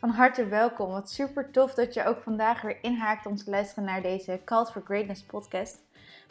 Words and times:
Van 0.00 0.10
harte 0.10 0.46
welkom. 0.46 0.90
Wat 0.90 1.10
super 1.10 1.50
tof 1.50 1.74
dat 1.74 1.94
je 1.94 2.04
ook 2.04 2.22
vandaag 2.22 2.62
weer 2.62 2.78
inhaakt 2.82 3.26
om 3.26 3.36
te 3.36 3.50
luisteren 3.50 3.84
naar 3.84 4.02
deze 4.02 4.40
Cult 4.44 4.70
for 4.70 4.82
Greatness 4.84 5.22
podcast. 5.22 5.82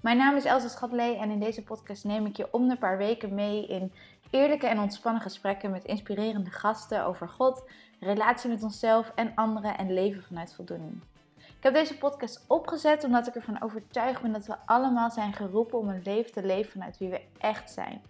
Mijn 0.01 0.17
naam 0.17 0.35
is 0.35 0.45
Elsa 0.45 0.67
Schatlee 0.67 1.17
en 1.17 1.31
in 1.31 1.39
deze 1.39 1.63
podcast 1.63 2.03
neem 2.03 2.25
ik 2.25 2.37
je 2.37 2.53
om 2.53 2.67
de 2.67 2.77
paar 2.77 2.97
weken 2.97 3.33
mee 3.33 3.67
in 3.67 3.91
eerlijke 4.29 4.67
en 4.67 4.79
ontspannen 4.79 5.21
gesprekken 5.21 5.71
met 5.71 5.83
inspirerende 5.83 6.49
gasten 6.49 7.05
over 7.05 7.29
God, 7.29 7.63
relatie 7.99 8.49
met 8.49 8.63
onszelf 8.63 9.11
en 9.15 9.31
anderen 9.35 9.77
en 9.77 9.93
leven 9.93 10.23
vanuit 10.23 10.55
voldoening. 10.55 11.01
Ik 11.37 11.63
heb 11.63 11.73
deze 11.73 11.97
podcast 11.97 12.45
opgezet 12.47 13.03
omdat 13.03 13.27
ik 13.27 13.35
ervan 13.35 13.61
overtuigd 13.61 14.21
ben 14.21 14.31
dat 14.31 14.45
we 14.45 14.55
allemaal 14.65 15.11
zijn 15.11 15.33
geroepen 15.33 15.79
om 15.79 15.89
een 15.89 16.03
leven 16.03 16.31
te 16.31 16.45
leven 16.45 16.71
vanuit 16.71 16.97
wie 16.97 17.09
we 17.09 17.21
echt 17.37 17.71
zijn. 17.71 18.01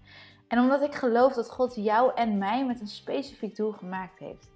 En 0.47 0.59
omdat 0.59 0.81
ik 0.81 0.95
geloof 0.95 1.33
dat 1.33 1.49
God 1.49 1.75
jou 1.75 2.11
en 2.15 2.37
mij 2.37 2.65
met 2.65 2.81
een 2.81 2.87
specifiek 2.87 3.55
doel 3.55 3.71
gemaakt 3.71 4.19
heeft. 4.19 4.49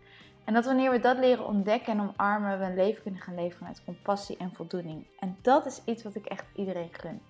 En 0.46 0.54
dat 0.54 0.66
wanneer 0.66 0.92
we 0.92 1.00
dat 1.00 1.18
leren 1.18 1.46
ontdekken 1.46 1.94
en 1.94 2.00
omarmen, 2.00 2.60
we 2.60 2.66
een 2.66 2.76
leven 2.76 3.04
kunnen 3.04 3.22
gaan 3.22 3.36
leven 3.36 3.58
vanuit 3.58 3.84
compassie 3.86 4.38
en 4.38 4.52
voldoening. 4.54 5.06
En 5.20 5.38
dat 5.42 5.66
is 5.66 5.82
iets 5.86 6.04
wat 6.04 6.16
ik 6.16 6.26
echt 6.26 6.46
iedereen 6.56 6.90
gun. 6.92 7.22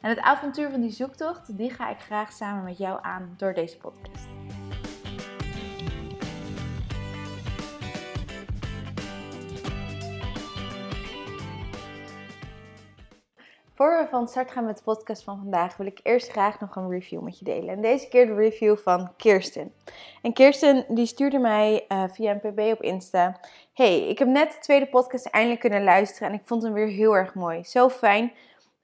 En 0.00 0.10
het 0.10 0.20
avontuur 0.20 0.70
van 0.70 0.80
die 0.80 0.90
zoektocht, 0.90 1.56
die 1.56 1.70
ga 1.70 1.90
ik 1.90 1.98
graag 1.98 2.32
samen 2.32 2.64
met 2.64 2.78
jou 2.78 2.98
aan 3.02 3.34
door 3.36 3.54
deze 3.54 3.76
podcast. 3.76 4.26
Voor 13.76 13.98
we 14.02 14.08
van 14.10 14.28
start 14.28 14.50
gaan 14.50 14.64
met 14.64 14.76
de 14.76 14.82
podcast 14.82 15.22
van 15.22 15.38
vandaag, 15.38 15.76
wil 15.76 15.86
ik 15.86 16.00
eerst 16.02 16.30
graag 16.30 16.60
nog 16.60 16.76
een 16.76 16.90
review 16.90 17.20
met 17.20 17.38
je 17.38 17.44
delen. 17.44 17.68
En 17.68 17.80
deze 17.80 18.08
keer 18.08 18.26
de 18.26 18.34
review 18.34 18.76
van 18.76 19.12
Kirsten. 19.16 19.72
En 20.22 20.32
Kirsten 20.32 20.84
die 20.88 21.06
stuurde 21.06 21.38
mij 21.38 21.84
uh, 21.88 22.04
via 22.08 22.30
een 22.30 22.52
pb 22.52 22.58
op 22.58 22.82
Insta. 22.82 23.40
Hey, 23.72 24.08
ik 24.08 24.18
heb 24.18 24.28
net 24.28 24.52
de 24.52 24.58
tweede 24.58 24.86
podcast 24.86 25.26
eindelijk 25.26 25.60
kunnen 25.60 25.84
luisteren 25.84 26.28
en 26.28 26.34
ik 26.34 26.42
vond 26.44 26.62
hem 26.62 26.72
weer 26.72 26.86
heel 26.86 27.16
erg 27.16 27.34
mooi. 27.34 27.64
Zo 27.64 27.88
fijn 27.88 28.32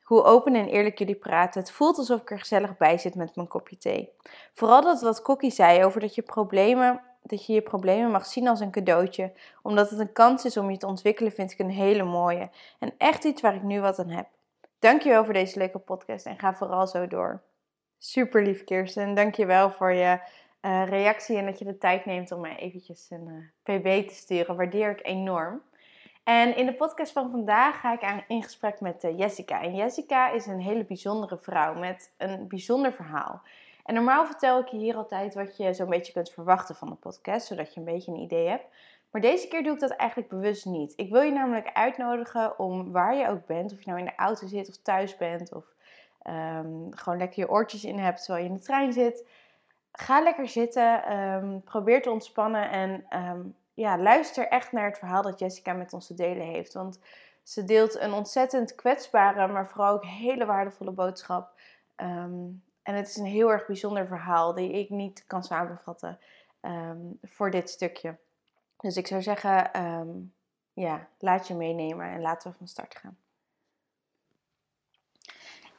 hoe 0.02 0.22
open 0.22 0.54
en 0.54 0.68
eerlijk 0.68 0.98
jullie 0.98 1.14
praten. 1.14 1.60
Het 1.60 1.70
voelt 1.70 1.98
alsof 1.98 2.20
ik 2.20 2.30
er 2.30 2.38
gezellig 2.38 2.76
bij 2.76 2.98
zit 2.98 3.14
met 3.14 3.36
mijn 3.36 3.48
kopje 3.48 3.76
thee. 3.76 4.10
Vooral 4.54 4.82
dat 4.82 5.00
wat 5.00 5.22
Kokkie 5.22 5.50
zei 5.50 5.84
over 5.84 6.00
dat 6.00 6.14
je 6.14 6.22
problemen 6.22 7.00
dat 7.22 7.46
je 7.46 7.52
je 7.52 7.62
problemen 7.62 8.10
mag 8.10 8.26
zien 8.26 8.48
als 8.48 8.60
een 8.60 8.70
cadeautje, 8.70 9.32
omdat 9.62 9.90
het 9.90 9.98
een 9.98 10.12
kans 10.12 10.44
is 10.44 10.56
om 10.56 10.70
je 10.70 10.76
te 10.76 10.86
ontwikkelen, 10.86 11.32
vind 11.32 11.52
ik 11.52 11.58
een 11.58 11.70
hele 11.70 12.04
mooie. 12.04 12.50
En 12.78 12.92
echt 12.98 13.24
iets 13.24 13.40
waar 13.40 13.54
ik 13.54 13.62
nu 13.62 13.80
wat 13.80 13.98
aan 13.98 14.08
heb. 14.08 14.26
Dankjewel 14.80 15.24
voor 15.24 15.32
deze 15.32 15.58
leuke 15.58 15.78
podcast 15.78 16.26
en 16.26 16.38
ga 16.38 16.54
vooral 16.54 16.86
zo 16.86 17.06
door. 17.06 17.42
Super 17.98 18.42
lief 18.42 18.64
Kirsten, 18.64 19.14
dankjewel 19.14 19.70
voor 19.70 19.92
je 19.92 20.18
uh, 20.62 20.88
reactie 20.88 21.36
en 21.36 21.44
dat 21.44 21.58
je 21.58 21.64
de 21.64 21.78
tijd 21.78 22.04
neemt 22.04 22.32
om 22.32 22.40
mij 22.40 22.56
eventjes 22.56 23.10
een 23.10 23.28
uh, 23.28 23.78
pb 23.78 24.08
te 24.08 24.14
sturen. 24.14 24.56
Waardeer 24.56 24.90
ik 24.90 25.06
enorm. 25.06 25.62
En 26.24 26.56
in 26.56 26.66
de 26.66 26.74
podcast 26.74 27.12
van 27.12 27.30
vandaag 27.30 27.80
ga 27.80 27.92
ik 27.92 28.02
aan, 28.02 28.24
in 28.28 28.42
gesprek 28.42 28.80
met 28.80 29.04
uh, 29.04 29.18
Jessica. 29.18 29.62
En 29.62 29.74
Jessica 29.74 30.30
is 30.30 30.46
een 30.46 30.60
hele 30.60 30.84
bijzondere 30.84 31.38
vrouw 31.38 31.74
met 31.74 32.14
een 32.16 32.48
bijzonder 32.48 32.92
verhaal. 32.92 33.42
En 33.84 33.94
normaal 33.94 34.26
vertel 34.26 34.60
ik 34.60 34.68
je 34.68 34.76
hier 34.76 34.96
altijd 34.96 35.34
wat 35.34 35.56
je 35.56 35.74
zo'n 35.74 35.88
beetje 35.88 36.12
kunt 36.12 36.30
verwachten 36.30 36.74
van 36.74 36.88
de 36.88 36.94
podcast, 36.94 37.46
zodat 37.46 37.74
je 37.74 37.80
een 37.80 37.86
beetje 37.86 38.12
een 38.12 38.20
idee 38.20 38.48
hebt. 38.48 38.66
Maar 39.10 39.20
deze 39.20 39.48
keer 39.48 39.62
doe 39.62 39.74
ik 39.74 39.80
dat 39.80 39.90
eigenlijk 39.90 40.30
bewust 40.30 40.64
niet. 40.64 40.92
Ik 40.96 41.10
wil 41.10 41.20
je 41.20 41.32
namelijk 41.32 41.72
uitnodigen 41.72 42.58
om 42.58 42.92
waar 42.92 43.14
je 43.14 43.28
ook 43.28 43.46
bent, 43.46 43.72
of 43.72 43.78
je 43.78 43.86
nou 43.86 43.98
in 43.98 44.04
de 44.04 44.14
auto 44.16 44.46
zit 44.46 44.68
of 44.68 44.76
thuis 44.76 45.16
bent, 45.16 45.54
of 45.54 45.64
um, 46.28 46.86
gewoon 46.90 47.18
lekker 47.18 47.38
je 47.38 47.50
oortjes 47.50 47.84
in 47.84 47.98
hebt 47.98 48.24
terwijl 48.24 48.44
je 48.44 48.50
in 48.50 48.56
de 48.56 48.62
trein 48.62 48.92
zit. 48.92 49.26
Ga 49.92 50.22
lekker 50.22 50.48
zitten, 50.48 51.18
um, 51.18 51.62
probeer 51.62 52.02
te 52.02 52.10
ontspannen 52.10 52.70
en 52.70 53.06
um, 53.10 53.54
ja, 53.74 53.98
luister 53.98 54.48
echt 54.48 54.72
naar 54.72 54.88
het 54.88 54.98
verhaal 54.98 55.22
dat 55.22 55.38
Jessica 55.38 55.72
met 55.72 55.92
ons 55.92 56.06
te 56.06 56.14
delen 56.14 56.46
heeft. 56.46 56.72
Want 56.72 57.00
ze 57.42 57.64
deelt 57.64 58.00
een 58.00 58.12
ontzettend 58.12 58.74
kwetsbare, 58.74 59.52
maar 59.52 59.68
vooral 59.68 59.94
ook 59.94 60.04
hele 60.04 60.44
waardevolle 60.44 60.90
boodschap. 60.90 61.52
en 62.82 62.94
het 62.94 63.08
is 63.08 63.16
een 63.16 63.24
heel 63.24 63.52
erg 63.52 63.66
bijzonder 63.66 64.06
verhaal 64.06 64.54
die 64.54 64.72
ik 64.72 64.90
niet 64.90 65.24
kan 65.26 65.44
samenvatten 65.44 66.18
voor 67.22 67.50
dit 67.50 67.70
stukje. 67.70 68.16
Dus 68.80 68.96
ik 68.96 69.06
zou 69.06 69.22
zeggen, 69.22 69.84
um, 69.84 70.32
ja, 70.72 71.08
laat 71.18 71.48
je 71.48 71.54
meenemen 71.54 72.06
en 72.06 72.20
laten 72.20 72.50
we 72.50 72.56
van 72.56 72.68
start 72.68 72.96
gaan. 72.96 73.16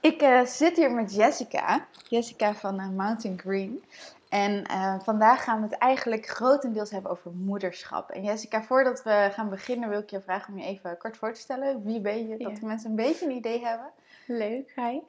Ik 0.02 0.22
uh, 0.22 0.46
zit 0.46 0.76
hier 0.76 0.92
met 0.92 1.16
Jessica, 1.16 1.88
Jessica 2.10 2.54
van 2.54 2.80
uh, 2.80 2.90
Mountain 2.90 3.40
Green. 3.40 3.84
En 4.30 4.64
uh, 4.72 5.00
vandaag 5.00 5.44
gaan 5.44 5.58
we 5.62 5.68
het 5.68 5.78
eigenlijk 5.78 6.26
grotendeels 6.26 6.92
hebben 6.92 7.12
over 7.12 7.32
moederschap. 7.32 8.10
En 8.10 8.24
Jessica, 8.24 8.64
voordat 8.64 9.04
we 9.04 9.30
gaan 9.32 9.50
beginnen 9.50 9.90
wil 9.90 10.00
ik 10.00 10.10
je 10.10 10.22
vragen 10.22 10.54
om 10.54 10.60
je 10.60 10.66
even 10.66 10.98
kort 10.98 11.18
voor 11.18 11.34
te 11.34 11.40
stellen. 11.40 11.84
Wie 11.84 12.02
ben 12.02 12.28
je, 12.28 12.38
dat 12.38 12.56
de 12.56 12.66
mensen 12.66 12.90
een 12.90 12.96
beetje 12.96 13.26
een 13.26 13.36
idee 13.36 13.66
hebben? 13.66 13.90
Leuk, 14.28 14.74
hi. 14.76 15.00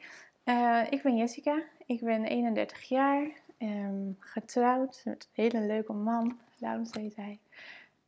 ik 0.91 1.03
ben 1.03 1.17
Jessica, 1.17 1.63
ik 1.87 2.01
ben 2.01 2.25
31 2.25 2.83
jaar, 2.83 3.31
um, 3.59 4.17
getrouwd 4.19 5.03
met 5.05 5.29
een 5.35 5.45
hele 5.45 5.67
leuke 5.67 5.93
man, 5.93 6.39
Laurens 6.59 6.93
heet 6.93 7.17
hij. 7.17 7.39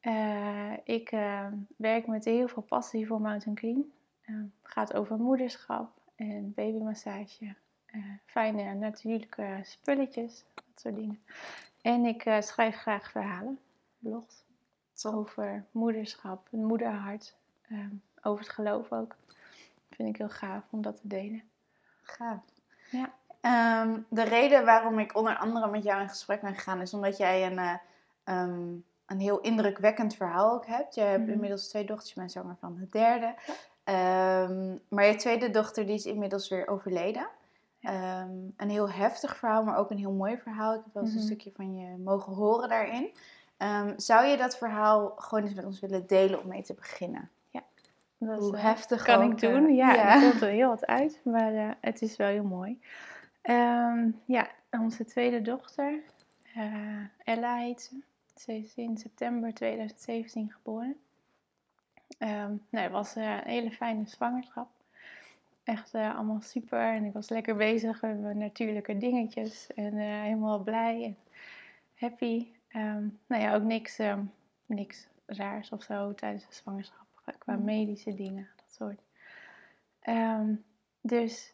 Uh, 0.07 0.73
ik 0.85 1.13
uh, 1.13 1.47
werk 1.77 2.07
met 2.07 2.25
heel 2.25 2.49
veel 2.49 2.63
passie 2.63 3.07
voor 3.07 3.21
Mountain 3.21 3.57
Clean. 3.57 3.93
Uh, 4.27 4.37
het 4.63 4.73
gaat 4.73 4.95
over 4.95 5.17
moederschap 5.17 5.91
en 6.15 6.53
babymassage. 6.55 7.55
fijne 8.27 8.75
natuurlijke 8.75 9.61
spulletjes, 9.63 10.45
dat 10.55 10.65
soort 10.75 10.95
dingen. 10.95 11.23
En 11.83 12.05
ik 12.05 12.37
schrijf 12.41 12.77
graag 12.77 13.11
verhalen, 13.11 13.59
blogs. 13.99 14.43
Over 15.03 15.65
moederschap, 15.71 16.49
een 16.51 16.65
moederhart. 16.65 17.37
over 18.23 18.45
het 18.45 18.53
geloof 18.53 18.93
ook. 18.93 19.17
vind 19.91 20.09
ik 20.09 20.17
heel 20.17 20.29
gaaf 20.29 20.65
om 20.71 20.83
dat 20.83 21.01
te 21.01 21.09
delen. 21.09 21.43
Gaaf. 22.03 22.43
Ja. 22.91 23.13
Um, 23.83 24.07
de 24.09 24.23
reden 24.23 24.65
waarom 24.65 24.99
ik 24.99 25.17
onder 25.17 25.37
andere 25.37 25.71
met 25.71 25.83
jou 25.83 26.01
in 26.01 26.09
gesprek 26.09 26.41
ben 26.41 26.55
gegaan 26.55 26.81
is 26.81 26.95
omdat 26.95 27.17
jij 27.17 27.47
een... 27.47 27.81
Um, 28.25 28.85
een 29.07 29.21
heel 29.21 29.41
indrukwekkend 29.41 30.15
verhaal 30.15 30.53
ook 30.53 30.67
hebt. 30.67 30.95
Je 30.95 31.01
hebt 31.01 31.23
mhm. 31.23 31.33
inmiddels 31.33 31.69
twee 31.69 31.85
dochters, 31.85 32.13
je 32.13 32.21
bent 32.21 32.33
zwanger 32.33 32.57
van 32.61 32.77
de 32.81 32.89
derde. 32.89 33.35
Um, 33.85 34.81
maar 34.89 35.07
je 35.07 35.15
tweede 35.17 35.51
dochter 35.51 35.87
die 35.87 35.95
is 35.95 36.07
inmiddels 36.07 36.49
weer 36.49 36.69
overleden. 36.69 37.29
Um, 37.83 38.55
een 38.57 38.71
heel 38.71 38.91
heftig 38.91 39.37
verhaal, 39.37 39.65
maar 39.65 39.77
ook 39.77 39.91
een 39.91 39.99
heel 39.99 40.13
mooi 40.13 40.39
verhaal. 40.39 40.75
Ik 40.75 40.81
heb 40.85 40.95
wel 40.95 41.03
eens 41.03 41.13
een 41.13 41.19
mhm. 41.19 41.27
stukje 41.27 41.53
van 41.55 41.77
je 41.77 41.97
mogen 41.97 42.33
horen 42.33 42.69
daarin. 42.69 43.11
Um, 43.59 43.93
zou 43.97 44.27
je 44.27 44.37
dat 44.37 44.57
verhaal 44.57 45.15
gewoon 45.17 45.45
eens 45.45 45.55
met 45.55 45.65
ons 45.65 45.81
willen 45.81 46.07
delen 46.07 46.41
om 46.43 46.49
mee 46.49 46.63
te 46.63 46.75
beginnen? 46.75 47.31
Ja. 47.51 47.63
Dat 48.19 48.39
Hoe 48.39 48.55
uh, 48.55 48.63
heftig 48.63 49.03
kan 49.03 49.31
ik 49.31 49.41
doen. 49.41 49.69
Uh, 49.69 49.77
ja, 49.77 49.95
ja. 49.95 50.31
komt 50.31 50.43
er 50.43 50.49
heel 50.49 50.69
wat 50.69 50.87
uit, 50.87 51.21
maar 51.25 51.53
uh, 51.53 51.71
het 51.81 52.03
is 52.03 52.17
wel 52.17 52.29
heel 52.29 52.45
mooi. 52.45 52.81
ja, 54.25 54.49
onze 54.71 55.05
tweede 55.05 55.43
dochter, 55.43 56.01
Ella 57.25 57.57
heet 57.57 57.83
ze. 57.83 58.03
Ze 58.35 58.53
is 58.53 58.75
in 58.75 58.97
september 58.97 59.55
2017 59.55 60.53
geboren. 60.53 60.97
Um, 62.19 62.63
het 62.71 62.91
was 62.91 63.17
uh, 63.17 63.25
een 63.25 63.51
hele 63.51 63.71
fijne 63.71 64.07
zwangerschap. 64.07 64.69
Echt 65.65 65.95
uh, 65.95 66.15
allemaal 66.15 66.41
super. 66.41 66.95
En 66.95 67.05
ik 67.05 67.13
was 67.13 67.29
lekker 67.29 67.57
bezig 67.57 68.03
met 68.03 68.21
mijn 68.21 68.39
natuurlijke 68.39 68.99
dingetjes. 68.99 69.67
En 69.75 69.95
uh, 69.95 70.23
helemaal 70.23 70.59
blij 70.59 71.05
en 71.05 71.17
happy. 71.95 72.47
Um, 72.77 73.19
nou 73.27 73.43
ja, 73.43 73.55
ook 73.55 73.63
niks, 73.63 73.99
um, 73.99 74.33
niks 74.67 75.09
raars 75.27 75.71
of 75.71 75.83
zo 75.83 76.15
tijdens 76.15 76.47
de 76.47 76.55
zwangerschap. 76.55 77.07
Qua 77.39 77.57
mm. 77.57 77.65
medische 77.65 78.15
dingen, 78.15 78.49
dat 78.57 78.75
soort. 78.75 79.01
dus, 81.01 81.53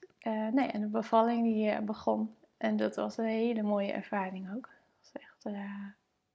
nee, 0.53 0.67
en 0.67 0.81
de 0.81 0.87
bevalling 0.87 1.43
die 1.43 1.81
begon. 1.81 2.35
En 2.57 2.77
dat 2.77 2.97
was 2.97 3.17
een 3.17 3.25
hele 3.25 3.63
mooie 3.63 3.93
ervaring 3.93 4.55
ook. 4.57 4.69
Dat 4.69 5.13
was 5.13 5.23
echt 5.23 5.45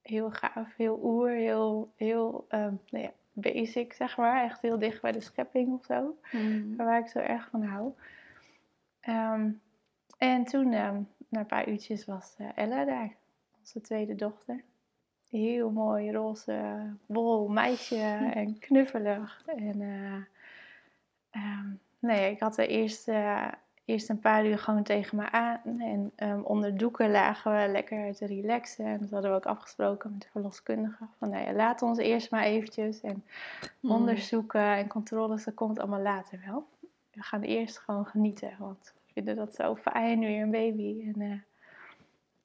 heel 0.06 0.30
gaaf, 0.30 0.76
heel 0.76 1.00
oer, 1.02 1.30
heel, 1.30 1.92
heel 1.96 2.46
um, 2.50 2.80
nou 2.90 3.04
ja, 3.04 3.12
basic, 3.32 3.92
zeg 3.92 4.16
maar. 4.16 4.44
Echt 4.44 4.62
heel 4.62 4.78
dicht 4.78 5.02
bij 5.02 5.12
de 5.12 5.20
schepping 5.20 5.72
of 5.72 5.84
zo. 5.84 6.18
Mm. 6.32 6.76
Waar 6.76 7.00
ik 7.00 7.06
zo 7.06 7.18
erg 7.18 7.48
van 7.50 7.62
hou. 7.62 7.92
Um, 9.08 9.60
en 10.18 10.44
toen, 10.44 10.72
um, 10.72 11.08
na 11.28 11.40
een 11.40 11.46
paar 11.46 11.68
uurtjes, 11.68 12.04
was 12.04 12.34
uh, 12.38 12.48
Ella 12.54 12.84
daar. 12.84 13.14
Onze 13.58 13.80
tweede 13.80 14.14
dochter. 14.14 14.62
Heel 15.30 15.70
mooi, 15.70 16.12
roze, 16.12 16.86
bol 17.06 17.48
meisje 17.48 17.96
en 18.34 18.58
knuffelig. 18.58 19.42
En 19.46 19.80
uh, 19.80 21.60
nee, 21.98 22.30
ik 22.30 22.40
had 22.40 22.54
de 22.54 22.66
eerste 22.66 23.50
eerst 23.86 24.08
een 24.08 24.20
paar 24.20 24.46
uur 24.46 24.58
gewoon 24.58 24.82
tegen 24.82 25.16
me 25.16 25.30
aan. 25.30 25.60
En 25.64 26.12
um, 26.16 26.42
onder 26.42 26.76
doeken 26.76 27.10
lagen 27.10 27.52
we 27.52 27.72
lekker 27.72 28.14
te 28.14 28.26
relaxen. 28.26 28.84
En 28.84 28.98
dat 29.00 29.10
hadden 29.10 29.30
we 29.30 29.36
ook 29.36 29.46
afgesproken 29.46 30.10
met 30.10 30.20
de 30.20 30.28
verloskundige. 30.30 31.04
Van 31.18 31.30
nou 31.30 31.44
ja, 31.44 31.52
laat 31.52 31.82
ons 31.82 31.98
eerst 31.98 32.30
maar 32.30 32.42
eventjes. 32.42 33.00
En 33.00 33.24
mm. 33.80 33.90
onderzoeken 33.90 34.76
en 34.76 34.86
controles, 34.86 35.44
dat 35.44 35.54
komt 35.54 35.78
allemaal 35.78 36.00
later 36.00 36.40
wel. 36.46 36.66
We 37.12 37.22
gaan 37.22 37.42
eerst 37.42 37.78
gewoon 37.78 38.06
genieten. 38.06 38.56
Want 38.58 38.92
we 38.94 39.12
vinden 39.12 39.36
dat 39.36 39.54
zo 39.54 39.76
fijn, 39.76 40.20
weer 40.20 40.42
een 40.42 40.50
baby. 40.50 41.12
En 41.14 41.44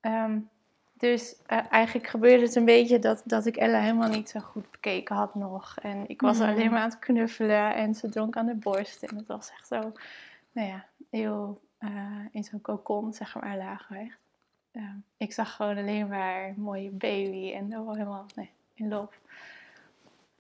uh, 0.01 0.23
um, 0.23 0.49
dus 0.93 1.35
uh, 1.47 1.59
eigenlijk 1.69 2.07
gebeurde 2.07 2.45
het 2.45 2.55
een 2.55 2.65
beetje 2.65 2.99
dat, 2.99 3.21
dat 3.25 3.45
ik 3.45 3.55
Ella 3.55 3.79
helemaal 3.79 4.09
niet 4.09 4.29
zo 4.29 4.39
goed 4.39 4.71
bekeken 4.71 5.15
had 5.15 5.35
nog. 5.35 5.77
En 5.81 6.03
ik 6.07 6.21
was 6.21 6.38
mm. 6.38 6.43
alleen 6.43 6.71
maar 6.71 6.79
aan 6.79 6.89
het 6.89 6.99
knuffelen 6.99 7.75
en 7.75 7.95
ze 7.95 8.09
dronk 8.09 8.38
aan 8.38 8.45
de 8.45 8.55
borst. 8.55 9.03
En 9.03 9.15
het 9.15 9.27
was 9.27 9.51
echt 9.51 9.67
zo, 9.67 9.91
nou 10.51 10.67
ja, 10.67 10.85
heel 11.12 11.62
uh, 11.80 12.25
in 12.31 12.44
zo'n 12.44 12.62
cocon, 12.62 13.13
zeg 13.13 13.36
maar, 13.36 13.58
lagen 13.58 13.96
echt. 13.96 14.19
Uh, 14.72 14.84
ik 15.18 15.34
zag 15.34 15.56
gewoon 15.56 15.78
alleen 15.78 16.08
maar 16.08 16.48
een 16.48 16.62
mooie 16.62 16.90
baby 16.90 17.54
en 17.54 17.69
dat 17.69 17.86
was 17.86 17.98
helemaal 17.98 18.25
nee, 18.36 18.50
in 18.74 18.88
loop. 18.88 19.18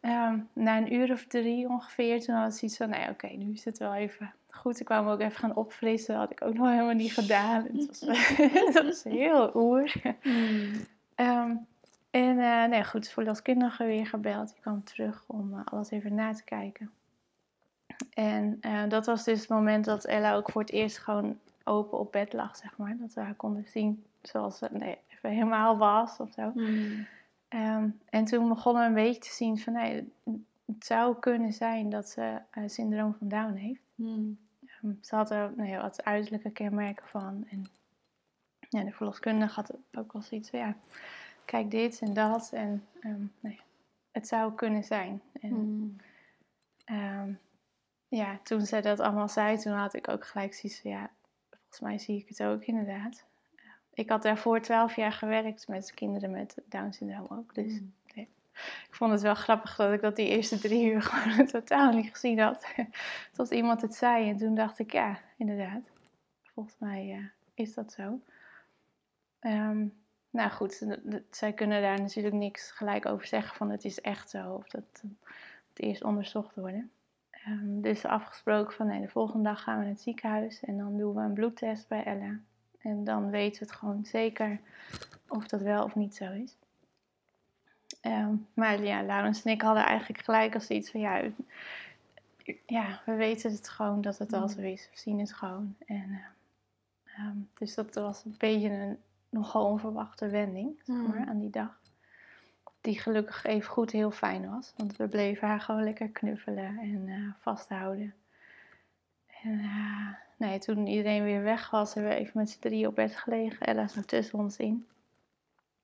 Um, 0.01 0.49
na 0.53 0.77
een 0.77 0.93
uur 0.93 1.11
of 1.11 1.25
drie 1.25 1.67
ongeveer, 1.67 2.21
toen 2.21 2.35
had 2.35 2.51
ik 2.51 2.57
zoiets 2.57 2.77
van, 2.77 2.89
nee, 2.89 3.09
oké, 3.09 3.27
nu 3.27 3.53
is 3.53 3.65
het 3.65 3.77
wel 3.77 3.93
even 3.93 4.33
goed. 4.49 4.79
Ik 4.79 4.85
kwam 4.85 5.07
ook 5.07 5.19
even 5.19 5.39
gaan 5.39 5.55
opfrissen, 5.55 6.13
dat 6.13 6.23
had 6.23 6.31
ik 6.31 6.41
ook 6.41 6.53
nog 6.53 6.69
helemaal 6.69 6.93
niet 6.93 7.13
gedaan. 7.13 7.63
Het 7.63 7.87
was, 7.87 7.99
dat 8.73 8.85
was 8.85 9.03
heel 9.03 9.51
oer. 9.55 9.93
Mm. 10.23 10.73
Um, 11.15 11.67
en 12.11 12.37
uh, 12.37 12.65
nee, 12.65 12.83
goed, 12.83 13.09
voor 13.09 13.23
loskundige 13.23 13.85
weer 13.85 14.05
gebeld. 14.05 14.47
Die 14.47 14.61
kwam 14.61 14.83
terug 14.83 15.23
om 15.27 15.53
uh, 15.53 15.59
alles 15.65 15.91
even 15.91 16.15
na 16.15 16.33
te 16.33 16.43
kijken. 16.43 16.91
En 18.13 18.57
uh, 18.61 18.89
dat 18.89 19.05
was 19.05 19.23
dus 19.23 19.39
het 19.39 19.49
moment 19.49 19.85
dat 19.85 20.05
Ella 20.05 20.35
ook 20.35 20.51
voor 20.51 20.61
het 20.61 20.71
eerst 20.71 20.97
gewoon 20.97 21.39
open 21.63 21.99
op 21.99 22.11
bed 22.11 22.33
lag, 22.33 22.55
zeg 22.55 22.77
maar. 22.77 22.97
Dat 22.97 23.13
we 23.13 23.21
haar 23.21 23.35
konden 23.35 23.65
zien 23.65 24.05
zoals 24.21 24.57
ze 24.57 24.67
nee, 24.71 24.97
even 25.07 25.29
helemaal 25.29 25.77
was 25.77 26.17
of 26.17 26.31
zo. 26.31 26.51
Mm. 26.53 27.07
Um, 27.49 27.99
en 28.09 28.25
toen 28.25 28.47
begonnen 28.47 28.81
we 28.81 28.87
een 28.87 29.05
beetje 29.05 29.21
te 29.21 29.33
zien 29.33 29.59
van, 29.59 29.73
nee, 29.73 30.13
het 30.65 30.85
zou 30.85 31.19
kunnen 31.19 31.53
zijn 31.53 31.89
dat 31.89 32.09
ze 32.09 32.37
syndroom 32.65 33.13
van 33.13 33.27
Down 33.27 33.53
heeft. 33.53 33.81
Mm. 33.95 34.37
Um, 34.83 34.97
ze 35.01 35.15
had 35.15 35.31
er 35.31 35.53
nou 35.55 35.69
ja, 35.69 35.81
wat 35.81 36.03
uiterlijke 36.03 36.51
kenmerken 36.51 37.07
van. 37.07 37.45
En 37.49 37.65
ja, 38.69 38.83
de 38.83 38.91
verloskundige 38.91 39.53
had 39.53 39.73
ook 39.97 40.13
wel 40.13 40.21
zoiets 40.21 40.49
van, 40.49 40.59
ja, 40.59 40.75
kijk 41.45 41.71
dit 41.71 41.99
en 41.99 42.13
dat. 42.13 42.51
En 42.53 42.85
um, 43.03 43.31
nee, 43.39 43.59
het 44.11 44.27
zou 44.27 44.53
kunnen 44.53 44.83
zijn. 44.83 45.21
En, 45.41 45.53
mm. 45.53 45.97
Ja, 48.11 48.39
toen 48.43 48.65
ze 48.65 48.79
dat 48.79 48.99
allemaal 48.99 49.29
zei, 49.29 49.57
toen 49.57 49.73
had 49.73 49.93
ik 49.93 50.07
ook 50.07 50.25
gelijk 50.25 50.53
zoiets 50.53 50.81
van, 50.81 50.91
ja, 50.91 51.09
volgens 51.49 51.79
mij 51.79 51.97
zie 51.97 52.17
ik 52.17 52.27
het 52.27 52.43
ook 52.43 52.63
inderdaad. 52.63 53.25
Ik 53.93 54.09
had 54.09 54.23
daarvoor 54.23 54.61
twaalf 54.61 54.95
jaar 54.95 55.11
gewerkt 55.11 55.67
met 55.67 55.93
kinderen 55.93 56.31
met 56.31 56.57
Down-syndroom 56.65 57.27
ook. 57.29 57.55
Dus 57.55 57.79
mm. 57.79 57.93
nee. 58.15 58.27
ik 58.87 58.95
vond 58.95 59.11
het 59.11 59.21
wel 59.21 59.35
grappig 59.35 59.75
dat 59.75 59.93
ik 59.93 60.01
dat 60.01 60.15
die 60.15 60.27
eerste 60.27 60.59
drie 60.59 60.85
uur 60.91 61.01
gewoon 61.01 61.45
totaal 61.45 61.91
niet 61.91 62.09
gezien 62.09 62.39
had. 62.39 62.73
Tot 63.33 63.51
iemand 63.51 63.81
het 63.81 63.95
zei. 63.95 64.29
En 64.29 64.37
toen 64.37 64.55
dacht 64.55 64.79
ik, 64.79 64.91
ja, 64.91 65.19
inderdaad. 65.37 65.81
Volgens 66.43 66.75
mij 66.79 67.31
is 67.53 67.73
dat 67.73 67.91
zo. 67.91 68.19
Um, 69.41 69.93
nou 70.29 70.49
goed, 70.49 70.87
zij 71.29 71.53
kunnen 71.53 71.81
daar 71.81 71.99
natuurlijk 71.99 72.35
niks 72.35 72.71
gelijk 72.71 73.05
over 73.05 73.27
zeggen 73.27 73.55
van 73.55 73.69
het 73.69 73.85
is 73.85 74.01
echt 74.01 74.29
zo. 74.29 74.53
Of 74.53 74.67
dat 74.67 75.03
het 75.69 75.79
eerst 75.79 76.03
onderzocht 76.03 76.55
worden. 76.55 76.91
Um, 77.47 77.81
dus 77.81 78.05
afgesproken 78.05 78.73
van 78.73 78.87
nee, 78.87 79.01
de 79.01 79.07
volgende 79.07 79.43
dag 79.43 79.63
gaan 79.63 79.77
we 79.77 79.81
naar 79.81 79.91
het 79.91 80.01
ziekenhuis. 80.01 80.63
En 80.63 80.77
dan 80.77 80.97
doen 80.97 81.15
we 81.15 81.21
een 81.21 81.33
bloedtest 81.33 81.87
bij 81.87 82.03
Ella. 82.03 82.39
En 82.79 83.03
dan 83.03 83.29
weten 83.29 83.59
we 83.59 83.65
het 83.65 83.75
gewoon 83.75 84.05
zeker 84.05 84.59
of 85.27 85.47
dat 85.47 85.61
wel 85.61 85.83
of 85.83 85.95
niet 85.95 86.15
zo 86.15 86.31
is. 86.31 86.57
Um, 88.01 88.47
maar 88.53 88.83
ja, 88.83 89.03
Laurens 89.03 89.43
en 89.43 89.51
ik 89.51 89.61
hadden 89.61 89.85
eigenlijk 89.85 90.23
gelijk 90.23 90.53
als 90.53 90.67
iets 90.67 90.91
van 90.91 90.99
ja, 90.99 91.21
ja, 92.65 93.01
we 93.05 93.13
weten 93.13 93.51
het 93.51 93.69
gewoon 93.69 94.01
dat 94.01 94.17
het 94.17 94.33
al 94.33 94.41
mm. 94.41 94.47
zo 94.47 94.61
is. 94.61 94.89
We 94.91 94.99
zien 94.99 95.19
het 95.19 95.33
gewoon. 95.33 95.75
En, 95.85 96.21
um, 97.19 97.49
dus 97.57 97.75
dat 97.75 97.95
was 97.95 98.25
een 98.25 98.35
beetje 98.37 98.69
een 98.69 98.97
nogal 99.29 99.65
onverwachte 99.65 100.29
wending 100.29 100.81
zeg 100.83 100.95
mm. 100.95 101.07
maar, 101.07 101.27
aan 101.27 101.39
die 101.39 101.49
dag. 101.49 101.80
Die 102.81 102.99
gelukkig 102.99 103.43
even 103.43 103.69
goed 103.69 103.91
heel 103.91 104.11
fijn 104.11 104.49
was. 104.49 104.73
Want 104.77 104.97
we 104.97 105.07
bleven 105.07 105.47
haar 105.47 105.59
gewoon 105.59 105.83
lekker 105.83 106.09
knuffelen 106.09 106.77
en 106.79 107.07
uh, 107.07 107.33
vasthouden. 107.39 108.13
En 109.43 109.59
uh, 109.59 110.07
nee, 110.37 110.59
toen 110.59 110.87
iedereen 110.87 111.23
weer 111.23 111.43
weg 111.43 111.69
was, 111.69 111.93
hebben 111.93 112.11
we 112.11 112.17
even 112.17 112.31
met 112.39 112.49
z'n 112.49 112.59
drie 112.59 112.87
op 112.87 112.95
bed 112.95 113.15
gelegen. 113.15 113.65
Ella 113.65 113.83
is 113.83 113.93
nog 113.93 114.05
tussen 114.05 114.39
ons 114.39 114.57
in. 114.57 114.87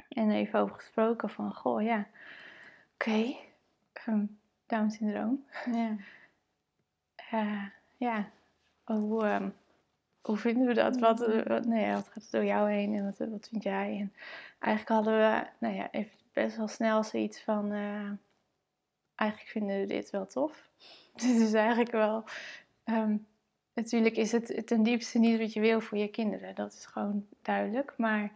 En 0.10 0.32
even 0.32 0.60
over 0.60 0.76
gesproken 0.76 1.30
van, 1.30 1.54
goh, 1.54 1.82
ja, 1.82 2.08
oké, 2.94 3.10
okay, 3.10 3.40
um, 4.08 4.14
ehm, 4.14 4.26
Down 4.66 4.90
syndroom. 4.90 5.46
Ja. 5.72 5.96
Uh, 7.34 7.66
ja, 8.08 8.30
hoe, 8.84 9.26
um, 9.26 9.54
hoe 10.22 10.38
vinden 10.38 10.68
we 10.68 10.74
dat? 10.74 11.00
Wat, 11.00 11.20
nou 11.66 11.94
wat 11.94 12.08
gaat 12.08 12.24
er 12.24 12.32
door 12.32 12.46
jou 12.46 12.72
heen 12.72 12.94
en 12.94 13.06
wat, 13.06 13.30
wat 13.30 13.48
vind 13.52 13.64
jij? 13.64 13.98
En 14.00 14.14
eigenlijk 14.60 14.90
hadden 14.90 15.18
we, 15.18 15.48
nou 15.58 15.76
ja, 15.76 15.92
even 15.92 16.18
best 16.42 16.58
wel 16.58 16.68
snel 16.68 17.04
zoiets 17.04 17.42
van, 17.42 17.72
uh, 17.72 18.12
eigenlijk 19.16 19.50
vinden 19.50 19.80
we 19.80 19.86
dit 19.86 20.10
wel 20.10 20.28
tof. 20.28 20.70
Dit 21.16 21.42
is 21.42 21.54
eigenlijk 21.54 21.92
wel 21.92 22.24
um, 22.86 23.28
natuurlijk 23.74 24.18
is 24.18 24.32
het 24.32 24.62
ten 24.66 24.84
diepste 24.84 25.20
niet 25.20 25.40
wat 25.40 25.54
je 25.54 25.60
wil 25.60 25.82
voor 25.82 25.98
je 25.98 26.08
kinderen. 26.08 26.56
Dat 26.56 26.74
is 26.74 26.86
gewoon 26.86 27.28
duidelijk. 27.42 27.94
Maar 27.98 28.32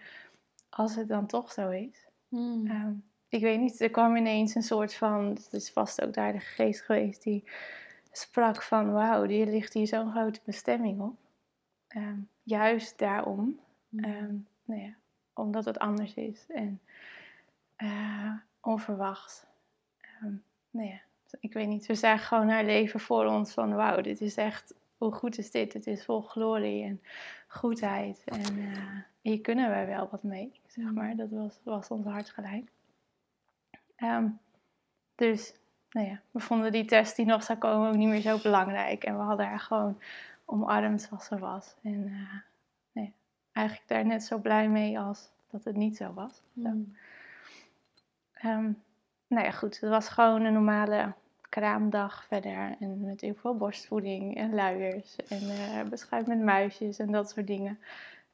als 0.69 0.95
het 0.95 1.07
dan 1.07 1.27
toch 1.27 1.51
zo 1.51 1.69
is. 1.69 2.07
Hmm. 2.27 2.67
Ehm, 2.67 2.93
ik 3.29 3.41
weet 3.41 3.59
niet, 3.59 3.81
er 3.81 3.91
kwam 3.91 4.15
ineens 4.15 4.55
een 4.55 4.63
soort 4.63 4.93
van. 4.93 5.25
Het 5.25 5.53
is 5.53 5.71
vast 5.71 6.01
ook 6.01 6.13
daar 6.13 6.31
de 6.31 6.39
geest 6.39 6.81
geweest 6.81 7.23
die 7.23 7.43
sprak 8.11 8.63
van: 8.63 8.91
wauw, 8.91 9.27
hier 9.27 9.45
ligt 9.45 9.73
hier 9.73 9.87
zo'n 9.87 10.11
grote 10.11 10.39
bestemming 10.45 11.01
op. 11.01 11.15
Ehm, 11.87 12.19
juist 12.43 12.97
daarom. 12.97 13.59
Um, 13.91 14.47
nou 14.63 14.81
ja, 14.81 14.93
omdat 15.33 15.65
het 15.65 15.79
anders 15.79 16.13
is 16.13 16.45
en 16.47 16.81
uh, 17.83 18.33
onverwachts. 18.61 19.45
nou 20.69 20.87
ja, 20.87 20.99
ik 21.39 21.53
weet 21.53 21.67
niet, 21.67 21.85
we 21.85 21.95
zagen 21.95 22.25
gewoon 22.25 22.49
haar 22.49 22.65
leven 22.65 22.99
voor 22.99 23.25
ons 23.25 23.53
van: 23.53 23.75
wauw, 23.75 24.01
dit 24.01 24.21
is 24.21 24.35
echt 24.35 24.73
hoe 24.97 25.11
goed 25.11 25.37
is 25.37 25.51
dit? 25.51 25.73
Het 25.73 25.87
is 25.87 26.05
vol 26.05 26.21
glorie 26.21 26.83
en 26.83 27.01
goedheid. 27.47 28.21
En 28.25 28.57
uh, 28.57 28.99
hier 29.21 29.41
kunnen 29.41 29.69
wij 29.69 29.87
wel 29.87 30.07
wat 30.11 30.23
mee, 30.23 30.51
zeg 30.67 30.91
maar. 30.91 31.15
Dat 31.15 31.29
was, 31.29 31.59
was 31.63 31.87
ons 31.87 32.05
hart 32.05 32.29
gelijk. 32.29 32.71
Ehm, 33.95 34.27
dus, 35.15 35.53
nou 35.91 36.07
ja, 36.07 36.21
we 36.31 36.39
vonden 36.39 36.71
die 36.71 36.85
test 36.85 37.15
die 37.15 37.25
nog 37.25 37.43
zou 37.43 37.59
komen 37.59 37.89
ook 37.89 37.95
niet 37.95 38.07
meer 38.07 38.21
zo 38.21 38.39
belangrijk. 38.41 39.03
En 39.03 39.17
we 39.17 39.23
hadden 39.23 39.45
haar 39.45 39.59
gewoon 39.59 40.01
omarmd 40.45 41.01
zoals 41.01 41.25
ze 41.25 41.39
was. 41.39 41.75
En 41.83 42.07
uh, 42.07 42.33
nee, 42.91 43.13
eigenlijk 43.51 43.87
daar 43.87 44.05
net 44.05 44.23
zo 44.23 44.37
blij 44.37 44.69
mee 44.69 44.99
als 44.99 45.29
dat 45.49 45.63
het 45.63 45.75
niet 45.75 45.97
zo 45.97 46.13
was. 46.13 46.41
Mm. 46.53 46.95
Um, 48.45 48.83
nou 49.27 49.45
ja, 49.45 49.51
goed. 49.51 49.79
Het 49.79 49.89
was 49.89 50.09
gewoon 50.09 50.43
een 50.43 50.53
normale 50.53 51.13
kraamdag 51.49 52.25
verder. 52.25 52.75
En 52.79 53.05
met 53.05 53.21
heel 53.21 53.35
veel 53.35 53.57
borstvoeding 53.57 54.35
en 54.35 54.53
luiers. 54.53 55.15
En 55.15 55.41
uh, 55.41 55.81
beschuit 55.83 56.27
met 56.27 56.39
muisjes 56.39 56.99
en 56.99 57.11
dat 57.11 57.29
soort 57.29 57.47
dingen. 57.47 57.79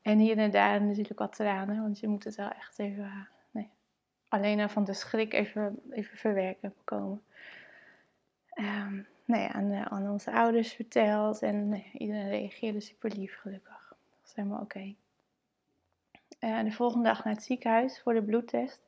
En 0.02 0.18
hier 0.18 0.38
en 0.38 0.52
daar 0.52 0.82
natuurlijk 0.82 1.20
wat 1.20 1.36
tranen. 1.36 1.82
Want 1.82 2.00
je 2.00 2.08
moet 2.08 2.24
het 2.24 2.36
wel 2.36 2.50
echt 2.50 2.80
even, 2.80 3.04
uh, 3.04 3.22
nee, 3.52 3.70
alleen 4.28 4.70
van 4.70 4.84
de 4.84 4.94
schrik 4.94 5.34
even, 5.34 5.80
even 5.92 6.18
verwerken 6.18 6.74
komen. 6.84 7.22
Um, 8.56 9.08
nou 9.26 9.42
ja, 9.42 9.52
aan, 9.52 9.74
aan, 9.74 10.10
onze 10.10 10.32
ouders 10.32 10.74
verteld. 10.74 11.42
En 11.42 11.70
nou 11.70 11.84
iedereen 11.94 12.30
reageerde 12.30 12.80
super 12.80 13.12
lief, 13.12 13.38
gelukkig. 13.40 13.88
Dat 13.90 14.20
was 14.22 14.36
helemaal 14.36 14.62
oké. 14.62 14.96
De 16.40 16.72
volgende 16.72 17.08
dag 17.08 17.24
naar 17.24 17.34
het 17.34 17.44
ziekenhuis 17.44 18.02
voor 18.02 18.14
de 18.14 18.24
bloedtest. 18.24 18.87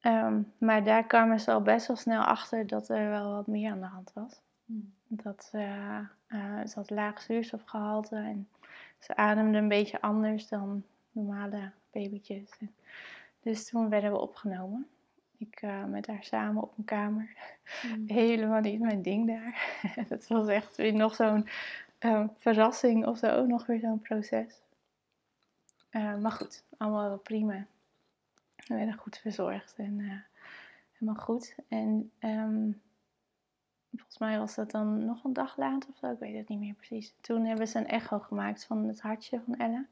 Ehm, 0.00 0.42
maar 0.58 0.84
daar 0.84 1.06
kwamen 1.06 1.40
ze 1.40 1.52
al 1.52 1.62
best 1.62 1.86
wel 1.86 1.96
snel 1.96 2.22
achter 2.22 2.66
dat 2.66 2.88
er 2.88 3.08
wel 3.08 3.32
wat 3.32 3.46
meer 3.46 3.70
aan 3.70 3.80
de 3.80 3.86
hand 3.86 4.12
was. 4.14 4.40
Hmm. 4.64 4.92
Dat 5.06 5.50
uh, 5.54 5.98
uh, 6.28 6.66
ze 6.66 6.72
had 6.74 6.90
laag 6.90 7.22
zuurstofgehalte 7.22 8.16
en 8.16 8.48
ze 8.98 9.16
ademde 9.16 9.58
een 9.58 9.68
beetje 9.68 10.00
anders 10.00 10.48
dan 10.48 10.84
normale 11.10 11.70
babytjes. 11.90 12.50
Dus 13.40 13.68
toen 13.68 13.88
werden 13.88 14.10
we 14.10 14.18
opgenomen. 14.18 14.86
Ik 15.36 15.62
uh, 15.62 15.84
met 15.84 16.06
haar 16.06 16.24
samen 16.24 16.62
op 16.62 16.78
een 16.78 16.84
kamer. 16.84 17.36
Hmm. 17.82 18.04
Helemaal 18.20 18.60
niet 18.60 18.80
mijn 18.80 19.02
ding 19.02 19.26
daar. 19.26 19.80
dat 20.08 20.26
was 20.26 20.48
echt 20.48 20.76
weer 20.76 20.94
nog 20.94 21.14
zo'n 21.14 21.48
ehm, 21.98 22.26
verrassing 22.38 23.06
of 23.06 23.18
zo. 23.18 23.46
Nog 23.46 23.66
weer 23.66 23.80
zo'n 23.80 24.00
proces. 24.00 24.62
maar 25.90 26.32
goed, 26.32 26.64
allemaal 26.76 27.08
wel 27.08 27.18
prima. 27.18 27.66
We 28.68 28.74
werden 28.74 28.94
goed 28.94 29.18
verzorgd 29.18 29.74
en 29.76 29.98
uh, 29.98 30.20
helemaal 30.92 31.22
goed. 31.22 31.54
En 31.68 32.12
um, 32.20 32.80
volgens 33.90 34.18
mij 34.18 34.38
was 34.38 34.54
dat 34.54 34.70
dan 34.70 35.04
nog 35.04 35.24
een 35.24 35.32
dag 35.32 35.56
later 35.56 35.90
of 35.90 35.96
zo, 35.96 36.10
ik 36.10 36.18
weet 36.18 36.36
het 36.36 36.48
niet 36.48 36.58
meer 36.58 36.74
precies. 36.74 37.14
Toen 37.20 37.44
hebben 37.44 37.68
ze 37.68 37.78
een 37.78 37.86
echo 37.86 38.18
gemaakt 38.18 38.64
van 38.64 38.84
het 38.84 39.00
hartje 39.00 39.40
van 39.44 39.54
Ella. 39.54 39.86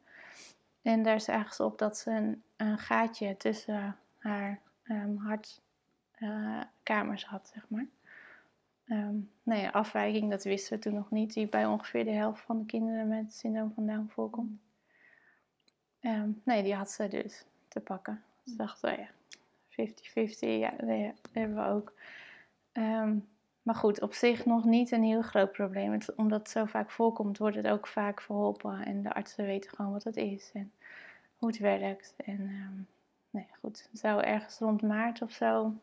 En 0.82 1.02
daar 1.02 1.20
zagen 1.20 1.54
ze 1.54 1.64
op 1.64 1.78
dat 1.78 1.98
ze 1.98 2.10
een, 2.10 2.42
een 2.56 2.78
gaatje 2.78 3.36
tussen 3.36 3.96
haar 4.18 4.60
um, 4.84 5.16
hartkamers 6.18 7.24
had, 7.24 7.50
zeg 7.54 7.68
maar. 7.68 7.86
Um, 8.88 9.30
afwijking, 9.72 10.30
dat 10.30 10.44
wisten 10.44 10.76
we 10.76 10.82
toen 10.82 10.94
nog 10.94 11.10
niet, 11.10 11.32
die 11.32 11.48
bij 11.48 11.66
ongeveer 11.66 12.04
de 12.04 12.10
helft 12.10 12.42
van 12.42 12.58
de 12.58 12.66
kinderen 12.66 13.08
met 13.08 13.34
syndroom 13.34 13.72
van 13.74 13.86
Down 13.86 14.06
voorkomt. 14.08 14.60
Nee, 16.44 16.62
die 16.62 16.74
had 16.74 16.90
ze 16.90 17.08
dus. 17.08 17.44
te 17.68 17.80
pakken. 17.80 18.22
Dus 18.46 18.54
ik 18.54 18.58
dacht, 18.58 18.84
oh 18.84 18.92
ja, 18.92 19.08
50-50, 19.70 20.38
ja, 20.38 20.70
dat 20.70 20.88
hebben 21.32 21.56
we 21.56 21.70
ook. 21.70 21.92
Ehm, 22.72 23.18
maar 23.62 23.74
goed, 23.74 24.02
op 24.02 24.14
zich 24.14 24.44
nog 24.44 24.64
niet 24.64 24.90
een 24.90 25.02
heel 25.02 25.22
groot 25.22 25.52
probleem. 25.52 25.98
omdat 26.16 26.38
het 26.38 26.50
zo 26.50 26.64
vaak 26.64 26.90
voorkomt, 26.90 27.38
wordt 27.38 27.56
het 27.56 27.66
ook 27.66 27.86
vaak 27.86 28.20
verholpen. 28.20 28.84
En 28.84 29.02
de 29.02 29.14
artsen 29.14 29.44
weten 29.44 29.70
gewoon 29.70 29.92
wat 29.92 30.04
het 30.04 30.16
is 30.16 30.50
en 30.54 30.72
hoe 31.36 31.48
het 31.48 31.58
werkt. 31.58 32.14
En 32.24 32.40
um, 32.40 32.86
nee, 33.30 33.48
goed, 33.60 33.88
zou 33.92 34.22
ergens 34.22 34.58
rond 34.58 34.82
maart 34.82 35.22
of 35.22 35.30
zo, 35.30 35.74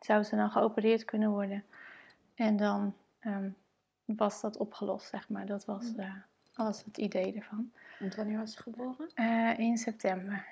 zou 0.00 0.22
ze 0.22 0.36
dan 0.36 0.50
geopereerd 0.50 1.04
kunnen 1.04 1.30
worden. 1.30 1.64
En 2.34 2.56
dan 2.56 2.94
um, 3.20 3.56
was 4.04 4.40
dat 4.40 4.56
opgelost, 4.56 5.08
zeg 5.08 5.28
maar. 5.28 5.46
Dat 5.46 5.64
was, 5.64 5.92
uh, 5.96 6.14
alles 6.54 6.84
het 6.84 6.98
idee 6.98 7.34
ervan. 7.34 7.72
En 7.98 8.16
wanneer 8.16 8.38
was 8.38 8.52
ze 8.52 8.62
geboren? 8.62 9.10
Uh, 9.14 9.58
in 9.58 9.76
september. 9.76 10.46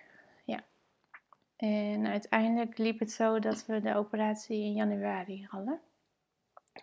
En 1.59 2.07
uiteindelijk 2.07 2.79
liep 2.79 2.99
het 2.99 3.13
zo 3.13 3.39
dat 3.39 3.67
we 3.67 3.81
de 3.81 3.95
operatie 3.95 4.65
in 4.65 4.73
januari 4.73 5.47
hadden. 5.51 5.81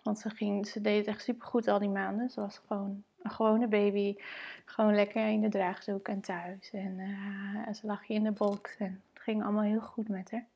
Want 0.02 0.18
ze, 0.18 0.30
ging, 0.30 0.66
ze 0.66 0.80
deed 0.80 0.98
het 0.98 1.06
echt 1.06 1.22
supergoed 1.22 1.68
al 1.68 1.78
die 1.78 1.88
maanden. 1.88 2.30
Ze 2.30 2.40
was 2.40 2.58
gewoon 2.66 3.04
een 3.22 3.30
gewone 3.30 3.68
baby. 3.68 4.16
Gewoon 4.64 4.94
lekker 4.94 5.28
in 5.28 5.40
de 5.40 5.48
draagdoek 5.48 6.08
en 6.08 6.20
thuis. 6.20 6.70
En 6.70 6.98
uh, 6.98 7.72
ze 7.72 7.86
lag 7.86 8.08
in 8.08 8.22
de 8.22 8.32
box. 8.32 8.76
En 8.76 9.02
het 9.12 9.22
ging 9.22 9.42
allemaal 9.42 9.62
heel 9.62 9.80
goed 9.80 10.08
met 10.08 10.30
haar. 10.30 10.46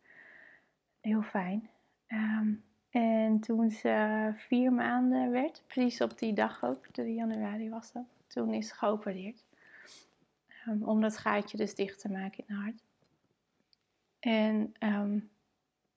Heel 1.01 1.23
fijn. 1.23 1.71
Um, 2.09 2.65
en 2.91 3.41
toen 3.41 3.71
ze 3.71 4.33
vier 4.37 4.73
maanden 4.73 5.31
werd, 5.31 5.63
precies 5.67 6.01
op 6.01 6.19
die 6.19 6.33
dag 6.33 6.65
ook, 6.65 6.87
3 6.93 7.15
januari 7.15 7.71
was 7.71 7.93
dat, 7.93 8.05
toen 8.27 8.55
is 8.55 8.69
ze 8.69 8.75
geopereerd. 8.75 9.45
Um, 10.69 10.83
om 10.83 11.01
dat 11.01 11.19
gaatje 11.19 11.57
dus 11.57 11.75
dicht 11.75 12.01
te 12.01 12.11
maken 12.11 12.45
in 12.47 12.55
haar 12.55 12.65
hart. 12.65 12.83
En 14.21 14.75
um, 14.79 15.31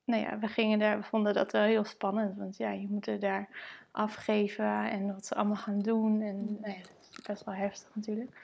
nou 0.05 0.21
ja, 0.21 0.39
we 0.39 0.47
gingen 0.47 0.79
daar, 0.79 0.97
we 0.97 1.03
vonden 1.03 1.33
dat 1.33 1.51
wel 1.51 1.63
heel 1.63 1.83
spannend, 1.83 2.37
want 2.37 2.57
ja, 2.57 2.71
je 2.71 2.87
moet 2.89 3.07
er 3.07 3.19
daar 3.19 3.47
afgeven 3.91 4.89
en 4.89 5.13
wat 5.13 5.25
ze 5.25 5.35
allemaal 5.35 5.55
gaan 5.55 5.79
doen. 5.79 6.21
En 6.21 6.57
nou 6.61 6.73
ja, 6.73 6.81
dat 6.81 7.07
is 7.11 7.21
best 7.27 7.43
wel 7.43 7.55
heftig 7.55 7.89
natuurlijk. 7.93 8.37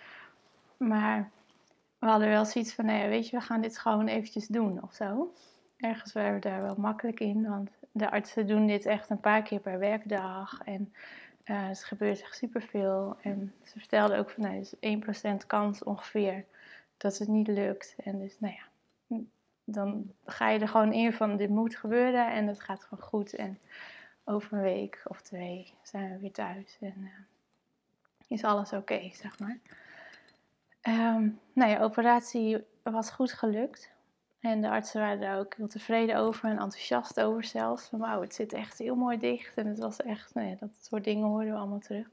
Maar 0.78 1.30
we 2.00 2.06
hadden 2.06 2.30
wel 2.30 2.46
zoiets 2.46 2.74
van, 2.74 2.86
nou 2.86 3.00
ja, 3.00 3.08
weet 3.08 3.30
je, 3.30 3.38
we 3.38 3.44
gaan 3.44 3.62
dit 3.62 3.78
gewoon 3.78 4.08
eventjes 4.08 4.48
doen 4.48 4.84
of 4.84 4.94
zo. 4.94 5.34
Ergens 5.78 6.14
waren 6.14 6.34
we 6.34 6.40
daar 6.40 6.62
wel 6.62 6.76
makkelijk 6.78 7.20
in, 7.20 7.50
want 7.50 7.70
de 7.92 8.12
artsen 8.12 8.48
doen 8.48 8.68
dit 8.68 8.86
echt 8.86 9.10
een 9.10 9.20
paar 9.20 9.42
keer 9.42 9.60
per 9.60 9.80
werkdag. 9.80 10.62
En 10.66 10.94
uh, 11.46 11.68
het 11.68 11.84
gebeurt 11.84 12.22
echt 12.22 12.38
superveel. 12.38 13.18
En 13.22 13.54
ze 13.64 13.80
vertelde 13.80 14.18
ook 14.18 14.30
van, 14.30 14.44
nou, 14.44 14.56
is 14.56 14.76
1% 15.44 15.46
kans 15.48 15.84
ongeveer 15.84 16.46
dat 16.98 17.18
het 17.18 17.28
niet 17.28 17.48
lukt. 17.48 17.96
En 18.04 18.20
dus, 18.20 18.40
nou 18.40 18.54
ja, 18.54 18.64
dan 19.72 20.12
ga 20.26 20.50
je 20.50 20.60
er 20.60 20.68
gewoon 20.68 20.94
in 20.94 21.14
van, 21.14 21.38
dit 21.38 21.50
moet 21.50 21.76
gebeuren 21.76 22.32
en 22.32 22.48
het 22.48 22.62
gaat 22.62 22.84
gewoon 22.84 23.04
goed. 23.04 23.36
En 23.36 23.60
over 24.24 24.54
een 24.54 24.62
week 24.62 25.02
of 25.04 25.22
twee 25.22 25.74
zijn 25.82 26.12
we 26.12 26.20
weer 26.20 26.32
thuis 26.32 26.78
en 26.82 26.96
uh, 26.98 27.10
is 28.28 28.44
alles 28.44 28.74
oké, 28.74 29.10
zeg 29.14 29.40
maar. 29.40 29.58
Um, 30.82 31.40
nou 31.54 31.72
ja, 31.72 31.82
operatie 31.82 32.64
was 32.84 33.10
goed 33.10 33.34
gelukt. 33.34 33.92
En 34.40 34.62
de 34.62 34.70
artsen 34.70 35.02
waren 35.02 35.20
daar 35.20 35.40
ook 35.40 35.54
heel 35.54 35.68
tevreden 35.68 36.16
over 36.16 36.46
en 36.46 36.58
enthousiast 36.58 37.20
over 37.20 37.44
zelfs. 37.44 37.88
Van 37.88 38.00
wauw, 38.00 38.22
het 38.22 38.34
zit 38.34 38.54
echt 38.54 38.78
heel 38.78 38.96
mooi 38.96 39.18
dicht. 39.18 39.58
En 39.58 39.68
het 39.68 39.80
was 39.80 40.02
echt, 40.02 40.34
nou 40.34 40.48
ja, 40.48 40.56
dat 40.60 40.70
soort 40.82 41.04
dingen 41.04 41.28
hoorden 41.28 41.54
we 41.54 41.60
allemaal 41.60 41.80
terug. 41.80 42.08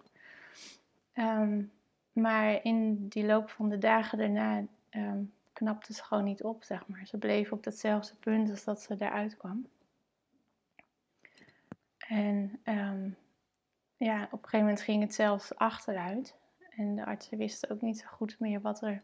Um, 1.14 1.70
maar 2.12 2.64
in 2.64 3.08
die 3.08 3.24
loop 3.24 3.50
van 3.50 3.68
de 3.68 3.78
dagen 3.78 4.18
daarna 4.18 4.62
um, 4.90 5.32
knapte 5.56 5.92
ze 5.92 6.02
gewoon 6.02 6.24
niet 6.24 6.42
op, 6.42 6.62
zeg 6.62 6.86
maar. 6.86 7.06
Ze 7.06 7.18
bleef 7.18 7.52
op 7.52 7.62
datzelfde 7.62 8.14
punt 8.14 8.50
als 8.50 8.64
dat 8.64 8.82
ze 8.82 8.96
eruit 8.98 9.36
kwam. 9.36 9.66
En 11.98 12.60
um, 12.64 13.16
ja, 13.96 14.22
op 14.24 14.32
een 14.32 14.38
gegeven 14.38 14.58
moment 14.58 14.80
ging 14.80 15.02
het 15.02 15.14
zelfs 15.14 15.54
achteruit. 15.54 16.36
En 16.70 16.96
de 16.96 17.04
artsen 17.04 17.38
wisten 17.38 17.70
ook 17.70 17.80
niet 17.80 17.98
zo 17.98 18.06
goed 18.06 18.38
meer 18.38 18.60
wat 18.60 18.82
er 18.82 19.02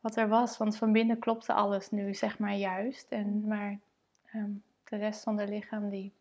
wat 0.00 0.16
er 0.16 0.28
was. 0.28 0.56
Want 0.56 0.76
van 0.76 0.92
binnen 0.92 1.18
klopte 1.18 1.52
alles 1.52 1.90
nu, 1.90 2.14
zeg 2.14 2.38
maar, 2.38 2.54
juist. 2.54 3.08
En, 3.08 3.46
maar 3.46 3.78
um, 4.34 4.62
de 4.84 4.96
rest 4.96 5.22
van 5.22 5.38
het 5.38 5.48
lichaam, 5.48 5.88
die 5.88 6.12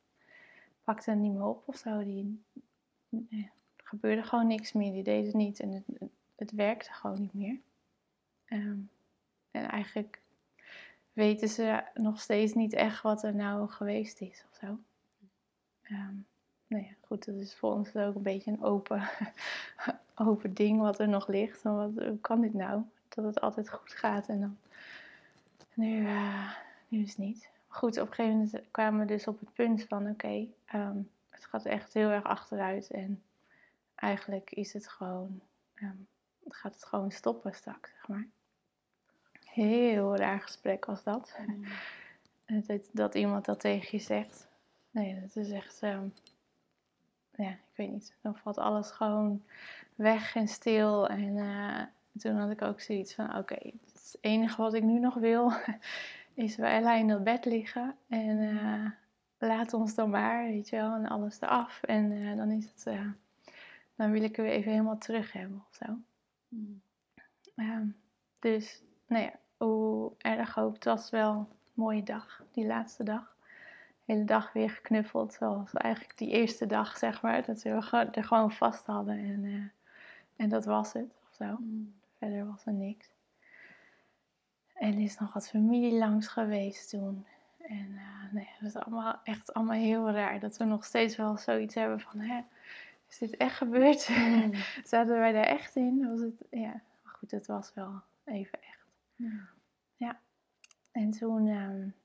pakte 0.83 1.11
niet 1.11 1.33
meer 1.33 1.45
op 1.45 1.63
of 1.65 1.75
zo. 1.75 2.03
Die, 2.03 2.43
er 3.29 3.51
gebeurde 3.75 4.23
gewoon 4.23 4.47
niks 4.47 4.73
meer. 4.73 4.91
Die 4.91 5.03
deed 5.03 5.25
het 5.25 5.35
niet 5.35 5.59
en 5.59 5.71
het, 5.71 6.09
het 6.35 6.51
werkte 6.51 6.93
gewoon 6.93 7.21
niet 7.21 7.33
meer. 7.33 7.59
Um, 8.49 8.89
en 9.55 9.69
eigenlijk 9.69 10.21
weten 11.13 11.49
ze 11.49 11.83
nog 11.93 12.19
steeds 12.19 12.53
niet 12.53 12.73
echt 12.73 13.01
wat 13.01 13.23
er 13.23 13.35
nou 13.35 13.69
geweest 13.69 14.21
is 14.21 14.45
of 14.51 14.57
zo. 14.57 14.65
Um, 15.91 16.25
nou 16.67 16.83
ja, 16.83 16.91
goed, 17.01 17.25
dat 17.25 17.35
is 17.35 17.55
voor 17.55 17.73
ons 17.73 17.95
ook 17.95 18.15
een 18.15 18.21
beetje 18.21 18.51
een 18.51 18.63
open, 18.63 19.09
open 20.15 20.53
ding 20.53 20.79
wat 20.79 20.99
er 20.99 21.07
nog 21.07 21.27
ligt. 21.27 21.61
wat, 21.61 21.91
hoe 21.95 22.19
kan 22.21 22.41
dit 22.41 22.53
nou? 22.53 22.83
dat 23.15 23.25
het 23.25 23.41
altijd 23.41 23.69
goed 23.69 23.91
gaat. 23.91 24.27
En 24.27 24.39
dan, 24.39 24.57
nu, 25.73 26.01
uh, 26.01 26.51
nu 26.87 27.01
is 27.01 27.09
het 27.09 27.17
niet. 27.17 27.49
Goed, 27.67 27.99
op 27.99 28.07
een 28.07 28.13
gegeven 28.13 28.37
moment 28.37 28.71
kwamen 28.71 28.99
we 28.99 29.05
dus 29.05 29.27
op 29.27 29.39
het 29.39 29.53
punt 29.53 29.83
van, 29.83 30.09
oké, 30.09 30.47
ehm, 30.65 30.97
het 31.29 31.45
gaat 31.45 31.65
echt 31.65 31.93
heel 31.93 32.09
erg 32.09 32.23
achteruit. 32.23 32.91
En 32.91 33.23
eigenlijk 33.95 34.51
is 34.51 34.73
het 34.73 34.87
gewoon, 34.87 35.41
um, 35.75 36.07
gaat 36.47 36.73
het 36.73 36.85
gewoon 36.85 37.11
stoppen 37.11 37.53
straks, 37.53 37.91
zeg 37.91 38.07
maar. 38.07 38.27
Heel 39.55 40.15
raar 40.15 40.39
gesprek 40.39 40.85
was 40.85 41.03
dat. 41.03 41.37
Mm. 41.47 41.63
dat, 42.67 42.89
dat 42.91 43.15
iemand 43.15 43.45
dat 43.45 43.59
tegen 43.59 43.87
je 43.91 44.03
zegt. 44.03 44.47
Nee, 44.91 45.19
dat 45.21 45.35
is 45.35 45.51
echt, 45.51 45.81
um, 45.81 46.13
ja, 47.35 47.49
ik 47.49 47.75
weet 47.75 47.91
niet. 47.91 48.15
Dan 48.21 48.35
valt 48.35 48.57
alles 48.57 48.91
gewoon 48.91 49.43
weg 49.95 50.35
en 50.35 50.47
stil. 50.47 51.07
En 51.07 51.35
uh, 51.35 51.81
toen 52.17 52.35
had 52.35 52.49
ik 52.49 52.61
ook 52.61 52.81
zoiets 52.81 53.13
van: 53.13 53.37
oké, 53.37 53.71
het 53.93 54.17
enige 54.21 54.61
wat 54.61 54.73
ik 54.73 54.83
nu 54.83 54.99
nog 54.99 55.13
wil 55.13 55.51
is 56.33 56.55
bij 56.55 56.77
Ella 56.77 56.93
in 56.95 57.07
dat 57.07 57.23
bed 57.23 57.45
liggen. 57.45 57.95
En 58.07 58.37
uh, 58.37 58.89
laat 59.37 59.73
ons 59.73 59.95
dan 59.95 60.09
maar, 60.09 60.43
weet 60.43 60.69
je 60.69 60.75
wel, 60.75 60.93
en 60.93 61.07
alles 61.07 61.41
eraf. 61.41 61.83
En 61.83 62.11
uh, 62.11 62.37
dan 62.37 62.51
is 62.51 62.65
het, 62.65 62.97
dan 63.95 64.11
wil 64.11 64.23
ik 64.23 64.37
er 64.37 64.43
weer 64.43 64.53
even 64.53 64.71
helemaal 64.71 64.97
terug 64.97 65.31
hebben 65.31 65.63
of 65.69 65.75
zo. 65.75 65.97
Mm. 66.49 67.95
dus, 68.39 68.81
nou 69.07 69.23
ja, 69.23 69.33
hoe 69.65 70.11
erg 70.17 70.57
ook, 70.59 70.73
het 70.73 70.83
was 70.83 71.09
wel 71.09 71.33
een 71.33 71.47
mooie 71.73 72.03
dag, 72.03 72.43
die 72.51 72.65
laatste 72.65 73.03
dag. 73.03 73.35
De 74.05 74.13
hele 74.13 74.25
dag 74.25 74.53
weer 74.53 74.69
geknuffeld, 74.69 75.33
zoals 75.33 75.73
eigenlijk 75.73 76.17
die 76.17 76.29
eerste 76.29 76.65
dag, 76.65 76.97
zeg 76.97 77.21
maar. 77.21 77.45
Dat 77.45 77.61
we 77.61 77.69
er 78.11 78.23
gewoon 78.23 78.51
vast 78.51 78.85
hadden 78.85 79.17
en, 79.17 79.71
en 80.35 80.49
dat 80.49 80.65
was 80.65 80.93
het, 80.93 81.15
of 81.29 81.35
zo. 81.35 81.55
Mm. 81.59 81.93
Verder 82.17 82.45
was 82.47 82.65
er 82.65 82.73
niks. 82.73 83.09
En 84.73 84.93
er 84.93 85.01
is 85.01 85.19
nog 85.19 85.33
wat 85.33 85.49
familie 85.49 85.97
langs 85.97 86.27
geweest 86.27 86.89
toen. 86.89 87.25
En 87.57 87.89
uh, 87.91 88.33
nee, 88.33 88.49
het 88.57 88.67
is 88.67 88.75
allemaal, 88.75 89.19
echt 89.23 89.53
allemaal 89.53 89.77
heel 89.77 90.11
raar 90.11 90.39
dat 90.39 90.57
we 90.57 90.63
nog 90.63 90.85
steeds 90.85 91.15
wel 91.15 91.37
zoiets 91.37 91.75
hebben 91.75 91.99
van, 91.99 92.19
hè, 92.19 92.41
is 93.09 93.17
dit 93.17 93.37
echt 93.37 93.55
gebeurd? 93.55 94.09
Mm. 94.09 94.53
Zaten 94.83 95.19
wij 95.19 95.31
daar 95.31 95.45
echt 95.45 95.75
in? 95.75 96.07
Was 96.09 96.19
het, 96.19 96.45
ja, 96.49 96.81
maar 97.03 97.13
goed, 97.13 97.31
het 97.31 97.47
was 97.47 97.73
wel 97.73 98.01
even 98.25 98.59
echt. 98.61 98.85
Ja. 99.95 100.19
En 100.91 101.11
toen, 101.11 101.47
um, 101.47 101.95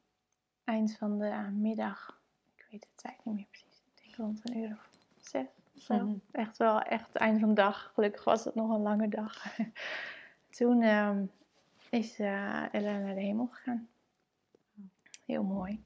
eind 0.65 0.97
van 0.97 1.19
de 1.19 1.49
middag, 1.53 2.21
ik 2.55 2.67
weet 2.71 2.83
de 2.83 2.89
tijd 2.95 3.25
niet 3.25 3.35
meer 3.35 3.47
precies, 3.51 3.83
ik 3.95 4.03
denk 4.03 4.17
rond 4.17 4.41
een 4.45 4.59
uur 4.59 4.71
of 4.71 4.91
zes 5.17 5.47
zo. 5.81 5.95
Mhm. 5.95 6.17
Echt 6.31 6.57
wel, 6.57 6.81
echt 6.81 7.07
het 7.07 7.17
einde 7.17 7.41
van 7.41 7.49
de 7.49 7.55
dag. 7.55 7.91
Gelukkig 7.95 8.25
was 8.25 8.45
het 8.45 8.55
nog 8.55 8.71
een 8.71 8.83
lange 8.83 9.09
dag. 9.09 9.57
Toen 10.51 10.83
uh, 10.83 11.17
is 11.91 12.21
uh, 12.21 12.75
Ella 12.75 12.99
naar 12.99 13.15
de 13.15 13.21
hemel 13.21 13.47
gegaan. 13.47 13.89
Heel 15.25 15.43
mooi. 15.43 15.85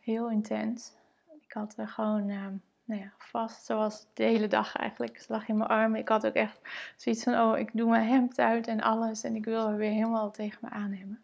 Heel 0.00 0.30
intens. 0.30 0.92
Ik 1.40 1.52
had 1.52 1.76
er 1.76 1.88
gewoon 1.88 2.28
uh, 2.28 2.46
nou 2.90 3.02
ja, 3.02 3.12
vast, 3.18 3.64
zoals 3.64 4.06
de 4.14 4.22
hele 4.22 4.46
dag 4.46 4.76
eigenlijk. 4.76 5.20
Ze 5.20 5.32
lag 5.32 5.48
in 5.48 5.56
mijn 5.56 5.70
armen. 5.70 6.00
Ik 6.00 6.08
had 6.08 6.26
ook 6.26 6.34
echt 6.34 6.60
zoiets 6.96 7.22
van, 7.22 7.40
oh, 7.40 7.58
ik 7.58 7.70
doe 7.72 7.90
mijn 7.90 8.08
hemd 8.08 8.38
uit 8.38 8.66
en 8.66 8.80
alles. 8.80 9.22
En 9.22 9.34
ik 9.34 9.44
wil 9.44 9.66
haar 9.66 9.76
weer 9.76 9.92
helemaal 9.92 10.30
tegen 10.30 10.58
me 10.60 10.68
aan 10.70 10.92
hebben. 10.92 11.22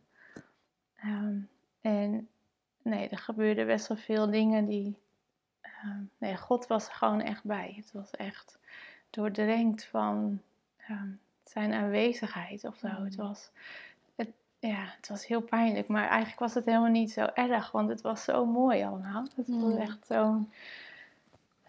Um, 1.05 1.49
en 1.81 2.29
nee, 2.83 3.09
er 3.09 3.19
gebeurden 3.19 3.67
best 3.67 3.89
wel 3.89 3.97
veel 3.97 4.31
dingen 4.31 4.67
die 4.67 4.97
Ehm, 5.87 6.03
nee, 6.19 6.37
God 6.37 6.67
was 6.67 6.87
er 6.87 6.95
gewoon 6.95 7.21
echt 7.21 7.45
bij. 7.45 7.73
Het 7.77 7.93
was 7.93 8.11
echt 8.11 8.59
doordrenkt 9.11 9.85
van 9.85 10.41
ehm, 10.77 11.11
zijn 11.45 11.73
aanwezigheid 11.73 12.65
of 12.65 12.77
zo. 12.77 12.87
Het, 12.87 13.17
mm. 13.17 13.27
was, 13.27 13.51
het, 14.15 14.29
ja, 14.59 14.85
het 14.97 15.09
was 15.09 15.27
heel 15.27 15.41
pijnlijk, 15.41 15.89
maar 15.89 16.09
eigenlijk 16.09 16.41
was 16.41 16.55
het 16.55 16.65
helemaal 16.65 16.91
niet 16.91 17.11
zo 17.11 17.25
erg, 17.35 17.71
want 17.71 17.89
het 17.89 18.01
was 18.01 18.25
zo 18.25 18.47
mooi 18.47 18.85
allemaal. 18.85 19.23
Het 19.23 19.37
was 19.37 19.47
mm. 19.47 19.77
echt 19.77 20.07
zo'n. 20.07 20.53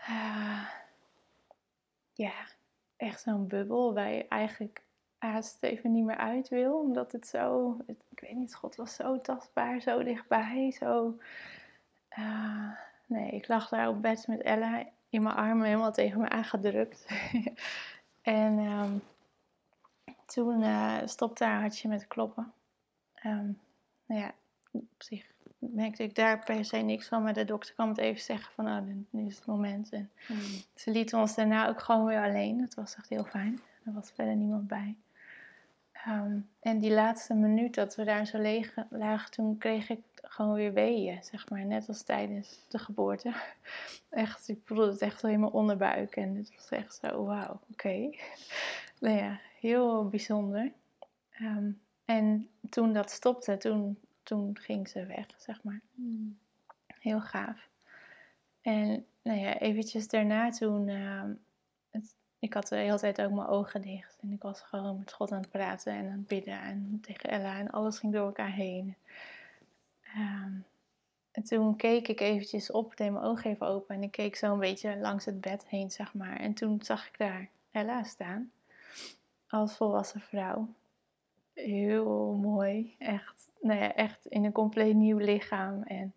Uh, 0.10 0.68
ja, 2.14 2.34
echt 2.98 3.22
zo'n 3.22 3.48
bubbel 3.48 3.94
waar 3.94 4.12
je 4.12 4.28
eigenlijk 4.28 4.82
haast 5.18 5.64
even 5.64 5.92
niet 5.92 6.06
meer 6.06 6.18
uit 6.18 6.50
wil. 6.50 6.80
Omdat 6.80 7.12
het 7.12 7.28
zo, 7.28 7.78
ik 7.86 8.20
weet 8.20 8.36
niet, 8.36 8.56
God 8.56 8.76
was 8.76 8.96
zo 8.96 9.22
tastbaar, 9.22 9.82
zo 9.82 10.04
dichtbij. 10.04 10.72
Zo, 10.72 11.20
uh, 12.18 12.72
nee, 13.06 13.32
ik 13.32 13.48
lag 13.48 13.70
daar 13.70 13.88
op 13.88 14.02
bed 14.02 14.28
met 14.28 14.42
Ella 14.42 14.86
in 15.10 15.24
mijn 15.24 15.36
armen 15.36 15.66
helemaal 15.66 15.92
tegen 15.92 16.22
me 16.22 16.30
aangedrukt. 16.30 17.08
en 18.22 18.58
um, 18.58 19.02
toen 20.26 20.62
uh, 20.62 20.98
stopte 21.06 21.44
haar 21.44 21.60
hartje 21.60 21.88
met 21.88 22.08
kloppen. 22.08 22.54
Um, 23.26 23.60
nou 24.06 24.22
ja, 24.22 24.32
op 24.72 24.84
zich 24.98 25.26
merkte 25.58 26.04
ik 26.04 26.16
daar 26.16 26.44
per 26.44 26.66
se 26.66 26.78
niks 26.78 27.08
van. 27.08 27.24
Maar 27.24 27.34
de 27.34 27.46
dokter 27.46 27.74
kwam 27.74 27.90
het 27.90 27.98
even 27.98 28.22
zeggen 28.22 28.54
van, 28.54 28.68
oh, 28.68 28.80
nu 29.10 29.26
is 29.26 29.36
het 29.36 29.46
moment. 29.46 29.90
En 29.90 30.12
hmm. 30.26 30.38
ze 30.76 30.92
lieten 30.92 31.20
ons 31.20 31.36
daarna 31.36 31.68
ook 31.68 31.82
gewoon 31.82 32.06
weer 32.06 32.24
alleen. 32.24 32.58
Dat 32.58 32.74
was 32.74 32.96
echt 32.96 33.10
heel 33.10 33.24
fijn. 33.24 33.60
Er 33.86 33.94
was 33.94 34.12
verder 34.12 34.36
niemand 34.36 34.68
bij. 34.68 34.96
Um, 36.08 36.50
en 36.60 36.80
die 36.80 36.92
laatste 36.92 37.34
minuut 37.34 37.76
dat 37.76 37.96
we 37.96 38.04
daar 38.04 38.26
zo 38.26 38.38
lagen, 38.90 39.32
toen 39.32 39.58
kreeg 39.58 39.90
ik 39.90 40.02
gewoon 40.22 40.54
weer 40.54 40.74
weeën, 40.74 41.24
zeg 41.24 41.50
maar. 41.50 41.66
Net 41.66 41.88
als 41.88 42.04
tijdens 42.04 42.60
de 42.68 42.80
geboorte. 42.80 43.34
Echt, 44.10 44.48
ik 44.48 44.60
voelde 44.64 44.92
het 44.92 45.02
echt 45.02 45.24
mijn 45.24 45.44
onderbuik. 45.44 46.16
En 46.16 46.36
het 46.36 46.56
was 46.56 46.70
echt 46.70 47.00
zo, 47.02 47.26
wauw, 47.26 47.52
oké. 47.52 47.72
Okay. 47.72 48.20
nou 49.00 49.18
ja, 49.18 49.40
heel 49.60 50.08
bijzonder. 50.10 50.72
Um, 51.42 51.80
en 52.06 52.50
toen 52.70 52.94
dat 52.94 53.12
stopte, 53.12 53.58
toen, 53.58 53.98
toen 54.28 54.58
ging 54.60 54.90
ze 54.90 55.06
weg, 55.06 55.26
zeg 55.38 55.64
maar. 55.64 55.82
Hmm. 55.96 56.38
Heel 56.88 57.22
gaaf. 57.22 57.70
En 58.62 59.06
nou 59.22 59.40
ja, 59.40 59.58
eventjes 59.58 60.08
daarna 60.08 60.50
toen... 60.50 60.88
Uh, 60.88 61.24
het, 61.90 62.16
ik 62.40 62.54
had 62.54 62.68
de 62.68 62.76
hele 62.76 63.00
tijd 63.00 63.22
ook 63.22 63.32
mijn 63.32 63.48
ogen 63.48 63.82
dicht. 63.82 64.18
En 64.22 64.32
ik 64.32 64.42
was 64.42 64.62
gewoon 64.62 64.98
met 65.00 65.14
God 65.14 65.32
aan 65.32 65.42
het 65.42 65.50
praten 65.50 65.94
en 65.94 66.06
aan 66.06 66.18
het 66.18 66.28
bidden. 66.28 66.62
En 66.62 67.00
tegen 67.02 67.30
Ella. 67.30 67.58
En 67.58 67.70
alles 67.70 68.00
ging 68.00 68.14
door 68.14 68.26
elkaar 68.26 68.52
heen. 68.52 68.96
Um, 70.18 70.66
en 71.32 71.44
toen 71.44 71.76
keek 71.76 72.08
ik 72.08 72.20
eventjes 72.20 72.72
op, 72.72 72.98
deed 72.98 73.12
mijn 73.12 73.24
ogen 73.24 73.52
even 73.52 73.68
open. 73.68 73.96
En 73.96 74.04
ik 74.04 74.12
keek 74.12 74.36
zo 74.36 74.54
een 74.54 74.60
beetje 74.60 74.98
langs 74.98 75.26
het 75.26 75.42
bed 75.42 75.68
heen, 75.68 75.92
zeg 75.92 76.14
maar. 76.14 76.38
En 76.38 76.54
toen 76.54 76.82
zag 76.82 77.08
ik 77.08 77.18
daar 77.18 77.50
Ella 77.72 78.04
staan. 78.04 78.52
Als 79.48 79.76
volwassen 79.76 80.22
vrouw. 80.22 80.68
Heel 81.66 82.34
mooi. 82.34 82.96
Echt, 83.00 83.50
nou 83.62 83.80
ja, 83.80 83.94
echt 83.94 84.26
in 84.26 84.46
een 84.46 84.52
compleet 84.52 84.96
nieuw 84.96 85.18
lichaam. 85.18 85.84
En 85.84 86.14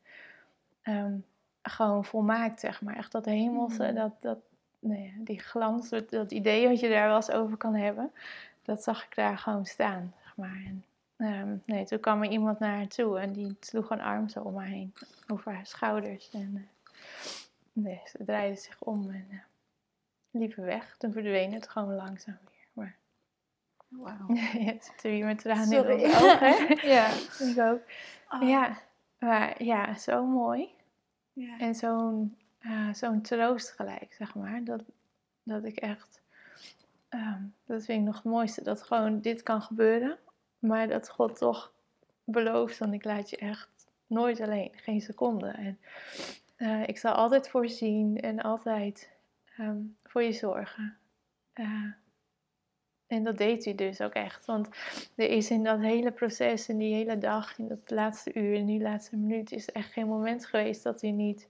um, 0.82 1.24
gewoon 1.62 2.04
volmaakt, 2.04 2.60
zeg 2.60 2.82
maar. 2.82 2.96
Echt 2.96 3.12
dat 3.12 3.24
hemelse, 3.24 3.88
mm. 3.88 3.94
dat, 3.94 4.12
dat, 4.20 4.38
nou 4.78 5.02
ja, 5.02 5.12
die 5.18 5.40
glans, 5.40 5.88
dat, 5.88 6.30
idee 6.30 6.68
wat 6.68 6.80
je 6.80 6.88
daar 6.88 7.06
wel 7.06 7.16
eens 7.16 7.30
over 7.30 7.56
kan 7.56 7.74
hebben. 7.74 8.12
Dat 8.62 8.82
zag 8.82 9.04
ik 9.04 9.14
daar 9.14 9.38
gewoon 9.38 9.66
staan, 9.66 10.14
zeg 10.22 10.36
maar. 10.36 10.62
En, 10.66 10.84
um, 11.16 11.62
nee, 11.66 11.84
toen 11.84 12.00
kwam 12.00 12.22
er 12.22 12.30
iemand 12.30 12.58
naar 12.58 12.76
haar 12.76 12.88
toe 12.88 13.18
en 13.18 13.32
die 13.32 13.56
sloeg 13.60 13.90
een 13.90 14.00
arm 14.00 14.28
zo 14.28 14.40
om 14.40 14.56
haar 14.56 14.66
heen. 14.66 14.94
Over 15.26 15.52
haar 15.52 15.66
schouders. 15.66 16.30
En 16.30 16.50
uh, 16.54 16.62
nee, 17.72 18.00
ze 18.04 18.24
draaide 18.24 18.56
zich 18.56 18.82
om 18.82 19.10
en 19.10 19.26
uh, 19.30 19.40
liep 20.30 20.54
weg. 20.54 20.96
Toen 20.96 21.12
verdween 21.12 21.52
het 21.52 21.68
gewoon 21.68 21.94
langzaam. 21.94 22.38
Wauw. 23.90 24.34
ja, 24.34 24.40
het 24.40 24.84
zit 24.84 25.04
er 25.04 25.10
weer 25.10 25.24
met 25.24 25.38
tranen 25.38 25.88
in 25.88 25.98
de 25.98 26.04
ogen. 26.04 26.88
ja, 26.94 27.08
ik 27.50 27.58
ook. 27.58 27.82
Oh. 28.28 28.48
Ja, 28.48 28.78
maar 29.18 29.62
ja, 29.62 29.94
zo 29.94 30.26
mooi. 30.26 30.68
Ja. 31.32 31.58
En 31.58 31.74
zo'n 31.74 32.36
uh, 32.60 32.94
zo'n 32.94 33.20
troost 33.20 33.70
gelijk, 33.70 34.12
zeg 34.12 34.34
maar. 34.34 34.64
Dat, 34.64 34.82
dat 35.42 35.64
ik 35.64 35.76
echt, 35.76 36.20
um, 37.10 37.54
dat 37.64 37.84
vind 37.84 38.00
ik 38.00 38.06
nog 38.06 38.14
het 38.14 38.24
mooiste, 38.24 38.62
dat 38.62 38.82
gewoon 38.82 39.20
dit 39.20 39.42
kan 39.42 39.62
gebeuren. 39.62 40.18
Maar 40.58 40.88
dat 40.88 41.10
God 41.10 41.38
toch 41.38 41.72
belooft, 42.24 42.78
want 42.78 42.92
ik 42.92 43.04
laat 43.04 43.30
je 43.30 43.36
echt 43.36 43.86
nooit 44.06 44.40
alleen, 44.40 44.70
geen 44.74 45.00
seconde. 45.00 45.46
En 45.46 45.78
uh, 46.58 46.88
ik 46.88 46.98
zal 46.98 47.12
altijd 47.12 47.48
voorzien 47.48 48.20
en 48.20 48.40
altijd 48.40 49.10
um, 49.58 49.96
voor 50.04 50.22
je 50.22 50.32
zorgen. 50.32 50.96
Uh, 51.54 51.92
en 53.10 53.24
dat 53.24 53.38
deed 53.38 53.64
hij 53.64 53.74
dus 53.74 54.00
ook 54.00 54.12
echt. 54.12 54.44
Want 54.44 54.68
er 55.14 55.28
is 55.28 55.50
in 55.50 55.64
dat 55.64 55.80
hele 55.80 56.10
proces, 56.10 56.68
in 56.68 56.78
die 56.78 56.94
hele 56.94 57.18
dag, 57.18 57.58
in 57.58 57.68
dat 57.68 57.90
laatste 57.90 58.34
uur, 58.34 58.54
in 58.54 58.66
die 58.66 58.80
laatste 58.80 59.16
minuut, 59.16 59.52
is 59.52 59.68
er 59.68 59.74
echt 59.74 59.92
geen 59.92 60.06
moment 60.06 60.46
geweest 60.46 60.82
dat 60.82 61.00
hij 61.00 61.10
niet 61.10 61.48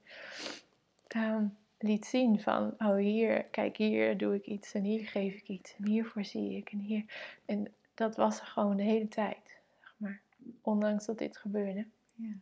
um, 1.15 1.57
liet 1.77 2.05
zien 2.05 2.39
van, 2.39 2.73
oh 2.77 2.95
hier, 2.95 3.43
kijk 3.43 3.77
hier 3.77 4.17
doe 4.17 4.35
ik 4.35 4.45
iets 4.45 4.73
en 4.73 4.83
hier 4.83 5.07
geef 5.07 5.35
ik 5.35 5.47
iets 5.47 5.75
en 5.77 5.87
hiervoor 5.87 6.25
zie 6.25 6.57
ik 6.57 6.71
en 6.71 6.79
hier. 6.79 7.03
En 7.45 7.73
dat 7.93 8.15
was 8.15 8.39
er 8.39 8.45
gewoon 8.45 8.77
de 8.77 8.83
hele 8.83 9.07
tijd, 9.07 9.59
zeg 9.81 9.93
maar. 9.97 10.19
Ondanks 10.61 11.05
dat 11.05 11.17
dit 11.17 11.37
gebeurde. 11.37 11.85
Ja. 12.15 12.33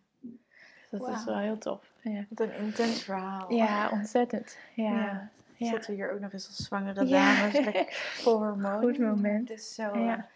Dus 0.89 0.99
dat 0.99 1.09
is 1.09 1.25
wel 1.25 1.37
heel 1.37 1.57
tof. 1.57 1.91
Ja. 2.01 2.25
Wat 2.29 2.39
een 2.39 2.55
intens 2.55 3.03
verhaal. 3.03 3.53
Ja, 3.53 3.89
ontzettend. 3.89 4.57
Ja. 4.75 4.83
ja. 4.83 5.29
Zitten 5.67 5.89
we 5.89 5.95
hier 5.95 6.11
ook 6.11 6.19
nog 6.19 6.33
eens 6.33 6.47
als 6.47 6.57
zwangere 6.57 7.05
dames, 7.05 7.53
ja. 7.73 7.85
vol 7.89 8.37
hormonen. 8.37 8.79
Goed 8.79 8.97
moment. 8.99 9.47
Dus 9.47 9.73
zo, 9.73 9.97
ja. 9.97 10.27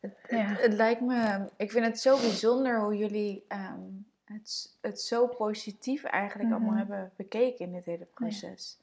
het, 0.00 0.12
het, 0.26 0.60
het, 0.60 0.72
lijkt 0.72 1.00
me, 1.00 1.48
ik 1.56 1.70
vind 1.70 1.84
het 1.84 2.00
zo 2.00 2.16
bijzonder 2.16 2.80
hoe 2.80 2.96
jullie 2.96 3.44
um, 3.48 4.06
het, 4.24 4.76
het 4.80 5.00
zo 5.00 5.26
positief 5.26 6.04
eigenlijk 6.04 6.50
allemaal 6.50 6.70
mhm. 6.70 6.78
hebben 6.78 7.12
bekeken 7.16 7.64
in 7.64 7.72
dit 7.72 7.84
hele 7.84 8.06
proces. 8.14 8.78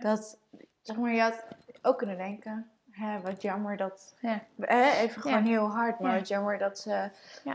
Dat, 0.00 0.38
zeg 0.82 0.96
maar, 0.96 1.12
je 1.12 1.20
had 1.20 1.44
ook 1.82 1.98
kunnen 1.98 2.16
denken, 2.16 2.70
hè, 2.90 3.20
wat 3.20 3.42
jammer 3.42 3.76
dat, 3.76 4.14
ja. 4.20 4.42
hè, 4.60 4.90
even 4.90 5.22
gewoon 5.22 5.44
heel 5.44 5.66
hard, 5.66 5.98
maar 5.98 6.18
wat 6.18 6.28
jammer 6.28 6.58
dat 6.58 6.78
ze, 6.78 7.10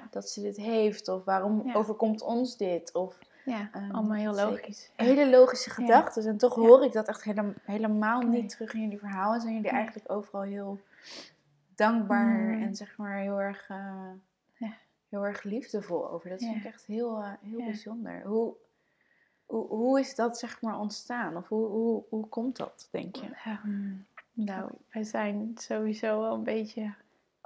dat 0.10 0.30
ze 0.30 0.41
dit 0.41 0.58
heeft, 0.58 1.08
of 1.08 1.24
waarom 1.24 1.76
overkomt 1.76 2.22
ons 2.22 2.58
dit, 2.58 2.93
of... 2.93 3.17
Ja, 3.49 3.69
um, 3.75 3.91
allemaal 3.91 4.17
heel 4.17 4.33
logisch. 4.33 4.91
Hele 4.95 5.29
logische 5.29 5.69
gedachten. 5.69 6.25
En 6.25 6.38
toch 6.38 6.55
hoor 6.55 6.83
ik 6.83 6.91
dat 6.91 7.07
echt 7.07 7.23
helemaal, 7.63 8.21
niet 8.21 8.49
terug 8.49 8.73
in 8.73 8.81
jullie 8.81 8.99
verhalen. 8.99 9.41
Zijn 9.41 9.53
jullie 9.53 9.69
eigenlijk 9.69 10.12
overal 10.12 10.41
heel 10.41 10.79
dankbaar 11.75 12.38
mm. 12.39 12.63
en 12.63 12.75
zeg 12.75 12.97
maar 12.97 13.17
heel 13.17 13.41
erg... 13.41 13.69
Uh, 13.69 14.12
heel 15.09 15.25
erg 15.25 15.43
liefdevol 15.43 16.09
over. 16.09 16.29
Dat 16.29 16.39
vind 16.39 16.55
ik 16.55 16.65
echt 16.65 16.85
heel, 16.85 17.19
uh, 17.19 17.31
heel 17.41 17.57
bijzonder. 17.65 18.21
Hoe, 18.23 18.53
hoe, 19.45 19.67
hoe 19.67 19.99
is 19.99 20.15
dat 20.15 20.38
zeg 20.38 20.62
maar 20.62 20.79
ontstaan? 20.79 21.38
Of 21.38 21.47
hoe, 21.47 21.67
hoe, 21.67 22.03
hoe 22.09 22.27
komt 22.27 22.57
dat, 22.57 22.88
denk 22.91 23.15
je? 23.15 23.29
Um, 23.65 24.05
nou, 24.33 24.71
wij 24.91 25.03
zijn 25.03 25.51
sowieso 25.55 26.21
wel 26.21 26.33
een 26.33 26.43
beetje 26.43 26.93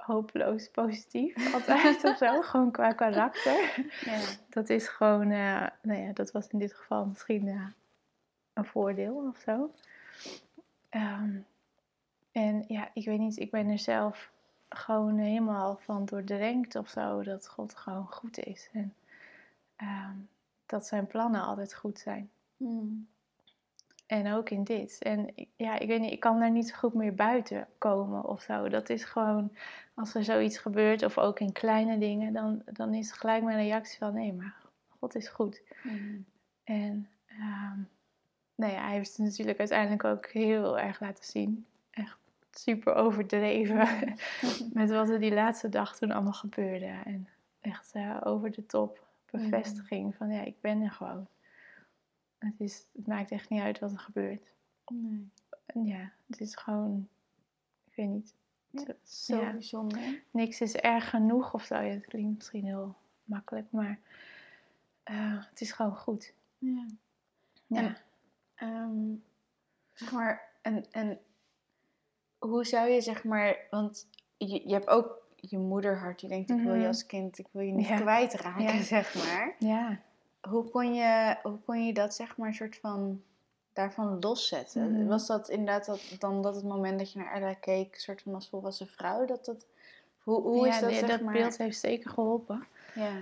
hopeloos 0.06 0.68
positief 0.68 1.34
altijd 1.54 2.04
of 2.04 2.16
zo. 2.16 2.42
Gewoon 2.42 2.70
qua 2.70 2.92
karakter. 2.92 3.86
Ja. 4.04 4.20
Dat 4.48 4.68
is 4.70 4.88
gewoon, 4.88 5.30
uh, 5.30 5.66
nou 5.82 6.00
ja, 6.00 6.12
dat 6.12 6.30
was 6.30 6.48
in 6.48 6.58
dit 6.58 6.74
geval 6.74 7.06
misschien 7.06 7.46
uh, 7.46 7.66
een 8.52 8.64
voordeel 8.64 9.14
of 9.14 9.38
zo. 9.38 9.70
Um, 10.90 11.46
en 12.32 12.64
ja, 12.68 12.90
ik 12.92 13.04
weet 13.04 13.18
niet, 13.18 13.38
ik 13.38 13.50
ben 13.50 13.68
er 13.68 13.78
zelf 13.78 14.32
gewoon 14.68 15.18
helemaal 15.18 15.76
van 15.76 16.04
doordrenkt 16.04 16.76
of 16.76 16.88
zo. 16.88 17.22
Dat 17.22 17.48
God 17.48 17.74
gewoon 17.74 18.06
goed 18.06 18.38
is. 18.38 18.68
En 18.72 18.94
ehm, 19.76 20.16
dat 20.66 20.86
zijn 20.86 21.06
plannen 21.06 21.42
altijd 21.42 21.74
goed 21.74 21.98
zijn. 21.98 22.30
Hmm. 22.56 23.08
En 24.14 24.32
ook 24.32 24.50
in 24.50 24.64
dit. 24.64 24.98
En 25.02 25.34
ja, 25.56 25.78
ik 25.78 25.88
weet 25.88 26.00
niet, 26.00 26.12
ik 26.12 26.20
kan 26.20 26.40
daar 26.40 26.50
niet 26.50 26.68
zo 26.68 26.76
goed 26.76 26.94
meer 26.94 27.14
buiten 27.14 27.66
komen 27.78 28.24
of 28.24 28.42
zo. 28.42 28.68
Dat 28.68 28.88
is 28.88 29.04
gewoon, 29.04 29.52
als 29.94 30.14
er 30.14 30.24
zoiets 30.24 30.58
gebeurt, 30.58 31.02
of 31.02 31.18
ook 31.18 31.40
in 31.40 31.52
kleine 31.52 31.98
dingen, 31.98 32.32
dan, 32.32 32.62
dan 32.72 32.94
is 32.94 33.12
gelijk 33.12 33.42
mijn 33.42 33.58
reactie 33.58 33.98
van 33.98 34.14
nee, 34.14 34.32
maar 34.32 34.54
God 34.98 35.14
is 35.14 35.28
goed. 35.28 35.62
Hmm. 35.82 36.24
En 36.64 37.08
um, 37.28 37.88
nou 38.54 38.72
ja, 38.72 38.84
hij 38.84 38.94
heeft 38.94 39.16
het 39.16 39.26
natuurlijk 39.26 39.58
uiteindelijk 39.58 40.04
ook 40.04 40.26
heel 40.26 40.78
erg 40.78 41.00
laten 41.00 41.24
zien. 41.24 41.66
Echt 41.90 42.18
super 42.50 42.94
overdreven 42.94 43.88
met 44.72 44.90
wat 44.90 45.08
er 45.08 45.20
die 45.20 45.34
laatste 45.34 45.68
dag 45.68 45.96
toen 45.96 46.12
allemaal 46.12 46.32
gebeurde. 46.32 46.94
En 47.04 47.28
echt 47.60 47.94
uh, 47.94 48.20
over 48.24 48.50
de 48.50 48.66
top 48.66 49.06
bevestiging 49.30 50.14
van 50.14 50.30
ja, 50.30 50.42
ik 50.42 50.60
ben 50.60 50.82
er 50.82 50.90
gewoon. 50.90 51.26
Het, 52.44 52.60
is, 52.60 52.86
het 52.92 53.06
maakt 53.06 53.30
echt 53.30 53.48
niet 53.48 53.60
uit 53.60 53.78
wat 53.78 53.92
er 53.92 53.98
gebeurt. 53.98 54.52
Nee. 54.88 55.30
Ja, 55.74 56.12
het 56.26 56.40
is 56.40 56.56
gewoon, 56.56 57.08
ik 57.84 57.96
weet 57.96 58.08
niet. 58.08 58.34
zo 59.02 59.52
bijzonder. 59.52 60.22
Niks 60.30 60.60
is 60.60 60.74
erg 60.74 61.10
genoeg 61.10 61.54
of 61.54 61.64
zo. 61.64 61.80
Ja, 61.80 61.92
het 61.92 62.06
klinkt 62.06 62.36
misschien 62.36 62.64
heel 62.64 62.94
makkelijk, 63.24 63.66
maar 63.70 63.98
uh, 65.10 65.44
het 65.50 65.60
is 65.60 65.72
gewoon 65.72 65.96
goed. 65.96 66.32
Ja. 66.58 66.86
ja. 67.66 67.96
En, 68.54 68.68
um, 68.68 69.22
zeg 69.92 70.12
maar, 70.12 70.48
en, 70.62 70.84
en 70.90 71.18
hoe 72.38 72.64
zou 72.64 72.88
je 72.88 73.00
zeg 73.00 73.24
maar, 73.24 73.56
want 73.70 74.08
je, 74.36 74.68
je 74.68 74.72
hebt 74.72 74.88
ook 74.88 75.22
je 75.36 75.58
moederhart, 75.58 76.20
je 76.20 76.28
denkt 76.28 76.50
ik 76.50 76.56
wil 76.56 76.72
je 76.72 76.78
mhm. 76.78 76.86
als 76.86 77.06
kind, 77.06 77.38
ik 77.38 77.46
wil 77.50 77.62
je 77.62 77.72
niet 77.72 77.86
kwijtraken, 77.86 78.84
zeg 78.94 79.14
maar. 79.14 79.54
Ja. 79.58 80.00
Hoe 80.48 80.70
kon, 80.70 80.94
je, 80.94 81.36
hoe 81.42 81.58
kon 81.64 81.86
je 81.86 81.92
dat 81.92 82.14
zeg 82.14 82.36
maar 82.36 82.48
een 82.48 82.54
soort 82.54 82.76
van 82.76 83.22
daarvan 83.74 84.18
loszetten. 84.20 84.92
Mhm. 84.92 85.06
Was 85.06 85.26
dat 85.26 85.48
inderdaad 85.48 85.86
dat, 85.86 86.16
dan 86.18 86.42
dat 86.42 86.54
het 86.54 86.64
moment 86.64 86.98
dat 86.98 87.12
je 87.12 87.18
naar 87.18 87.32
Ella 87.32 87.54
keek, 87.54 87.98
soort 87.98 88.22
van 88.22 88.34
als 88.34 88.48
volwassen 88.48 88.86
vrouw, 88.86 89.24
dat 89.26 89.44
dat... 89.44 89.66
Hoe, 90.18 90.42
hoe 90.42 90.68
is 90.68 90.80
dat, 90.80 90.90
nee, 90.90 91.04
dat 91.04 91.32
beeld 91.32 91.56
heeft 91.56 91.80
zeker 91.80 92.10
geholpen. 92.10 92.66
Ja. 92.94 93.12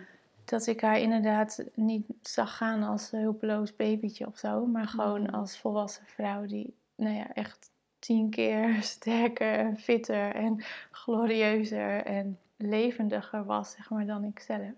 Dat 0.45 0.67
ik 0.67 0.81
haar 0.81 0.99
inderdaad 0.99 1.65
niet 1.75 2.07
zag 2.23 2.57
gaan 2.57 2.83
als 2.83 3.13
een 3.13 3.21
hulpeloos 3.21 3.77
babytje 3.77 4.27
of 4.27 4.39
zo, 4.39 4.67
maar 4.67 4.87
gewoon 4.87 5.23
mhm. 5.23 5.35
als 5.35 5.59
volwassen 5.59 6.07
vrouw 6.07 6.47
die, 6.47 6.75
nou 6.95 7.15
ja, 7.15 7.33
echt 7.35 7.71
tien 7.99 8.31
keer 8.31 8.83
sterker 8.83 9.59
en 9.59 9.79
fitter 9.79 10.35
en 10.35 10.65
glorieuzer 10.91 12.05
en 12.05 12.39
levendiger 12.57 13.45
was, 13.45 13.71
zeg 13.71 13.91
maar, 13.91 14.07
dan 14.07 14.25
ik 14.25 14.39
zelf. 14.39 14.73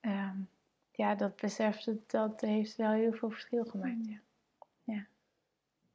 Ehm, 0.00 0.36
ja, 0.96 1.14
dat 1.14 1.36
besef, 1.36 1.84
dat 2.06 2.40
heeft 2.40 2.76
wel 2.76 2.90
heel 2.90 3.12
veel 3.12 3.30
verschil 3.30 3.64
gemaakt, 3.64 4.06
ja. 4.08 4.18
ja. 4.84 5.06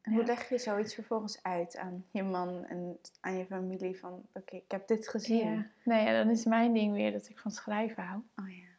Hoe 0.04 0.24
leg 0.24 0.50
je 0.50 0.58
zoiets 0.58 0.96
vervolgens 0.96 1.44
uit 1.44 1.78
aan 1.78 2.06
je 2.12 2.24
man 2.24 2.66
en 2.66 3.00
aan 3.20 3.38
je 3.38 3.46
familie 3.46 4.00
van, 4.00 4.26
oké, 4.34 4.56
ik 4.56 4.72
heb 4.72 4.88
dit 4.88 5.08
gezien? 5.08 5.54
Ja. 5.54 5.66
Nee, 5.84 6.06
ja, 6.06 6.24
dan 6.24 6.32
is 6.32 6.46
mijn 6.46 6.74
ding 6.74 6.94
weer 6.94 7.12
dat 7.12 7.30
ik 7.30 7.40
van 7.40 7.52
schrijven 7.52 8.04
hou. 8.04 8.22
Oh 8.36 8.50
ja. 8.50 8.70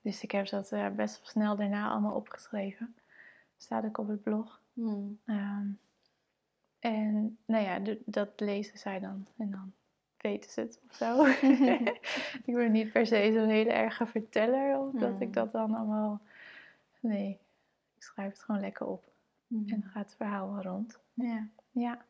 Dus 0.00 0.22
ik 0.22 0.30
heb 0.30 0.48
dat 0.48 0.72
uh, 0.72 0.90
best 0.90 1.18
wel 1.18 1.28
snel 1.28 1.56
daarna 1.56 1.90
allemaal 1.90 2.14
opgeschreven. 2.14 2.94
Staat 3.56 3.84
ook 3.84 3.98
op 3.98 4.08
het 4.08 4.22
blog. 4.22 4.60
Hmm. 4.72 5.18
Ehm, 5.24 5.66
en 6.78 7.38
nou 7.44 7.64
ja, 7.64 7.96
dat 8.04 8.40
lezen 8.40 8.78
zij 8.78 9.00
dan. 9.00 9.26
En 9.36 9.50
dan 9.50 9.72
weten 10.22 10.50
ze 10.50 10.60
het 10.60 10.80
of 10.88 10.94
zo. 10.94 11.26
ik 12.48 12.54
ben 12.54 12.72
niet 12.72 12.92
per 12.92 13.06
se 13.06 13.30
zo'n 13.32 13.48
hele 13.48 13.72
erge 13.72 14.06
verteller. 14.06 14.78
Of 14.78 14.92
dat 14.92 15.12
ik 15.12 15.18
hmm. 15.18 15.32
dat 15.32 15.52
dan 15.52 15.74
allemaal... 15.74 16.20
Nee, 17.00 17.38
ik 17.96 18.02
schrijf 18.02 18.32
het 18.32 18.42
gewoon 18.42 18.60
lekker 18.60 18.86
op. 18.86 19.04
Hmm. 19.46 19.64
En 19.68 19.80
dan 19.80 19.90
gaat 19.90 20.04
het 20.04 20.14
verhaal 20.16 20.52
wel 20.52 20.62
rond. 20.62 20.98
Ja. 21.14 21.48
Ja. 21.70 22.04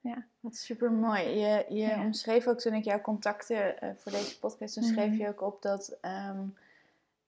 Ja. 0.00 0.26
Wat 0.40 0.56
super 0.56 0.92
mooi. 0.92 1.22
Je, 1.22 1.64
je 1.68 1.94
omschreef 1.94 2.46
ook 2.46 2.58
toen 2.58 2.74
ik 2.74 2.84
jouw 2.84 3.00
contacten 3.00 3.84
uh, 3.84 3.90
voor 3.96 4.12
deze 4.12 4.38
podcast, 4.38 4.74
toen 4.74 4.82
schreef 4.82 5.10
mhm. 5.10 5.20
je 5.20 5.28
ook 5.28 5.42
op 5.42 5.62
dat, 5.62 5.98
um, 6.02 6.56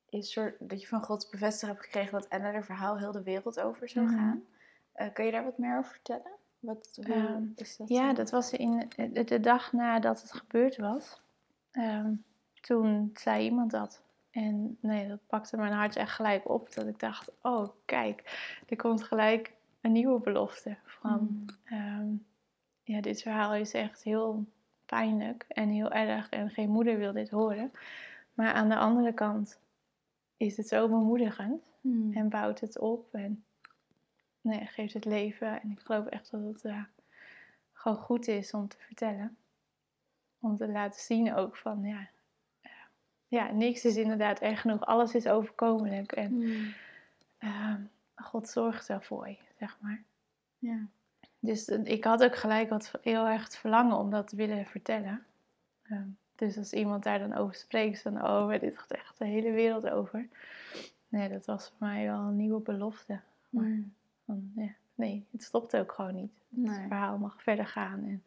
je 0.09 0.23
soort, 0.23 0.55
dat 0.59 0.81
je 0.81 0.87
van 0.87 1.05
Gods 1.05 1.29
bevestiging 1.29 1.73
hebt 1.73 1.85
gekregen 1.85 2.13
dat 2.13 2.31
Anna 2.31 2.53
er 2.53 2.65
verhaal 2.65 2.99
heel 2.99 3.13
de 3.13 3.23
wereld 3.23 3.61
over 3.61 3.89
zou 3.89 4.07
mhm. 4.07 4.15
gaan. 4.17 4.45
Uh, 4.97 5.07
kun 5.13 5.25
je 5.25 5.31
daar 5.31 5.45
wat 5.45 5.59
meer 5.59 5.79
over 5.79 5.91
vertellen? 5.91 6.33
Wat, 6.61 6.99
ehm, 7.03 7.45
is 7.55 7.77
dat? 7.77 7.89
Ja, 7.89 8.13
dat 8.13 8.31
was 8.31 8.53
in 8.53 8.91
de, 8.97 9.25
de, 9.25 9.41
dag 9.41 9.73
nadat 9.73 10.23
het 10.23 10.33
gebeurd 10.33 10.77
was. 10.77 11.21
Ehm, 11.71 12.15
toen 12.61 13.11
zei 13.15 13.45
iemand 13.45 13.71
dat. 13.71 14.03
En 14.31 14.79
nee, 14.81 15.09
dat 15.09 15.27
pakte 15.27 15.57
mijn 15.57 15.73
hart 15.73 15.97
echt 15.97 16.13
gelijk 16.13 16.49
op. 16.49 16.75
Dat 16.75 16.87
ik 16.87 16.99
dacht, 16.99 17.31
oh 17.43 17.69
kijk, 17.85 18.23
er 18.69 18.77
komt 18.77 19.03
gelijk 19.03 19.53
een 19.81 19.93
nieuwe 19.93 20.21
belofte. 20.21 20.77
Van, 20.85 21.29
mm. 21.31 21.47
Ehm, 21.65 22.09
ja, 22.83 23.01
dit 23.01 23.23
verhaal 23.23 23.55
is 23.55 23.75
echt 23.75 24.03
heel 24.03 24.45
pijnlijk 24.87 25.45
en 25.49 25.69
heel 25.69 25.91
erg. 25.91 26.29
En 26.29 26.51
geen 26.51 26.71
moeder 26.71 26.99
wil 26.99 27.13
dit 27.13 27.31
horen. 27.31 27.73
Maar 28.35 28.53
aan 28.53 28.69
de 28.69 28.77
andere 28.77 29.13
kant 29.13 29.59
is 30.37 30.57
het 30.57 30.69
zo 30.69 30.89
bemoedigend. 30.89 31.63
Mm. 31.81 32.13
En 32.13 32.29
bouwt 32.29 32.61
het 32.61 32.79
op. 32.79 33.15
En 33.15 33.45
nee, 34.41 34.67
geeft 34.67 34.95
het 34.95 35.05
leven. 35.05 35.63
En 35.63 35.71
ik 35.71 35.81
geloof 35.81 36.07
echt 36.07 36.31
dat 36.31 36.43
het 36.43 36.65
uh, 36.65 36.83
gewoon 37.73 37.99
goed 37.99 38.29
is 38.29 38.55
om 38.55 38.69
te 38.69 38.77
vertellen. 38.79 39.37
Om 40.41 40.57
te 40.57 40.69
laten 40.69 41.01
zien 41.01 41.35
ook 41.35 41.57
van, 41.57 41.83
ja, 41.83 42.09
uh, 42.63 42.71
ja 43.29 43.51
niks 43.51 43.85
is 43.85 43.97
inderdaad 43.97 44.41
erg 44.41 44.61
genoeg. 44.61 44.87
Alles 44.87 45.15
is 45.15 45.27
overkomelijk. 45.27 46.13
En 46.13 46.33
mm. 46.33 46.75
uh, 47.39 47.75
God 48.15 48.49
zorgt 48.49 48.89
ervoor 48.89 49.29
je, 49.29 49.39
zeg 49.59 49.79
maar. 49.81 50.03
Ja. 50.59 50.87
Dus 51.39 51.69
ik 51.69 52.05
had 52.05 52.25
ook 52.25 52.37
gelijk 52.37 52.69
wat 52.69 52.93
heel 53.03 53.27
erg 53.27 53.45
het 53.45 53.57
verlangen 53.57 53.97
om 53.97 54.11
dat 54.11 54.29
te 54.29 54.37
willen 54.37 54.67
vertellen. 54.67 55.25
Ehm, 55.83 56.09
dus 56.35 56.57
als 56.57 56.73
iemand 56.73 57.03
daar 57.03 57.19
dan 57.19 57.35
over 57.35 57.55
spreekt, 57.55 58.03
dan 58.03 58.25
oh, 58.25 58.61
dit 58.61 58.79
gaat 58.79 58.91
echt 58.91 59.19
de 59.19 59.27
hele 59.27 59.51
wereld 59.51 59.91
over. 59.91 60.29
Nee, 61.09 61.29
dat 61.29 61.47
was 61.47 61.69
voor 61.69 61.89
mij 61.89 62.07
wel 62.07 62.21
een 62.21 62.37
nieuwe 62.37 62.61
belofte. 62.61 63.21
Maar, 63.51 63.65
mm 63.65 63.93
ja, 64.55 64.69
nee, 64.95 65.27
het 65.31 65.43
stopt 65.43 65.77
ook 65.77 65.93
gewoon 65.93 66.15
niet. 66.15 66.33
Het 66.65 66.87
verhaal 66.89 67.19
mag 67.19 67.43
verder 67.43 67.67
gaan 67.67 68.05
en 68.05 68.23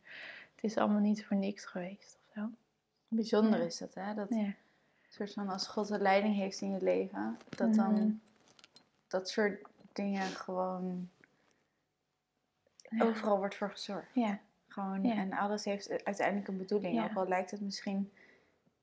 het 0.55 0.63
is 0.63 0.77
allemaal 0.77 1.01
niet 1.01 1.25
voor 1.25 1.37
niks 1.37 1.65
geweest 1.65 2.17
of 2.19 2.33
zo. 2.33 2.49
Bijzonder 3.07 3.59
is 3.59 3.77
dat, 3.77 3.93
hè? 3.93 4.13
Dat 4.13 4.29
ja. 4.29 4.53
soort 5.09 5.33
van 5.33 5.49
als 5.49 5.67
God 5.67 5.87
de 5.87 5.99
leiding 5.99 6.35
heeft 6.35 6.61
in 6.61 6.71
je 6.71 6.83
leven, 6.83 7.37
dat 7.49 7.73
dan 7.73 7.93
mhm. 7.93 8.11
dat 9.07 9.29
soort 9.29 9.61
dingen 9.93 10.27
gewoon 10.27 11.09
overal 12.99 13.37
wordt 13.37 13.55
voor 13.55 13.69
gezorgd. 13.71 14.13
Ja. 14.13 14.39
Gewoon, 14.67 15.03
en 15.03 15.33
alles 15.33 15.65
heeft 15.65 16.03
uiteindelijk 16.05 16.47
een 16.47 16.57
bedoeling. 16.57 17.03
Ook 17.03 17.15
al 17.15 17.27
lijkt 17.27 17.51
het 17.51 17.61
misschien 17.61 18.11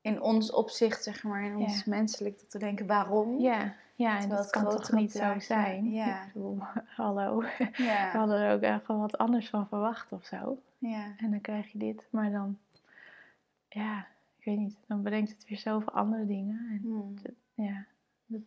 in 0.01 0.21
ons 0.21 0.53
opzicht, 0.53 1.03
zeg 1.03 1.23
maar, 1.23 1.45
in 1.45 1.57
ons 1.57 1.85
menselijk, 1.85 2.39
dat 2.39 2.51
te 2.51 2.59
denken 2.59 2.87
waarom. 2.87 3.41
Ja, 3.41 3.75
ja 3.95 4.21
en 4.21 4.29
dat 4.29 4.51
kan 4.51 4.71
toch 4.71 4.93
niet 4.93 5.13
zo 5.13 5.39
zijn. 5.39 5.91
Ja. 5.91 6.25
Ik 6.25 6.33
bedoel, 6.33 6.59
hallo. 6.97 7.43
Ja. 7.73 8.13
We 8.13 8.19
hadden 8.19 8.41
er 8.41 8.55
ook 8.55 8.61
echt 8.61 8.87
wat 8.87 9.19
anders 9.19 9.49
van 9.49 9.69
verwacht 9.69 10.13
of 10.13 10.25
zo. 10.25 10.59
Ja. 10.79 11.15
En 11.17 11.31
dan 11.31 11.41
krijg 11.41 11.73
je 11.73 11.79
dit, 11.79 12.09
maar 12.11 12.31
dan, 12.31 12.59
ja, 13.69 14.07
ik 14.39 14.45
weet 14.45 14.59
niet, 14.59 14.77
dan 14.87 15.03
bedenkt 15.03 15.31
het 15.31 15.49
weer 15.49 15.59
zoveel 15.59 15.93
andere 15.93 16.27
dingen. 16.27 16.67
En 16.71 16.81
hmm. 16.83 17.15
ja, 17.55 17.87
dat, 18.27 18.43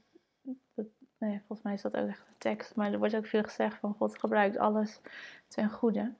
dat, 0.73 0.85
nee, 1.17 1.37
volgens 1.37 1.61
mij 1.61 1.73
is 1.73 1.81
dat 1.81 1.97
ook 1.97 2.07
echt 2.07 2.27
een 2.27 2.37
tekst, 2.37 2.75
maar 2.75 2.91
er 2.91 2.99
wordt 2.99 3.15
ook 3.15 3.25
veel 3.25 3.43
gezegd 3.43 3.77
van 3.77 3.93
God 3.93 4.19
gebruikt 4.19 4.57
alles 4.57 4.99
ten 5.47 5.69
goede. 5.69 6.13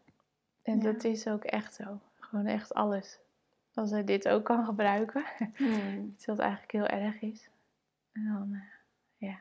En 0.63 0.79
dat 0.79 1.03
is 1.03 1.27
ook 1.27 1.43
echt 1.43 1.73
zo. 1.73 1.99
Gewoon 2.19 2.45
echt 2.45 2.73
alles 2.73 3.19
als 3.75 3.91
hij 3.91 4.03
dit 4.03 4.27
ook 4.27 4.43
kan 4.43 4.65
gebruiken. 4.65 5.23
Mm. 5.57 6.09
Iets 6.13 6.25
wat 6.25 6.39
eigenlijk 6.39 6.71
heel 6.71 6.87
erg 6.87 7.21
is. 7.21 7.49
En 8.11 8.25
dan, 8.25 8.49
uh, 8.51 8.61
ja, 9.17 9.39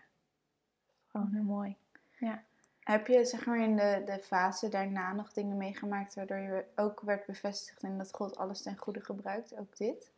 gewoon 1.06 1.32
heel 1.32 1.42
mooi. 1.42 1.76
Ja. 2.18 2.42
Heb 2.80 3.06
je 3.06 3.24
zeg 3.24 3.46
maar 3.46 3.58
in 3.58 3.76
de, 3.76 4.02
de 4.06 4.18
fase 4.18 4.68
daarna 4.68 5.12
nog 5.12 5.32
dingen 5.32 5.56
meegemaakt 5.56 6.14
waardoor 6.14 6.36
je 6.36 6.64
ook 6.76 7.00
werd 7.00 7.26
bevestigd 7.26 7.82
in 7.82 7.98
dat 7.98 8.14
God 8.14 8.36
alles 8.36 8.62
ten 8.62 8.76
goede 8.76 9.00
gebruikt? 9.00 9.56
Ook 9.56 9.76
dit? 9.76 10.10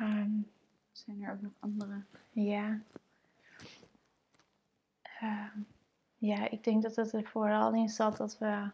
Um, 0.00 0.50
Zijn 0.92 1.22
er 1.22 1.32
ook 1.32 1.40
nog 1.40 1.52
andere? 1.60 2.02
Ja. 2.30 2.80
Um, 5.22 5.66
ja, 6.18 6.50
ik 6.50 6.64
denk 6.64 6.82
dat 6.82 6.96
het 6.96 7.12
er 7.12 7.24
vooral 7.24 7.74
in 7.74 7.88
zat 7.88 8.16
dat 8.16 8.38
we 8.38 8.70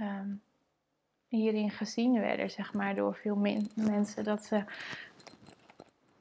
um, 0.00 0.42
hierin 1.36 1.70
gezien 1.70 2.20
werden, 2.20 2.50
zeg 2.50 2.72
maar, 2.74 2.94
door 2.94 3.14
veel 3.14 3.36
mensen. 3.74 4.24
Dat 4.24 4.44
ze 4.44 4.64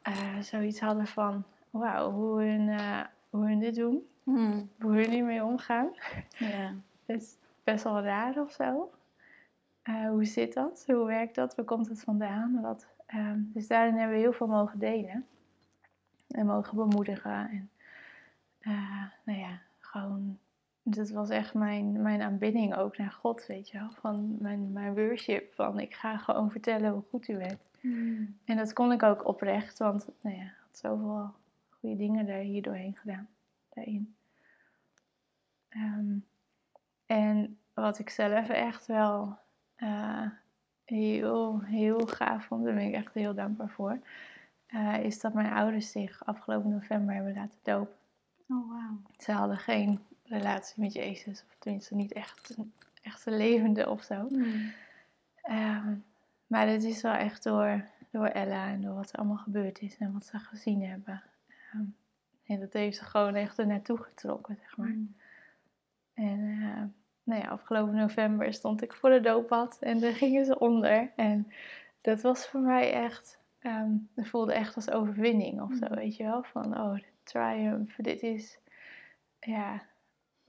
uh, 0.08 0.39
zoiets 0.39 0.80
hadden 0.80 1.08
van, 1.08 1.43
wauw, 1.69 2.12
hoe, 2.12 2.41
hun, 2.41 2.67
uh, 2.67 3.02
hoe 3.30 3.45
hun 3.45 3.60
dit 3.60 3.76
doen. 3.76 4.08
Hmm. 4.24 4.69
Hoe 4.80 4.91
hun 4.91 5.10
hiermee 5.10 5.43
omgaan. 5.43 5.89
Ja. 6.38 6.74
Dat 7.06 7.21
is 7.21 7.36
best 7.63 7.84
wel 7.84 8.02
raar 8.02 8.38
of 8.38 8.52
zo. 8.52 8.91
Uh, 9.84 10.10
hoe 10.10 10.26
zit 10.26 10.54
dat? 10.54 10.84
Hoe 10.88 11.06
werkt 11.06 11.36
dat? 11.36 11.56
Waar 11.56 11.65
komt 11.65 11.88
het 11.88 12.02
vandaan? 12.02 12.62
Wat, 12.62 12.88
um, 13.13 13.52
dus 13.54 13.67
daarin 13.67 13.95
hebben 13.95 14.15
we 14.15 14.21
heel 14.21 14.34
veel 14.34 14.47
mogen 14.47 14.80
delen. 14.80 15.26
En 16.28 16.45
mogen 16.45 16.76
bemoedigen. 16.76 17.50
En 17.50 17.69
nou 19.24 19.39
ja, 19.39 19.60
gewoon 19.80 20.39
dat 20.84 21.10
was 21.10 21.30
echt 21.30 21.54
mijn, 21.54 22.02
mijn 22.02 22.22
aanbidding 22.22 22.76
ook 22.76 22.98
naar 22.98 23.12
God, 23.12 23.46
weet 23.46 23.70
je 23.70 23.80
wel. 23.80 23.91
Van 23.91 24.36
mijn, 24.39 24.72
mijn 24.72 24.94
worship, 24.94 25.54
van 25.54 25.80
ik 25.80 25.94
ga 25.94 26.17
gewoon 26.17 26.52
vertellen 26.52 26.91
hoe 26.91 27.04
goed 27.10 27.28
u 27.28 27.38
bent. 27.38 27.60
Hmm. 27.80 28.38
En 28.46 28.58
dat 28.58 28.74
kon 28.74 28.91
ik 28.91 29.04
ook 29.04 29.28
oprecht, 29.28 29.78
want 29.78 30.08
nou 30.22 30.36
ja, 30.36 30.44
ik 30.44 30.60
had 30.65 30.78
zoveel 30.78 31.34
goede 31.70 31.96
dingen 31.96 32.26
daar 32.26 32.39
hier 32.39 32.62
doorheen 32.62 32.96
gedaan. 32.96 33.28
Daarin. 33.70 34.15
Ehm, 35.70 36.17
en 37.06 37.58
wat 37.74 38.00
ik 38.00 38.10
zelf 38.10 38.50
echt 38.50 38.86
wel 38.86 39.38
uh, 39.78 40.28
heel, 40.86 41.62
heel 41.62 42.00
gaaf 42.08 42.46
vond, 42.46 42.63
daar 42.63 42.74
ben 42.74 42.88
ik 42.88 42.94
echt 42.94 43.13
heel 43.13 43.34
dankbaar 43.34 43.70
voor, 43.70 44.00
uh, 44.67 45.04
is 45.04 45.20
dat 45.20 45.34
mijn 45.34 45.54
ouders 45.54 45.91
zich 45.91 46.26
afgelopen 46.26 46.70
november 46.70 47.15
hebben 47.15 47.34
laten 47.34 47.60
dopen. 47.62 47.96
Oh, 48.48 48.70
wow. 48.70 49.06
Ze 49.17 49.32
hadden 49.32 49.58
geen 49.58 50.00
relatie 50.32 50.82
met 50.84 50.94
Jezus. 50.94 51.44
Of 51.48 51.56
tenminste 51.60 51.96
niet 51.96 52.13
echt 52.13 52.58
een 52.58 52.74
echte 53.02 53.32
levende 53.32 53.89
of 53.89 54.04
zo. 54.04 54.28
Hmm. 54.28 54.72
Ehm, 55.41 55.94
maar 56.48 56.67
het 56.67 56.84
is 56.84 57.02
wel 57.02 57.13
echt 57.13 57.44
door, 57.44 57.86
door 58.10 58.26
Ella 58.26 58.67
en 58.67 58.82
door 58.82 58.96
wat 58.96 59.12
er 59.12 59.20
allemaal 59.20 59.38
gebeurd 59.38 59.82
is 59.82 59.98
en 59.98 60.13
wat 60.13 60.26
ze 60.26 60.39
gezien 60.39 60.84
hebben. 60.84 61.24
Um, 61.74 61.96
en 62.46 62.60
dat 62.60 62.74
heeft 62.74 62.98
ze 62.98 63.04
gewoon 63.04 63.36
echt 63.36 63.58
er 63.58 63.67
naartoe 63.67 63.98
getrokken, 63.98 64.58
zeg 64.62 64.78
maar. 64.78 64.88
Hmm. 64.88 65.15
En 66.13 66.39
uh, 66.39 66.84
nou 67.24 67.41
ja, 67.41 67.48
afgelopen 67.48 67.96
november 67.96 68.54
stond 68.54 68.82
ik 68.82 68.94
voor 68.94 69.10
de 69.10 69.22
dooppad 69.22 69.78
en 69.80 70.00
daar 70.00 70.13
gingen 70.13 70.46
ze 70.46 70.60
onder. 70.60 71.12
En 71.15 71.52
dat 72.02 72.22
was 72.22 72.48
voor 72.48 72.60
mij 72.60 72.94
echt, 72.94 73.39
um, 73.62 74.10
het 74.15 74.28
voelde 74.28 74.54
echt 74.54 74.76
als 74.76 74.91
overwinning 74.91 75.62
of 75.62 75.74
zo, 75.74 75.86
hmm. 75.86 75.96
weet 75.96 76.15
je 76.15 76.24
wel. 76.24 76.44
Van, 76.44 76.80
oh, 76.80 76.94
de 76.94 77.04
triumph, 77.24 77.96
dit 77.98 78.22
is, 78.22 78.60
ja, 79.39 79.82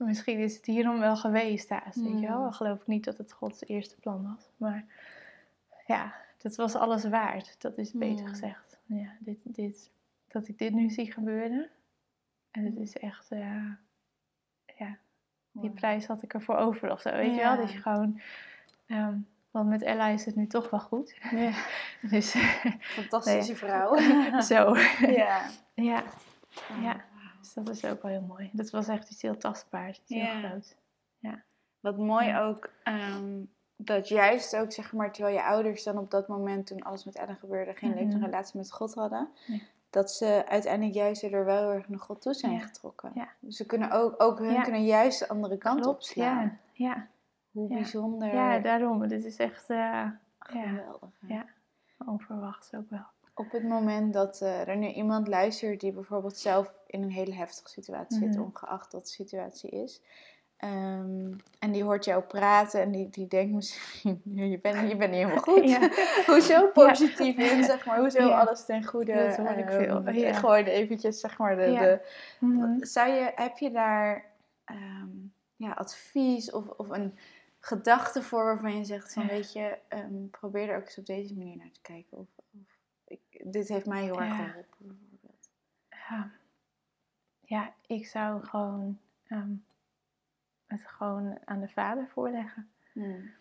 misschien 0.05 0.39
is 0.39 0.55
het 0.55 0.65
hierom 0.65 0.99
wel 0.99 1.15
geweest 1.15 1.69
haast, 1.69 2.01
weet 2.01 2.19
je 2.19 2.27
wel. 2.27 2.41
Dan 2.41 2.53
geloof 2.53 2.81
ik 2.81 2.87
niet 2.87 3.03
dat 3.03 3.17
het 3.17 3.31
Gods 3.31 3.67
eerste 3.67 3.95
plan 3.95 4.23
was. 4.23 4.49
Maar 4.57 4.85
ja, 5.85 6.13
dat 6.37 6.55
was 6.55 6.75
alles 6.75 7.03
waard. 7.03 7.55
Dat 7.61 7.77
is 7.77 7.91
beter 7.91 8.27
gezegd. 8.27 8.77
Ja, 8.85 9.15
dit, 9.19 9.37
dit, 9.43 9.91
dat 10.27 10.47
ik 10.47 10.57
dit 10.57 10.73
nu 10.73 10.89
zie 10.89 11.11
gebeuren. 11.11 11.69
En 12.51 12.65
het 12.65 12.77
is 12.77 12.97
echt, 12.97 13.31
uh, 13.31 13.71
ja, 14.77 14.97
die 15.51 15.69
prijs 15.69 16.05
had 16.05 16.23
ik 16.23 16.33
ervoor 16.33 16.55
over 16.55 16.91
of 16.91 17.01
zo, 17.01 17.11
weet 17.11 17.35
je 17.35 17.41
wel. 17.41 17.57
Dat 17.57 17.71
je 17.71 17.77
gewoon, 17.77 18.21
um, 18.87 19.27
want 19.51 19.69
met 19.69 19.81
Ella 19.81 20.07
is 20.07 20.25
het 20.25 20.35
nu 20.35 20.47
toch 20.47 20.69
wel 20.69 20.79
goed. 20.79 21.17
Ja. 21.31 21.51
dus, 22.11 22.35
Fantastische 22.79 23.55
vrouw. 23.55 23.97
zo. 24.51 24.75
Ja. 25.19 25.49
ja. 25.73 26.03
Ja. 26.81 27.05
Dus 27.43 27.53
dat 27.53 27.69
is 27.69 27.85
ook 27.85 28.01
wel 28.01 28.11
heel 28.11 28.21
mooi. 28.21 28.49
Dat 28.53 28.69
was 28.69 28.87
echt 28.87 29.09
iets 29.11 29.21
heel 29.21 29.37
tastbaars, 29.37 29.99
iets 29.99 30.09
heel 30.09 30.49
groot. 30.49 30.75
Ja. 31.19 31.43
Wat 31.79 31.97
mooi 31.97 32.37
ook, 32.37 32.69
ehm, 32.83 33.43
dat 33.75 34.07
juist 34.07 34.55
ook 34.55 34.71
zeg 34.71 34.93
maar, 34.93 35.11
terwijl 35.11 35.35
je 35.35 35.43
ouders 35.43 35.83
dan 35.83 35.97
op 35.97 36.11
dat 36.11 36.27
moment 36.27 36.67
toen 36.67 36.81
alles 36.83 37.03
met 37.03 37.15
Ellen 37.15 37.35
gebeurde, 37.35 37.73
geen 37.73 37.89
mm 37.89 38.11
-hmm. 38.11 38.23
relatie 38.23 38.57
met 38.57 38.71
God 38.71 38.93
hadden, 38.93 39.29
dat 39.89 40.11
ze 40.11 40.43
uiteindelijk 40.47 40.95
juist 40.95 41.23
er 41.23 41.45
wel 41.45 41.57
heel 41.57 41.71
erg 41.71 41.89
naar 41.89 41.99
God 41.99 42.21
toe 42.21 42.33
zijn 42.33 42.61
getrokken. 42.61 43.11
Ja. 43.15 43.29
Dus 43.39 43.57
ze 43.57 43.65
kunnen 43.65 43.91
ook, 43.91 44.21
ook 44.21 44.39
hun 44.39 44.61
kunnen 44.61 44.85
juist 44.85 45.19
de 45.19 45.27
andere 45.27 45.57
kant 45.57 45.85
op 45.85 46.01
slaan. 46.01 46.59
Ja. 46.71 46.87
ja. 46.87 47.07
Hoe 47.51 47.67
bijzonder. 47.67 48.33
Ja, 48.33 48.59
daarom. 48.59 49.07
Dit 49.07 49.25
is 49.25 49.37
echt 49.37 49.69
uh, 49.69 50.07
geweldig. 50.39 51.09
Ja. 51.27 51.45
onverwachts 52.05 52.73
ook 52.73 52.89
wel. 52.89 53.05
Op 53.35 53.51
het 53.51 53.63
moment 53.63 54.13
dat 54.13 54.41
uh, 54.43 54.67
er 54.67 54.77
nu 54.77 54.87
iemand 54.87 55.27
luistert 55.27 55.79
die 55.79 55.91
bijvoorbeeld 55.91 56.37
zelf 56.37 56.73
in 56.87 57.03
een 57.03 57.11
hele 57.11 57.33
heftige 57.33 57.69
situatie 57.69 58.17
zit, 58.17 58.35
mhm. 58.35 58.41
ongeacht 58.41 58.91
wat 58.91 59.03
de 59.03 59.11
situatie 59.11 59.69
is. 59.69 60.01
Ehm, 60.57 61.31
en 61.59 61.71
die 61.71 61.83
hoort 61.83 62.05
jou 62.05 62.23
praten 62.23 62.81
en 62.81 62.91
die, 62.91 63.09
die 63.09 63.27
denkt 63.27 63.53
misschien, 63.53 64.21
je 64.51 64.59
bent, 64.59 64.89
je 64.89 64.95
bent 64.95 65.11
niet 65.11 65.21
helemaal 65.21 65.43
goed. 65.53 65.69
Ja. 65.69 65.89
hoezo 66.25 66.67
positief 66.67 67.37
in, 67.37 67.63
zeg 67.63 67.85
maar. 67.85 67.99
Hoezo 67.99 68.29
alles 68.29 68.65
ten 68.65 68.85
goede. 68.85 69.13
Dat 69.13 69.37
hoor 69.37 69.57
ik 69.57 69.69
veel. 69.69 69.95
Um, 69.95 70.13
ja. 70.13 70.33
Gewoon 70.33 70.63
eventjes, 70.63 71.19
zeg 71.19 71.37
maar, 71.37 71.55
de... 71.55 71.61
de 71.61 72.01
mhm. 72.39 72.83
zou 72.83 73.11
je, 73.11 73.31
heb 73.35 73.57
je 73.57 73.71
daar 73.71 74.25
um, 74.71 75.33
ja, 75.55 75.71
advies 75.71 76.51
of, 76.51 76.67
of 76.67 76.89
een 76.89 77.17
gedachte 77.59 78.21
voor 78.21 78.43
waarvan 78.43 78.77
je 78.77 78.83
zegt 78.83 79.13
van, 79.13 79.27
weet 79.27 79.53
je, 79.53 79.77
probeer 80.31 80.69
er 80.69 80.77
ook 80.77 80.85
eens 80.85 80.97
op 80.97 81.05
deze 81.05 81.37
manier 81.37 81.57
naar 81.57 81.71
te 81.71 81.81
kijken. 81.81 82.17
Of, 82.17 82.27
of 82.37 82.72
dit 83.45 83.67
heeft 83.67 83.85
mij 83.85 84.03
heel 84.03 84.21
erg 84.21 84.35
geholpen, 84.35 84.65
bijvoorbeeld. 84.77 85.49
Ja. 85.89 86.31
ja, 87.41 87.73
ik 87.87 88.07
zou 88.07 88.45
gewoon 88.45 88.99
het 90.67 90.87
gewoon 90.87 91.37
aan 91.45 91.59
de 91.59 91.69
vader 91.69 92.07
voorleggen. 92.07 92.69
Hmm. 92.91 93.31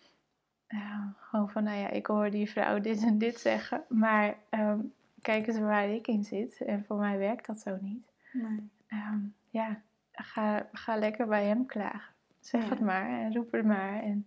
gewoon 1.16 1.50
van, 1.50 1.64
nou 1.64 1.78
ja, 1.78 1.88
ik 1.88 2.06
hoor 2.06 2.30
die 2.30 2.50
vrouw 2.50 2.80
dit 2.80 3.02
en 3.02 3.18
dit 3.18 3.40
zeggen, 3.40 3.84
maar 3.88 4.36
um, 4.50 4.92
kijk 5.20 5.46
eens 5.46 5.58
waar 5.58 5.88
ik 5.88 6.06
in 6.06 6.24
zit. 6.24 6.60
En 6.60 6.84
voor 6.84 6.96
mij 6.96 7.18
werkt 7.18 7.46
dat 7.46 7.58
zo 7.58 7.78
niet. 7.80 8.12
Nee. 8.32 8.70
Ehm, 8.86 9.20
ja, 9.50 9.80
ga, 10.12 10.68
ga 10.72 10.96
lekker 10.96 11.26
bij 11.26 11.44
hem 11.44 11.66
klagen. 11.66 12.14
Zeg 12.40 12.68
het 12.68 12.80
maar 12.80 13.08
en 13.08 13.34
roep 13.34 13.52
het 13.52 13.64
maar. 13.64 14.02
En 14.02 14.26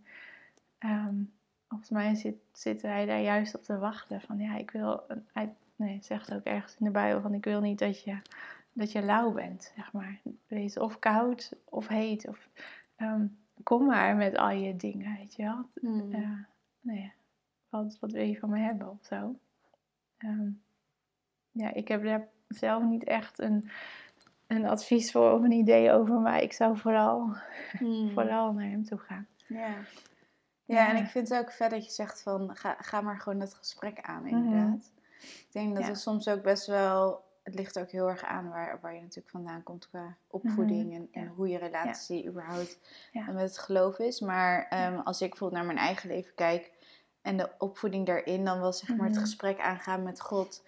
um, 0.80 1.34
volgens 1.68 1.90
mij 1.90 2.16
zit, 2.16 2.36
zit 2.52 2.82
hij 2.82 3.06
daar 3.06 3.22
juist 3.22 3.56
op 3.56 3.64
te 3.64 3.78
wachten. 3.78 4.22
Van 4.22 4.38
ja, 4.38 4.56
ik 4.56 4.72
wil. 4.72 5.04
Hij 5.34 5.54
nee, 5.76 5.98
zegt 6.02 6.34
ook 6.34 6.44
ergens 6.44 6.76
in 6.80 6.86
de 6.86 6.92
Bijbel 6.92 7.22
van 7.22 7.34
ik 7.34 7.44
wil 7.44 7.62
niet 7.62 7.80
dat 7.80 8.04
je, 8.04 8.22
dat 8.72 8.92
je 8.92 9.02
lauw 9.02 9.32
bent, 9.32 9.72
zeg 9.76 9.92
maar. 9.92 10.22
Wees 10.48 10.78
of 10.78 11.00
koud 11.00 11.54
of 11.66 11.88
heet. 11.88 12.28
Of, 12.28 12.50
um, 12.98 13.38
kom 13.64 13.86
maar 13.86 14.16
met 14.16 14.38
al 14.38 14.50
je 14.50 14.76
dingen, 14.76 15.18
weet 15.18 15.36
je 15.36 15.44
wel. 15.44 15.70
Mm. 15.82 16.14
Uh, 16.14 16.40
nee, 16.82 17.14
wat, 17.70 17.98
wat 18.00 18.12
wil 18.12 18.26
je 18.26 18.40
van 18.40 18.50
me 18.50 18.60
hebben 18.60 18.90
of 18.90 19.06
zo. 19.06 19.36
Um, 20.18 20.62
ja, 21.52 21.74
ik 21.74 21.88
heb 21.88 22.04
daar 22.04 22.28
zelf 22.48 22.84
niet 22.84 23.04
echt 23.04 23.40
een, 23.40 23.70
een 24.48 24.66
advies 24.66 25.12
voor 25.12 25.32
of 25.32 25.44
een 25.44 25.52
idee 25.52 25.92
over, 25.92 26.20
maar 26.20 26.42
ik 26.42 26.54
zou 26.54 26.78
vooral, 26.78 27.36
mm. 27.80 28.12
vooral 28.12 28.54
naar 28.54 28.70
hem 28.70 28.84
toe 28.84 28.98
gaan. 28.98 29.28
Ja. 29.48 29.74
Ja, 30.66 30.90
en 30.90 30.96
ik 30.96 31.08
vind 31.08 31.30
het 31.30 31.40
ook 31.40 31.52
vet 31.52 31.70
dat 31.70 31.86
je 31.86 31.92
zegt 31.92 32.22
van 32.22 32.56
ga, 32.56 32.76
ga 32.80 33.02
maar 33.02 33.20
gewoon 33.20 33.40
dat 33.40 33.54
gesprek 33.54 34.02
aan, 34.02 34.24
mhm. 34.24 34.36
inderdaad. 34.36 34.92
Ik 35.26 35.48
denk 35.52 35.76
dat 35.76 35.88
er 35.88 35.96
soms 35.96 36.28
ook 36.28 36.42
best 36.42 36.66
wel 36.66 37.24
het 37.46 37.56
ligt 37.56 37.80
ook 37.80 37.90
heel 37.90 38.10
erg 38.10 38.24
aan 38.24 38.50
waar, 38.50 38.80
waar 38.82 38.96
je 38.96 39.02
natuurlijk 39.02 39.30
vandaan 39.30 39.64
komt 39.64 39.90
qua 39.90 40.16
opvoeding 40.28 40.84
mhm. 40.84 40.96
en, 40.96 41.08
en, 41.12 41.28
hoe 41.28 41.48
je 41.48 41.58
relatie 41.58 42.28
überhaupt 42.28 42.80
met 43.12 43.40
het 43.40 43.58
geloof 43.58 44.00
is. 44.00 44.20
Maar 44.20 44.88
um, 44.88 45.00
als 45.00 45.22
ik 45.22 45.30
bijvoorbeeld 45.30 45.62
naar 45.62 45.74
mijn 45.74 45.86
eigen 45.86 46.10
leven 46.10 46.34
kijk 46.36 46.72
en 47.22 47.38
de 47.38 47.50
opvoeding 47.58 48.06
daarin, 48.06 48.46
dan 48.46 48.60
was 48.60 48.80
zeg 48.80 48.96
maar 48.96 49.06
het 49.06 49.16
mhm. 49.16 49.24
gesprek 49.24 49.60
aangaan 49.60 50.04
met 50.04 50.22
God. 50.22 50.64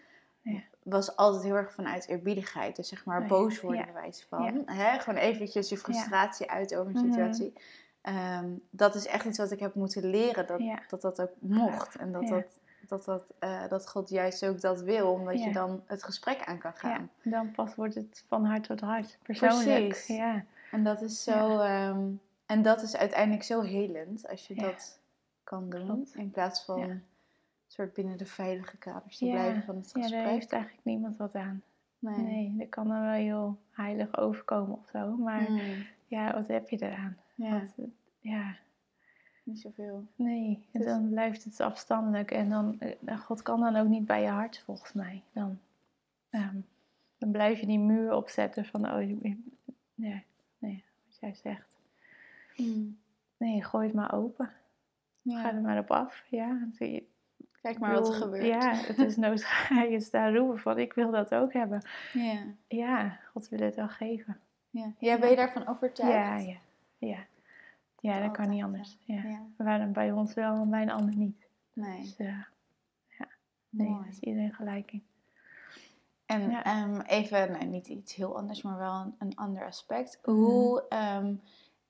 Was 0.84 1.16
altijd 1.16 1.44
heel 1.44 1.56
erg 1.56 1.74
vanuit 1.74 2.08
eerbiedigheid. 2.08 2.76
Dus 2.76 2.88
zeg 2.88 3.06
maar 3.06 3.22
oh 3.22 3.28
boos 3.28 3.62
worden 3.62 3.86
bij 3.86 3.94
wijze 3.94 4.26
van. 4.28 4.64
Hè? 4.66 5.00
Gewoon 5.00 5.20
eventjes 5.20 5.70
je 5.70 5.78
frustratie 5.78 6.50
uit 6.50 6.76
over 6.76 6.96
een 6.96 7.02
mhm. 7.02 7.12
situatie. 7.12 7.54
Um, 8.02 8.62
dat 8.70 8.96
is 8.96 9.06
echt 9.06 9.26
iets 9.26 9.38
wat 9.38 9.52
ik 9.52 9.60
heb 9.60 9.76
moeten 9.76 10.10
leren. 10.10 10.48
Dat 10.48 10.62
dat, 10.90 11.02
dat 11.02 11.22
ook 11.22 11.34
mocht. 11.40 11.96
En 11.96 12.12
dat 12.12 12.28
dat 12.28 12.60
dat, 12.88 13.06
dat, 13.06 13.24
uh, 13.40 13.68
dat 13.68 13.90
God 13.90 14.10
juist 14.10 14.46
ook 14.46 14.62
dat 14.62 14.82
wil, 14.82 15.12
omdat 15.12 15.44
je 15.44 15.52
dan 15.52 15.84
het 15.86 16.04
gesprek 16.04 16.46
aan 16.46 16.58
kan 16.58 16.74
gaan. 16.74 17.10
Ja, 17.22 17.32
dan 17.32 17.52
pas 17.52 17.76
wordt 17.76 17.96
het 17.96 18.24
van 18.28 18.46
hart 18.46 18.64
tot 18.64 18.80
hart, 18.80 19.18
persoonlijk. 19.24 19.88
Precies. 19.88 20.16
Ja. 20.16 20.46
En 20.72 20.84
dat 20.84 21.02
is 21.02 21.24
zo, 21.24 21.60
um, 21.60 22.22
en 22.46 22.62
dat 22.62 22.82
is 22.82 22.98
uiteindelijk 22.98 23.44
zo 23.44 23.62
helend 23.62 24.30
als 24.30 24.48
je 24.48 24.56
dat 24.56 25.00
kan 25.44 25.70
doen, 25.70 26.08
in 26.14 26.32
plaats 26.32 26.64
van 26.64 27.02
soort 27.68 27.94
binnen 27.94 28.18
de 28.18 28.26
veilige 28.26 28.78
kaders 28.78 29.18
te 29.18 29.26
blijven 29.26 29.64
van 29.64 29.76
het 29.76 29.92
gesprek. 29.92 30.10
Ja, 30.10 30.24
daar 30.24 30.32
heeft 30.32 30.52
eigenlijk 30.52 30.84
niemand 30.86 31.18
wat 31.18 31.36
aan. 31.36 31.64
Nee, 32.00 32.18
nee 32.18 32.56
dat 32.58 32.70
kan 32.70 32.88
dan 32.88 33.02
wel 33.02 33.12
heel 33.12 33.58
heilig 33.72 34.18
overkomen 34.18 34.78
of 34.78 34.88
zo, 34.92 35.16
maar 35.16 35.46
hmm. 35.46 35.86
ja, 36.06 36.34
wat 36.34 36.48
heb 36.48 36.70
je 36.70 36.82
eraan? 36.82 37.18
Ja. 37.36 37.64
ja, 38.20 38.56
niet 39.48 39.60
zoveel. 39.60 40.04
Nee, 40.16 40.66
en 40.72 40.80
dus... 40.80 40.86
dan 40.86 41.10
blijft 41.10 41.44
het 41.44 41.60
afstandelijk. 41.60 42.32
En 42.32 42.50
dan, 42.50 42.80
eh, 42.80 43.20
God 43.20 43.42
kan 43.42 43.60
dan 43.60 43.76
ook 43.76 43.88
niet 43.88 44.06
bij 44.06 44.22
je 44.22 44.30
hart, 44.30 44.60
volgens 44.60 44.94
mij. 44.94 45.24
Dan, 45.32 45.60
um, 46.32 46.66
dan 47.18 47.32
blijf 47.32 47.60
je 47.60 47.66
die 47.66 47.80
muur 47.80 48.14
opzetten 48.14 48.66
van, 48.66 48.86
oh, 48.86 48.96
nee, 49.96 50.24
nee, 50.58 50.84
wat 51.06 51.18
jij 51.20 51.34
zegt. 51.34 51.76
Hmm. 52.56 52.98
Nee, 53.38 53.64
gooi 53.64 53.86
het 53.86 53.96
maar 53.96 54.14
open. 54.14 54.52
Ja. 55.22 55.42
Ga 55.42 55.54
er 55.54 55.62
maar 55.62 55.80
op 55.80 55.92
af, 55.92 56.24
ja. 56.30 56.68
Kijk 57.62 57.80
maar 57.80 57.94
wat 57.94 58.08
er 58.08 58.14
gebeurt. 58.14 58.46
Ja, 58.46 58.74
het 58.74 58.98
is 58.98 59.16
noodzaak. 59.26 59.88
Je 59.90 60.00
staat 60.00 60.34
roepen 60.34 60.60
van, 60.60 60.78
ik 60.78 60.94
wil 60.94 61.12
dat 61.12 61.34
ook 61.34 61.54
hebben. 61.54 61.82
Ja. 62.14 62.44
Ja, 62.68 63.20
God 63.32 63.50
wil 63.50 63.60
het 63.60 63.76
wel 63.76 63.88
geven. 63.88 64.40
Ja, 64.70 64.92
ja 65.00 65.20
ben 65.20 65.30
je 65.30 65.36
daarvan 65.36 65.68
overtuigd? 65.68 66.14
Ja, 66.14 66.38
ja, 66.38 66.58
ja. 66.98 67.26
Ja, 68.08 68.20
dat 68.20 68.32
kan 68.32 68.50
niet 68.50 68.64
anders. 68.64 68.98
Ja. 69.00 69.24
ja. 69.24 69.46
We 69.58 69.64
waren 69.64 69.94
bij 69.94 70.12
ons 70.12 70.34
wel 70.34 70.56
en 70.56 70.70
bij 70.70 70.82
een 70.82 70.92
ander 70.92 71.16
niet. 71.16 71.48
Nee. 71.74 72.02
Dus, 72.02 72.18
uh, 72.18 72.28
ja, 73.18 73.28
nee, 73.70 73.88
daar 73.88 74.08
is 74.08 74.20
iedereen 74.20 74.54
gelijk 74.54 74.92
in. 74.92 75.04
En 76.26 76.50
ja. 76.50 76.84
um, 76.84 77.02
even, 77.02 77.52
nou, 77.52 77.66
niet 77.66 77.88
iets 77.88 78.16
heel 78.16 78.38
anders, 78.38 78.62
maar 78.62 78.78
wel 78.78 78.94
een, 78.94 79.16
een 79.20 79.36
ander 79.36 79.66
aspect. 79.66 80.20
Mhm. 80.24 80.36
Hoe 80.36 80.86
um, 80.90 81.42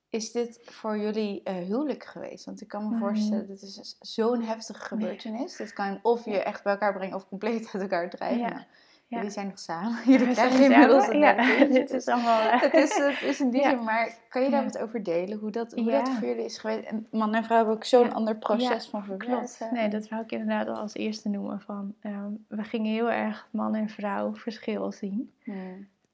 is 0.08 0.32
dit 0.32 0.60
voor 0.62 0.98
jullie 0.98 1.40
uh, 1.44 1.54
huwelijk 1.54 2.04
geweest? 2.04 2.44
Want 2.44 2.60
ik 2.60 2.68
kan 2.68 2.88
me 2.88 2.94
mm. 2.94 2.98
voorstellen, 2.98 3.46
dit 3.46 3.62
is 3.62 3.96
zo'n 4.00 4.42
heftige 4.42 4.80
gebeurtenis. 4.80 5.56
Dit 5.56 5.72
kan 5.72 5.98
of 6.02 6.24
je 6.24 6.42
echt 6.42 6.62
bij 6.62 6.72
elkaar 6.72 6.92
brengen 6.92 7.16
of 7.16 7.28
compleet 7.28 7.70
uit 7.72 7.82
elkaar 7.82 8.10
drijven. 8.10 8.38
Ja. 8.38 8.66
Nou, 9.08 9.22
Jullie 9.22 9.30
zijn 9.30 9.46
nog 9.46 9.58
samen. 9.58 9.98
Jullie 10.04 10.32
krijgen 10.32 10.62
inmiddels 10.62 11.08
een 11.08 11.18
ja, 11.18 11.64
dit 11.78 11.90
is 11.90 12.06
allemaal... 12.06 12.40
het, 12.60 12.74
is, 12.74 12.96
het 12.96 13.22
is 13.22 13.40
een 13.40 13.50
ding, 13.60 13.82
maar 13.82 14.14
kan 14.28 14.42
je 14.42 14.50
daar 14.50 14.64
wat 14.64 14.78
over 14.78 15.02
delen? 15.02 15.38
Hoe 15.38 15.50
dat, 15.50 15.72
hoe 15.72 15.90
dat 15.90 16.08
voor 16.08 16.28
jullie 16.28 16.44
is 16.44 16.58
geweest? 16.58 16.86
En 16.88 17.06
man 17.10 17.34
en 17.34 17.44
vrouw 17.44 17.56
hebben 17.56 17.74
ook 17.74 17.84
zo'n 17.84 18.12
ander 18.12 18.36
proces 18.36 18.86
van 18.86 19.04
verwerken. 19.04 19.48
Nee, 19.72 19.88
dat 19.88 20.08
wou 20.08 20.22
ik 20.22 20.32
inderdaad 20.32 20.68
al 20.68 20.76
als 20.76 20.94
eerste 20.94 21.28
noemen. 21.28 21.60
Van, 21.60 21.94
um, 22.02 22.44
we 22.48 22.64
gingen 22.64 22.92
heel 22.92 23.10
erg 23.10 23.48
man 23.50 23.74
en 23.74 23.88
vrouw 23.88 24.34
verschil 24.34 24.92
zien. 24.92 25.32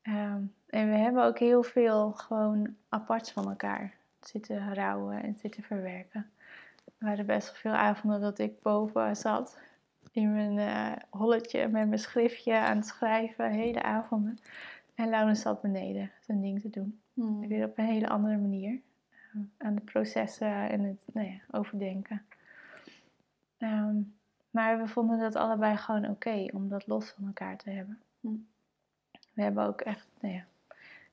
Um, 0.02 0.54
en 0.66 0.90
we 0.90 0.96
hebben 0.96 1.24
ook 1.24 1.38
heel 1.38 1.62
veel 1.62 2.12
gewoon 2.12 2.74
apart 2.88 3.30
van 3.30 3.48
elkaar 3.48 3.94
zitten 4.20 4.74
rouwen 4.74 5.22
en 5.22 5.36
zitten 5.40 5.62
verwerken. 5.62 6.30
Er 6.84 7.06
waren 7.06 7.26
best 7.26 7.46
wel 7.46 7.56
veel 7.56 7.80
avonden 7.80 8.20
dat 8.20 8.38
ik 8.38 8.62
boven 8.62 9.16
zat 9.16 9.58
in 10.14 10.32
mijn 10.32 10.58
uh, 10.58 11.02
holletje 11.10 11.68
met 11.68 11.88
mijn 11.88 11.98
schriftje 11.98 12.58
aan 12.58 12.76
het 12.76 12.86
schrijven, 12.86 13.50
hele 13.50 13.82
avonden. 13.82 14.38
En 14.94 15.08
Laurens 15.08 15.40
zat 15.40 15.60
beneden 15.60 16.10
zijn 16.20 16.40
ding 16.40 16.60
te 16.60 16.70
doen. 16.70 17.00
Hmm. 17.14 17.48
Weer 17.48 17.66
op 17.66 17.78
een 17.78 17.84
hele 17.84 18.08
andere 18.08 18.36
manier. 18.36 18.80
Uh, 19.34 19.42
aan 19.58 19.74
de 19.74 19.80
processen 19.80 20.68
en 20.70 20.80
het 20.80 20.98
nou 21.12 21.26
ja, 21.26 21.38
overdenken. 21.50 22.22
Um, 23.58 24.14
maar 24.50 24.78
we 24.78 24.88
vonden 24.88 25.18
dat 25.18 25.36
allebei 25.36 25.76
gewoon 25.76 26.08
oké 26.08 26.46
om 26.52 26.68
dat 26.68 26.86
los 26.86 27.10
van 27.10 27.26
elkaar 27.26 27.56
te 27.56 27.70
hebben. 27.70 28.00
Hmm. 28.20 28.46
We 29.32 29.42
hebben 29.42 29.64
ook 29.64 29.80
echt, 29.80 30.08
nou 30.20 30.34
ja, 30.34 30.44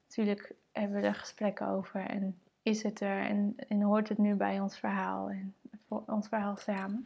natuurlijk 0.08 0.54
hebben 0.72 1.02
we 1.02 1.08
er 1.08 1.16
gesprekken 1.16 1.68
over 1.68 2.06
en 2.06 2.40
is 2.64 2.84
het 2.84 3.00
er 3.00 3.22
en, 3.22 3.56
en 3.68 3.82
hoort 3.82 4.10
het 4.10 4.18
nu 4.18 4.36
bij 4.36 4.60
ons 4.60 4.80
verhaal 4.80 5.30
en 5.30 5.56
ons 5.88 6.28
verhaal 6.28 6.56
samen. 6.56 7.06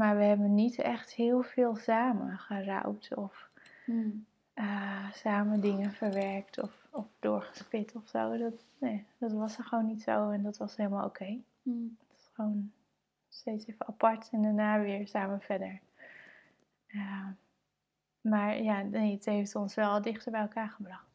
Maar 0.00 0.16
we 0.16 0.22
hebben 0.22 0.54
niet 0.54 0.78
echt 0.78 1.12
heel 1.12 1.42
veel 1.42 1.76
samen 1.76 2.38
gerouwd 2.38 3.14
of 3.14 3.50
hmm. 3.84 4.26
uh, 4.54 5.12
samen 5.12 5.60
dingen 5.60 5.92
verwerkt 5.92 6.62
of, 6.62 6.86
of 6.90 7.06
doorgespit 7.18 7.94
of 7.94 8.08
zo. 8.08 8.38
Dat, 8.38 8.64
nee, 8.78 9.06
dat 9.18 9.32
was 9.32 9.58
er 9.58 9.64
gewoon 9.64 9.86
niet 9.86 10.02
zo 10.02 10.30
en 10.30 10.42
dat 10.42 10.56
was 10.56 10.76
helemaal 10.76 11.04
oké. 11.04 11.22
Okay. 11.22 11.42
Hmm. 11.62 11.96
Het 12.08 12.18
is 12.18 12.30
gewoon 12.32 12.72
steeds 13.28 13.66
even 13.66 13.86
apart 13.86 14.28
en 14.32 14.42
daarna 14.42 14.80
weer 14.80 15.08
samen 15.08 15.40
verder. 15.40 15.80
Uh, 16.86 17.28
maar 18.20 18.62
ja, 18.62 18.82
nee, 18.82 19.14
het 19.14 19.24
heeft 19.24 19.54
ons 19.54 19.74
wel 19.74 20.02
dichter 20.02 20.32
bij 20.32 20.40
elkaar 20.40 20.68
gebracht. 20.68 21.10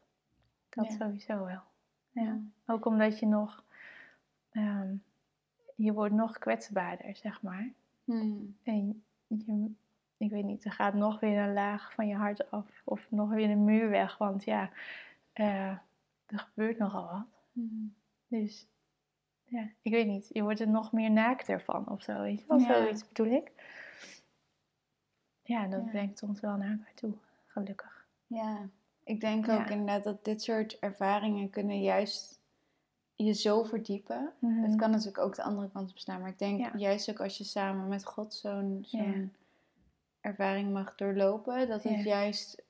Dat 0.70 0.92
sowieso 0.92 1.46
wel. 1.46 1.64
Ja. 2.12 2.40
Ook 2.66 2.86
omdat 2.86 3.20
je 3.20 3.26
nog, 3.26 3.64
um, 4.52 5.04
je 5.76 5.94
wordt 5.94 6.14
nog 6.14 6.38
kwetsbaarder, 6.38 7.16
zeg 7.16 7.42
maar. 7.42 7.74
Hmm. 8.06 8.58
En 8.64 9.04
je, 9.28 9.72
ik 10.18 10.30
weet 10.32 10.44
niet, 10.44 10.66
er 10.66 10.72
gaat 10.72 10.94
nog 10.94 11.20
weer 11.20 11.38
een 11.38 11.54
laag 11.54 11.94
van 11.94 12.08
je 12.08 12.16
hart 12.16 12.52
af. 12.52 12.82
Of 12.84 13.12
nog 13.12 13.30
weer 13.30 13.50
een 13.50 13.64
muur 13.64 13.90
weg. 13.90 14.18
Want 14.18 14.44
ja, 14.44 14.70
uh, 15.34 15.70
er 16.26 16.40
gebeurt 16.40 16.78
nogal 16.78 17.06
wat. 17.12 17.28
Hmm. 17.52 17.96
Dus 18.28 18.68
ja, 19.44 19.70
ik 19.82 19.92
weet 19.92 20.08
niet. 20.08 20.30
Je 20.32 20.42
wordt 20.42 20.60
er 20.60 20.70
nog 20.70 20.92
meer 20.92 21.12
naakt 21.12 21.50
ervan 21.50 21.90
of 21.90 22.02
zo. 22.02 22.22
Weet 22.22 22.40
je 22.40 22.46
wel? 22.48 22.60
Zoiets 22.60 23.08
bedoel 23.08 23.34
ik. 23.34 23.52
Ja, 25.44 25.68
dat 25.68 25.86
brengt 25.86 26.24
ons 26.24 26.40
wel 26.40 26.56
naar 26.56 26.72
elkaar 26.72 26.94
toe. 26.94 27.14
Gelukkig. 27.46 28.08
Ja, 28.28 28.70
ik 29.04 29.20
denk 29.20 29.50
ook 29.50 29.70
inderdaad 29.70 30.04
dat 30.04 30.26
dit 30.26 30.42
soort 30.42 30.80
ervaringen 30.80 31.50
kunnen 31.50 31.82
juist 31.82 32.40
je 33.16 33.34
zo 33.34 33.64
verdiepen. 33.64 34.34
Het 34.40 34.50
mhm. 34.50 34.76
kan 34.76 34.92
natuurlijk 34.92 35.18
ook 35.18 35.36
de 35.36 35.44
andere 35.44 35.70
kant 35.70 35.90
op 35.90 35.98
staan. 35.98 36.22
Maar 36.22 36.30
ik 36.30 36.40
denk 36.40 36.78
juist 36.78 37.10
ook 37.10 37.20
als 37.20 37.38
je 37.38 37.44
samen 37.44 37.88
met 37.88 38.06
God 38.06 38.34
zo'n 38.34 38.86
zo'n 38.88 39.34
ervaring 40.22 40.74
mag 40.74 40.96
doorlopen, 40.96 41.68
dat 41.68 41.84
het 41.84 42.04
juist 42.04 42.64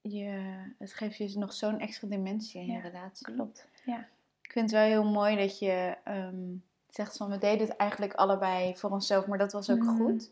je, 0.00 0.56
het 0.78 0.92
geeft 0.92 1.16
je 1.16 1.38
nog 1.38 1.52
zo'n 1.52 1.78
extra 1.78 2.08
dimensie 2.08 2.60
in 2.60 2.66
je 2.66 2.80
relatie. 2.80 3.26
Klopt. 3.32 3.68
Ja. 3.84 3.98
Ik 4.42 4.52
vind 4.52 4.70
het 4.70 4.80
wel 4.80 4.88
heel 4.88 5.10
mooi 5.10 5.36
dat 5.36 5.58
je 5.58 5.96
ehm, 6.04 6.54
zegt 6.90 7.16
van 7.16 7.30
we 7.30 7.38
deden 7.38 7.66
het 7.66 7.76
eigenlijk 7.76 8.14
allebei 8.14 8.76
voor 8.76 8.90
onszelf, 8.90 9.26
maar 9.26 9.38
dat 9.38 9.52
was 9.52 9.70
ook 9.70 9.82
mhm. 9.82 9.96
goed. 9.96 10.30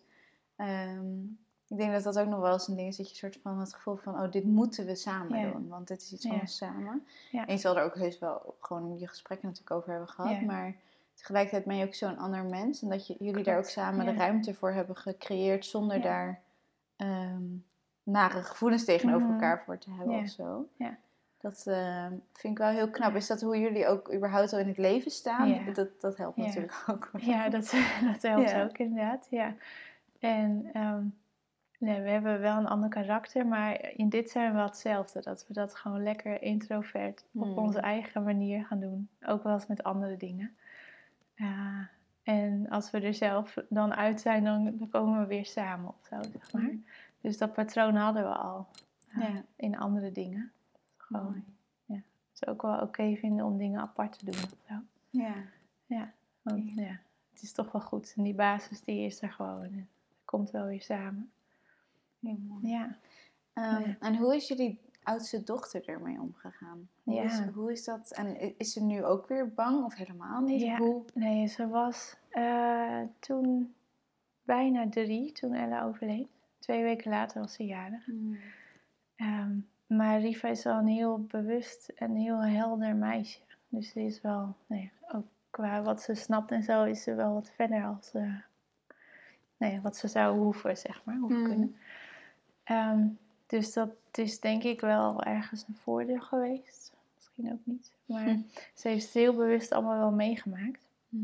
Um, 0.57 1.39
ik 1.69 1.77
denk 1.77 1.93
dat 1.93 2.03
dat 2.03 2.19
ook 2.19 2.29
nog 2.29 2.41
wel 2.41 2.53
eens 2.53 2.69
een 2.69 2.77
ding 2.77 2.89
is, 2.89 2.97
dat 2.97 3.11
je 3.11 3.17
soort 3.17 3.39
van 3.43 3.61
het 3.61 3.75
gevoel 3.75 3.97
van, 3.97 4.15
oh, 4.15 4.31
dit 4.31 4.45
moeten 4.45 4.87
we 4.87 4.95
samen 4.95 5.53
doen, 5.53 5.69
want 5.69 5.89
dit 5.89 6.03
is 6.03 6.13
iets 6.13 6.27
van 6.27 6.41
ons 6.41 6.57
samen. 6.57 7.07
En 7.33 7.53
je 7.53 7.57
zal 7.57 7.77
er 7.77 7.85
ook 7.85 7.95
heus 7.95 8.19
wel 8.19 8.57
gewoon 8.61 8.99
je 8.99 9.09
gesprekken 9.09 9.49
natuurlijk 9.49 9.77
over 9.77 9.91
hebben 9.91 10.09
gehad, 10.09 10.41
maar 10.41 10.75
tegelijkertijd 11.15 11.65
ben 11.65 11.77
je 11.77 11.87
ook 11.87 11.95
zo'n 11.95 12.19
ander 12.19 12.45
mens 12.45 12.83
en 12.83 12.89
dat 12.89 13.07
je, 13.07 13.17
jullie 13.19 13.45
daar 13.45 13.59
ook 13.59 13.69
samen 13.69 14.07
de 14.07 14.13
ruimte 14.13 14.55
voor 14.55 14.73
hebben 14.73 14.97
gecreëerd 14.97 15.67
zonder 15.67 16.01
daar 16.01 16.41
um, 16.97 17.65
nare 18.03 18.43
gevoelens 18.43 18.85
tegenover 18.85 19.23
mhm. 19.23 19.33
elkaar 19.33 19.63
voor 19.65 19.79
te 19.79 19.91
hebben 19.91 20.17
of 20.17 20.29
zo. 20.29 20.69
Ja. 20.77 20.97
Dat 21.41 21.65
uh, 21.69 22.07
vind 22.33 22.53
ik 22.53 22.59
wel 22.59 22.71
heel 22.71 22.91
knap. 22.91 23.15
Is 23.15 23.27
dat 23.27 23.41
hoe 23.41 23.59
jullie 23.59 23.87
ook 23.87 24.15
überhaupt 24.15 24.53
al 24.53 24.59
in 24.59 24.69
het 24.69 24.79
leven 24.79 25.11
staan? 25.11 25.73
Dat, 25.75 26.01
dat 26.01 26.17
helpt 26.17 26.37
natuurlijk 26.37 26.85
ook. 26.87 27.11
Ja, 27.17 27.49
dat, 27.49 27.75
dat 28.13 28.23
helpt 28.23 28.55
ook 28.65 28.79
inderdaad. 28.79 29.27
Ja. 29.31 29.55
En 30.21 30.71
um, 30.75 31.15
Nee, 31.85 32.01
we 32.01 32.09
hebben 32.09 32.41
wel 32.41 32.57
een 32.57 32.67
ander 32.67 32.89
karakter, 32.89 33.47
maar 33.47 33.93
in 33.97 34.09
dit 34.09 34.31
zijn 34.31 34.51
we 34.51 34.57
wel 34.57 34.67
hetzelfde. 34.67 35.21
Dat 35.21 35.47
we 35.47 35.55
dat 35.55 35.75
gewoon 35.75 36.03
lekker 36.03 36.43
introvert 36.43 37.25
op 37.33 37.43
hmm. 37.43 37.59
onze 37.59 37.79
eigen 37.79 38.23
manier 38.23 38.65
gaan 38.65 38.81
doen. 38.81 39.09
Ook 39.23 39.43
wel 39.43 39.53
eens 39.53 39.67
met 39.67 39.83
andere 39.83 40.17
dingen. 40.17 40.57
Uh, 41.37 41.81
en 42.23 42.69
als 42.69 42.91
we 42.91 43.01
er 43.01 43.15
zelf 43.15 43.57
dan 43.69 43.95
uit 43.95 44.21
zijn, 44.21 44.45
dan, 44.45 44.65
dan 44.79 44.89
komen 44.89 45.21
we 45.21 45.27
weer 45.27 45.47
samen 45.47 45.89
of 45.89 46.07
zo, 46.07 46.23
zeg 46.33 46.53
maar. 46.53 46.63
Hmm. 46.63 46.85
Dus 47.21 47.39
dat 47.39 47.53
patroon 47.53 47.97
hadden 47.97 48.23
we 48.23 48.35
al 48.35 48.67
uh, 49.17 49.37
in 49.57 49.79
andere 49.79 50.13
dingen. 50.13 50.53
Gewoon, 50.97 51.45
ja. 51.85 51.95
Het 51.95 52.43
is 52.43 52.47
ook 52.47 52.63
wel 52.63 52.81
oké 52.81 53.17
vinden 53.17 53.45
om 53.45 53.59
dingen 53.59 53.81
apart 53.81 54.19
te 54.19 54.25
doen 54.25 54.35
of 54.35 54.59
zo. 54.69 54.75
Ja. 55.11 55.35
Ja, 55.87 56.13
want 56.43 56.75
ja, 56.75 57.01
het 57.33 57.43
is 57.43 57.53
toch 57.53 57.73
wel 57.73 57.83
goed. 57.83 58.15
En 58.17 58.23
die 58.23 58.35
basis 58.35 58.81
die 58.81 59.07
is 59.07 59.23
er 59.23 59.33
gewoon. 59.33 59.63
Het 59.63 59.87
komt 60.25 60.51
wel 60.51 60.67
weer 60.67 60.83
samen. 60.83 61.33
Heel 62.25 62.39
mooi. 62.49 62.63
Ehm, 63.53 63.81
ja. 63.81 63.97
En 64.01 64.17
hoe 64.17 64.37
is 64.37 64.49
jullie 64.49 64.81
oudste 65.03 65.43
dochter 65.43 65.89
ermee 65.89 66.21
omgegaan? 66.21 66.89
Hoe, 67.03 67.15
ja. 67.15 67.23
is, 67.23 67.41
hoe 67.55 67.73
is 67.73 67.85
dat? 67.85 68.11
En 68.11 68.59
is 68.59 68.73
ze 68.73 68.83
nu 68.83 69.05
ook 69.05 69.27
weer 69.27 69.55
bang 69.55 69.85
of 69.85 69.95
helemaal 69.95 70.41
niet? 70.41 70.61
Ja. 70.61 70.77
Hoe? 70.77 71.05
Nee, 71.15 71.47
ze 71.47 71.69
was 71.69 72.17
uh, 72.33 73.01
toen 73.19 73.75
bijna 74.43 74.89
drie, 74.89 75.33
toen 75.33 75.55
Ella 75.55 75.85
overleed. 75.85 76.29
Twee 76.59 76.83
weken 76.83 77.11
later 77.11 77.41
was 77.41 77.53
ze 77.55 77.65
jarig. 77.65 78.05
Hmm. 78.05 78.39
Ehm, 79.17 79.59
maar 79.87 80.21
Riva 80.21 80.49
is 80.49 80.65
wel 80.65 80.79
een 80.79 80.87
heel 80.87 81.21
bewust 81.21 81.89
en 81.89 82.15
heel 82.15 82.45
helder 82.45 82.97
meisje. 82.97 83.41
Dus 83.69 83.91
ze 83.91 84.01
is 84.01 84.21
wel, 84.21 84.57
nee, 84.67 84.93
ook 85.13 85.27
qua 85.51 85.83
wat 85.83 86.03
ze 86.03 86.15
snapt 86.15 86.51
en 86.51 86.63
zo, 86.63 86.85
is 86.85 87.03
ze 87.03 87.15
wel 87.15 87.35
wat 87.35 87.51
verder 87.51 87.85
als 87.85 88.15
uh, 88.15 88.35
nee, 89.57 89.81
wat 89.81 89.97
ze 89.97 90.09
zou 90.09 90.39
hoeven, 90.39 90.77
zeg 90.77 91.05
maar, 91.05 91.17
hoeven 91.17 91.39
hmm. 91.39 91.49
kunnen. 91.49 91.77
Ehm, 92.65 93.07
dus 93.47 93.73
dat 93.73 93.91
is 94.13 94.41
denk 94.41 94.63
ik 94.63 94.81
wel 94.81 95.23
ergens 95.23 95.65
een 95.69 95.77
voordeel 95.77 96.21
geweest. 96.21 96.93
Misschien 97.15 97.53
ook 97.53 97.61
niet. 97.65 97.93
Maar 98.05 98.25
hm. 98.25 98.41
ze 98.75 98.89
heeft 98.89 99.05
het 99.05 99.15
heel 99.15 99.35
bewust 99.35 99.73
allemaal 99.73 99.99
wel 99.99 100.13
meegemaakt. 100.13 100.87
Hm. 101.09 101.17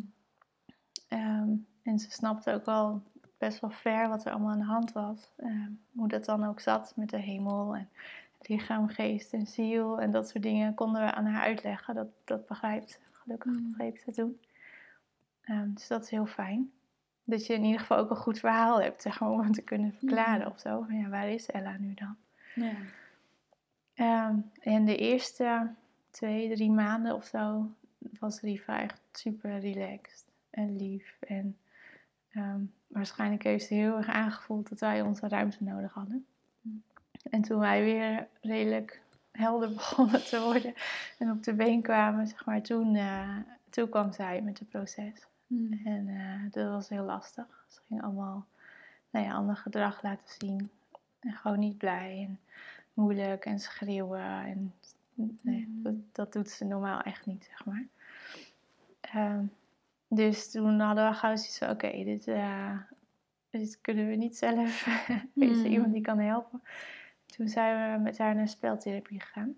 Ehm, 1.09 1.48
en 1.83 1.98
ze 1.98 2.11
snapte 2.11 2.53
ook 2.53 2.64
wel 2.64 3.03
best 3.38 3.61
wel 3.61 3.70
ver 3.70 4.09
wat 4.09 4.24
er 4.24 4.33
allemaal 4.33 4.50
aan 4.50 4.59
de 4.59 4.64
hand 4.64 4.92
was. 4.92 5.31
Ehm, 5.37 5.70
hoe 5.92 6.09
dat 6.09 6.24
dan 6.24 6.44
ook 6.44 6.61
zat 6.61 6.92
met 6.96 7.11
de 7.11 7.18
hemel 7.18 7.76
en 7.76 7.88
lichaam, 8.40 8.88
geest 8.88 9.33
en 9.33 9.46
ziel. 9.46 10.00
En 10.00 10.11
dat 10.11 10.29
soort 10.29 10.42
dingen 10.42 10.74
konden 10.74 11.03
we 11.03 11.12
aan 11.12 11.26
haar 11.26 11.42
uitleggen. 11.42 11.94
Dat, 11.94 12.09
dat 12.24 12.46
begrijpt 12.46 12.90
ze. 12.90 12.98
Gelukkig 13.11 13.53
hm. 13.53 13.70
begreep 13.70 13.96
ze 13.96 14.12
toen. 14.12 14.40
dus 15.74 15.87
dat 15.87 16.03
is 16.03 16.11
heel 16.11 16.26
fijn 16.26 16.72
dat 17.24 17.46
je 17.46 17.54
in 17.54 17.64
ieder 17.64 17.80
geval 17.80 17.98
ook 17.98 18.11
een 18.11 18.16
goed 18.16 18.38
verhaal 18.38 18.83
hebt, 18.83 19.02
zeg 19.02 19.20
maar, 19.20 19.30
om 19.30 19.40
het 19.40 19.54
te 19.54 19.62
kunnen 19.62 19.92
verklaren 19.92 20.46
of 20.46 20.61
zo. 20.61 20.87
Ja, 20.88 21.09
waar 21.09 21.28
is 21.28 21.50
Ella 21.50 21.76
nu 21.78 21.94
dan? 21.94 22.16
Ja. 22.54 22.72
Ehm, 23.94 24.37
en 24.61 24.85
de 24.85 24.96
eerste 24.96 25.74
twee, 26.11 26.54
drie 26.54 26.70
maanden 26.70 27.14
of 27.14 27.24
zo 27.24 27.70
was 28.18 28.40
Riva 28.40 28.80
echt 28.80 29.00
super 29.12 29.59
relaxed 29.59 30.24
en 30.50 30.76
lief. 30.76 31.16
En 31.20 31.56
ehm, 32.30 32.61
waarschijnlijk 32.87 33.42
heeft 33.42 33.66
ze 33.66 33.74
heel 33.74 33.96
erg 33.96 34.09
aangevoeld 34.09 34.68
dat 34.68 34.80
wij 34.80 35.02
onze 35.02 35.28
ruimte 35.28 35.64
nodig 35.64 35.92
hadden. 35.92 36.26
En 37.30 37.42
toen 37.42 37.59
wij 37.59 37.85
weer 37.85 38.28
redelijk 38.40 39.02
helder 39.33 39.72
begonnen 39.74 40.24
te 40.24 40.40
worden 40.40 40.74
en 41.18 41.30
op 41.30 41.42
de 41.42 41.54
been 41.54 41.83
kwamen, 41.83 42.26
zeg 42.26 42.44
maar, 42.44 42.62
toen, 42.62 42.94
uh, 42.94 43.37
toen 43.70 43.88
kwam 43.88 44.12
zij 44.12 44.42
met 44.42 44.59
het 44.59 44.68
proces. 44.68 45.26
Hmm. 45.51 45.81
En 45.85 46.09
uh, 46.09 46.51
dat 46.51 46.71
was 46.71 46.89
heel 46.89 47.05
lastig. 47.05 47.65
Ze 47.69 47.81
ging 47.89 48.03
allemaal 48.03 48.47
nou 49.11 49.27
ja, 49.27 49.33
ander 49.33 49.57
gedrag 49.57 50.03
laten 50.03 50.35
zien. 50.39 50.71
En 51.21 51.33
gewoon 51.33 51.59
niet 51.59 51.79
blij 51.79 52.27
en 52.29 52.41
moeilijk 52.95 53.45
en 53.45 53.59
schreeuwen. 53.59 54.45
En, 54.45 54.75
nee, 55.15 55.65
hmm. 55.65 55.83
dat, 55.83 55.95
dat, 56.13 56.33
doet 56.33 56.51
ze 56.51 56.65
normaal 56.65 57.01
echt 57.01 57.27
niet, 57.27 57.45
zeg 57.45 57.65
maar. 57.65 57.87
Uh, 59.15 59.39
dus 60.09 60.51
toen 60.51 60.81
hadden 60.81 61.09
we 61.09 61.15
gauw 61.15 61.37
zoiets 61.37 61.59
van, 61.59 61.71
oké, 61.71 62.05
dit, 62.05 62.27
uh, 62.27 62.79
dit 63.51 63.79
kunnen 63.81 64.09
we 64.09 64.15
niet 64.15 64.37
zelf. 64.37 64.87
is 65.35 65.59
er 65.59 65.67
iemand 65.67 65.93
die 65.93 66.03
kan 66.03 66.19
helpen? 66.19 66.63
Toen 67.27 67.49
zijn 67.49 67.97
we 67.97 68.03
met 68.03 68.19
haar 68.19 68.35
naar 68.35 68.49
speltherapie 68.49 69.21
gegaan 69.21 69.57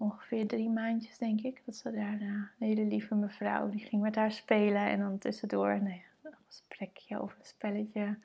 ongeveer 0.00 0.46
drie 0.46 0.70
maandjes, 0.70 1.18
denk 1.18 1.40
ik. 1.40 1.62
Dat 1.64 1.76
ze 1.76 1.90
daar, 1.90 2.20
een 2.20 2.48
hele 2.58 2.84
lieve 2.84 3.14
mevrouw, 3.14 3.68
die 3.68 3.84
ging 3.84 4.02
met 4.02 4.14
haar 4.14 4.32
spelen. 4.32 4.86
En 4.86 4.98
dan 4.98 5.18
tussendoor, 5.18 5.82
nou 5.82 5.94
ja, 5.94 6.30
een 6.30 6.32
plekje 6.68 7.22
of 7.22 7.36
een 7.38 7.44
spelletje 7.44 8.18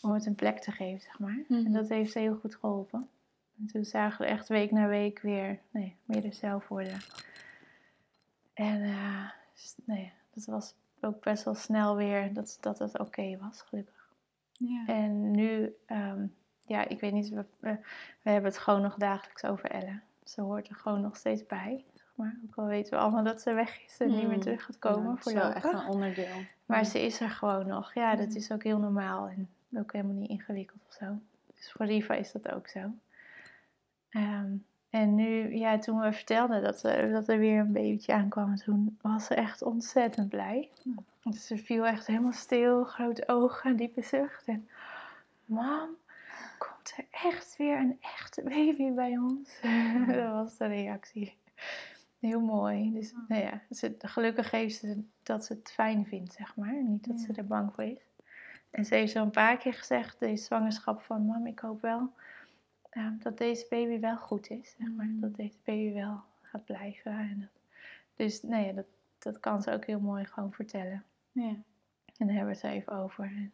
om 0.00 0.12
het 0.12 0.26
een 0.26 0.34
plek 0.34 0.60
te 0.60 0.70
geven, 0.70 1.00
zeg 1.00 1.18
maar. 1.18 1.38
En 1.48 1.62
mhm. 1.62 1.72
dat 1.72 1.88
heeft 1.88 2.12
ze 2.12 2.18
heel 2.18 2.36
goed 2.36 2.54
geholpen. 2.54 3.08
En 3.58 3.66
toen 3.66 3.84
zagen 3.84 4.24
we 4.24 4.30
echt 4.30 4.48
week 4.48 4.70
na 4.70 4.86
week 4.86 5.20
weer 5.20 5.58
nee, 5.70 5.96
meer 6.04 6.32
zelf 6.32 6.68
worden. 6.68 6.98
En 8.54 8.82
uh, 8.82 9.30
nee, 9.84 10.12
dat 10.30 10.44
was 10.44 10.74
ook 11.00 11.22
best 11.22 11.44
wel 11.44 11.54
snel 11.54 11.96
weer 11.96 12.32
dat, 12.32 12.58
dat 12.60 12.78
het 12.78 12.98
oké 12.98 13.36
was, 13.38 13.62
gelukkig. 13.62 14.12
Ja. 14.52 14.86
En 14.86 15.30
nu, 15.30 15.74
um, 15.86 16.34
ja, 16.66 16.88
ik 16.88 17.00
weet 17.00 17.12
niet, 17.12 17.28
we, 17.28 17.44
we, 17.60 17.78
we, 18.22 18.30
hebben 18.30 18.50
het 18.50 18.60
gewoon 18.60 18.82
nog 18.82 18.94
dagelijks 18.94 19.44
over 19.44 19.70
Ellen 19.70 20.02
ze 20.24 20.40
hoort 20.40 20.68
er 20.68 20.74
gewoon 20.74 21.00
nog 21.00 21.16
steeds 21.16 21.46
bij. 21.46 21.84
Zeg 21.94 22.12
maar. 22.14 22.36
Ook 22.46 22.56
al 22.56 22.66
weten 22.66 22.92
we 22.92 22.98
allemaal 22.98 23.24
dat 23.24 23.40
ze 23.40 23.52
weg 23.52 23.84
is 23.84 23.96
en 23.98 24.08
niet 24.08 24.16
meer 24.16 24.30
hmm. 24.30 24.40
terug 24.40 24.64
gaat 24.64 24.78
komen. 24.78 25.10
Ja, 25.10 25.16
voor 25.16 25.32
is 25.32 25.38
wel 25.38 25.52
echt 25.52 25.72
een 25.72 25.88
onderdeel. 25.88 26.44
Maar 26.66 26.84
ze 26.84 27.04
is 27.04 27.20
er 27.20 27.30
gewoon 27.30 27.66
nog. 27.66 27.94
Ja, 27.94 28.16
dat 28.16 28.34
is 28.34 28.52
ook 28.52 28.62
heel 28.62 28.78
normaal 28.78 29.28
en 29.28 29.48
ook 29.78 29.92
helemaal 29.92 30.14
niet 30.14 30.30
ingewikkeld 30.30 30.80
of 30.88 30.92
zo. 30.92 31.18
Dus 31.54 31.72
voor 31.72 31.86
Riva 31.86 32.14
is 32.14 32.32
dat 32.32 32.52
ook 32.52 32.68
zo. 32.68 32.90
Ehm, 34.10 34.52
en 34.90 35.14
nu, 35.14 35.54
ja, 35.54 35.78
toen 35.78 36.00
we 36.00 36.12
vertelden 36.12 36.62
dat 36.62 36.82
er, 36.82 37.10
dat 37.10 37.28
er 37.28 37.38
weer 37.38 37.58
een 37.58 37.72
babytje 37.72 38.12
aankwam, 38.12 38.56
toen 38.56 38.98
was 39.00 39.26
ze 39.26 39.34
echt 39.34 39.62
ontzettend 39.62 40.28
blij. 40.28 40.70
Dus 41.22 41.46
ze 41.46 41.58
viel 41.58 41.86
echt 41.86 42.06
helemaal 42.06 42.32
stil, 42.32 42.84
grote 42.84 43.28
ogen, 43.28 43.76
diepe 43.76 44.02
zucht. 44.02 44.46
En, 44.46 44.68
mam, 45.44 45.88
komt 46.84 47.08
er 47.10 47.28
echt 47.28 47.56
weer 47.56 47.78
een 47.78 47.98
echte 48.00 48.42
baby 48.42 48.92
bij 48.92 49.18
ons? 49.18 49.60
dat 50.06 50.32
was 50.32 50.56
de 50.56 50.66
reactie. 50.66 51.36
Heel 52.18 52.40
mooi. 52.40 52.92
Dus 52.92 53.14
nou 53.28 53.42
ja, 53.42 53.62
ze, 53.70 53.94
gelukkig 53.98 54.50
heeft 54.50 54.78
ze 54.78 55.02
dat 55.22 55.44
ze 55.44 55.52
het 55.52 55.72
fijn 55.72 56.06
vindt, 56.06 56.32
zeg 56.32 56.56
maar. 56.56 56.82
Niet 56.82 57.06
dat 57.06 57.20
ze 57.20 57.32
er 57.32 57.46
bang 57.46 57.74
voor 57.74 57.84
is. 57.84 58.02
En 58.70 58.84
ze 58.84 58.94
heeft 58.94 59.12
zo 59.12 59.22
een 59.22 59.30
paar 59.30 59.56
keer 59.56 59.74
gezegd, 59.74 60.18
deze 60.18 60.44
zwangerschap, 60.44 61.02
van 61.02 61.26
mam, 61.26 61.46
ik 61.46 61.58
hoop 61.58 61.80
wel 61.80 62.12
dat 63.18 63.38
deze 63.38 63.66
baby 63.68 64.00
wel 64.00 64.16
goed 64.16 64.50
is. 64.50 64.74
Zeg 64.78 64.88
maar. 64.96 65.06
Mm. 65.06 65.20
Dat 65.20 65.36
deze 65.36 65.58
baby 65.64 65.92
wel 65.92 66.22
gaat 66.42 66.64
blijven. 66.64 67.12
En 67.12 67.40
dat, 67.40 67.62
dus 68.16 68.42
nee, 68.42 68.62
nou 68.62 68.74
dat, 68.74 68.86
dat 69.18 69.40
kan 69.40 69.62
ze 69.62 69.72
ook 69.72 69.84
heel 69.84 70.00
mooi 70.00 70.24
gewoon 70.24 70.52
vertellen. 70.52 71.04
Ja. 71.32 71.54
En 72.16 72.26
daar 72.26 72.36
hebben 72.36 72.54
we 72.54 72.66
het 72.66 72.76
even 72.76 72.92
over. 72.92 73.24
En. 73.24 73.52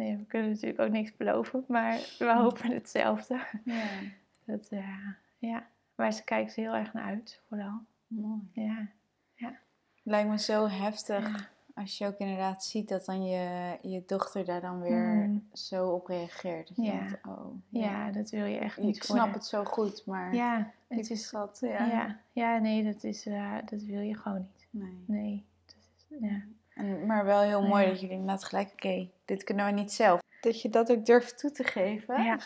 Nee, 0.00 0.16
we 0.16 0.24
kunnen 0.24 0.50
natuurlijk 0.50 0.80
ook 0.80 0.90
niks 0.90 1.16
beloven, 1.16 1.64
maar 1.68 2.14
we 2.18 2.24
mm. 2.24 2.36
hopen 2.36 2.72
hetzelfde. 2.72 3.40
Ja. 3.64 3.84
Dat, 4.44 4.68
uh, 4.70 5.08
ja. 5.38 5.66
Maar 5.94 6.12
ze 6.12 6.24
kijkt 6.24 6.56
er 6.56 6.62
heel 6.62 6.74
erg 6.74 6.92
naar 6.92 7.04
uit, 7.04 7.40
vooral. 7.48 7.80
Mooi. 8.06 8.40
Ja. 8.52 8.86
ja. 9.34 9.58
Lijkt 10.02 10.28
me 10.28 10.38
zo 10.38 10.68
heftig 10.68 11.50
als 11.74 11.98
je 11.98 12.06
ook 12.06 12.18
inderdaad 12.18 12.64
ziet 12.64 12.88
dat 12.88 13.04
dan 13.04 13.24
je, 13.24 13.76
je 13.82 14.02
dochter 14.06 14.44
daar 14.44 14.60
dan 14.60 14.80
weer 14.80 15.28
mm. 15.28 15.48
zo 15.52 15.88
op 15.88 16.06
reageert. 16.06 16.68
Dat 16.76 16.86
ja. 16.86 16.98
Denkt, 16.98 17.26
oh, 17.26 17.54
ja. 17.68 18.10
dat 18.10 18.30
wil 18.30 18.44
je 18.44 18.58
echt 18.58 18.78
niet 18.78 18.96
Ik 18.96 19.02
snap 19.02 19.34
het 19.34 19.44
zo 19.44 19.64
goed, 19.64 20.06
maar 20.06 20.34
ja, 20.34 20.72
het 20.88 21.10
is 21.10 21.30
dat. 21.30 21.58
Ja. 21.60 21.86
ja. 21.86 22.18
Ja, 22.32 22.58
nee, 22.58 22.84
dat, 22.84 23.04
is, 23.04 23.26
uh, 23.26 23.56
dat 23.64 23.82
wil 23.82 24.00
je 24.00 24.14
gewoon 24.14 24.38
niet. 24.38 24.66
Nee. 24.70 25.04
nee 25.06 25.44
dat 25.66 25.76
is, 25.76 26.18
ja. 26.20 26.42
En, 26.80 27.06
maar 27.06 27.24
wel 27.24 27.40
heel 27.40 27.66
mooi 27.66 27.86
dat 27.86 28.00
jullie 28.00 28.16
inderdaad 28.16 28.44
gelijk, 28.44 28.72
oké, 28.72 29.08
dit 29.24 29.44
kunnen 29.44 29.66
we 29.66 29.72
niet 29.72 29.92
zelf. 29.92 30.20
Dat 30.40 30.62
je 30.62 30.68
dat 30.68 30.90
ook 30.90 31.06
durft 31.06 31.38
toe 31.38 31.50
te 31.50 31.64
geven. 31.64 32.22
Ja. 32.22 32.38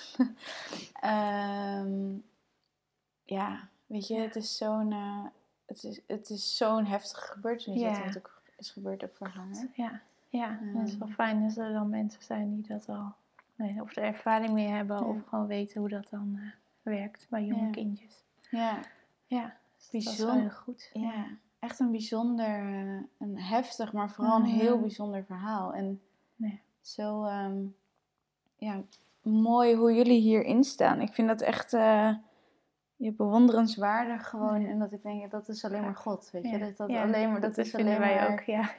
um, 1.80 2.24
ja, 3.38 3.68
weet 3.86 4.06
je, 4.06 4.18
het 4.18 4.36
is 4.36 4.56
zo'n... 4.56 4.90
Uh, 4.90 5.24
het 5.66 5.84
is, 5.84 6.00
het 6.06 6.30
is 6.30 6.56
zo'n 6.56 6.84
heftige 6.84 7.26
gebeurtenis 7.26 7.80
ja. 7.80 8.04
dat 8.04 8.16
ook 8.16 8.42
is 8.58 8.70
gebeurd 8.70 9.04
ook 9.04 9.16
voor. 9.16 9.32
Ja, 9.74 10.00
ja. 10.28 10.58
Um, 10.62 10.76
het 10.76 10.88
is 10.88 10.96
wel 10.96 11.08
fijn 11.08 11.42
dat 11.42 11.56
er 11.56 11.72
dan 11.72 11.88
mensen 11.88 12.22
zijn 12.22 12.54
die 12.54 12.66
dat 12.66 12.88
al, 12.88 13.14
nee, 13.54 13.80
of 13.80 13.96
er 13.96 14.02
ervaring 14.02 14.52
mee 14.52 14.68
hebben, 14.68 15.04
of 15.04 15.16
gewoon 15.28 15.46
weten 15.46 15.80
hoe 15.80 15.88
dat 15.88 16.06
dan 16.10 16.38
uh, 16.38 16.50
werkt 16.82 17.26
bij 17.30 17.44
jonge 17.44 17.70
kindjes. 17.70 18.24
Ja, 18.50 18.80
ja. 19.26 19.56
Dus 19.90 20.04
bijzonder. 20.04 20.40
heel 20.40 20.50
goed. 20.50 20.90
Ja. 20.92 21.26
Echt 21.64 21.80
een 21.80 21.90
bijzonder, 21.90 22.62
uh, 22.62 23.00
een 23.18 23.38
heftig, 23.38 23.92
maar 23.92 24.10
vooral 24.10 24.38
een 24.38 24.44
heel 24.44 24.80
bijzonder 24.80 25.24
verhaal. 25.24 25.74
En 25.74 26.00
zo, 26.80 27.24
um, 27.24 27.76
ja, 28.56 28.82
mooi 29.22 29.74
hoe 29.74 29.94
jullie 29.94 30.20
hierin 30.20 30.64
staan. 30.64 31.00
Ik 31.00 31.12
vind 31.12 31.28
dat 31.28 31.40
echt. 31.40 31.72
Uh, 31.72 32.14
je 32.96 33.12
bewonderenswaardig 33.12 34.28
gewoon. 34.28 34.66
En 34.66 34.78
dat 34.78 34.92
ik 34.92 35.02
denk, 35.02 35.30
dat 35.30 35.48
is 35.48 35.64
alleen 35.64 35.82
maar 35.82 35.96
God, 35.96 36.30
weet 36.32 36.50
je. 36.50 36.58
Dat, 36.58 36.76
dat, 36.76 36.90
alleen 36.90 37.30
maar, 37.30 37.40
dat, 37.40 37.58
is 37.58 37.74
alleen 37.74 37.98
wij 37.98 38.30
ook, 38.32 38.40
ja. 38.40 38.70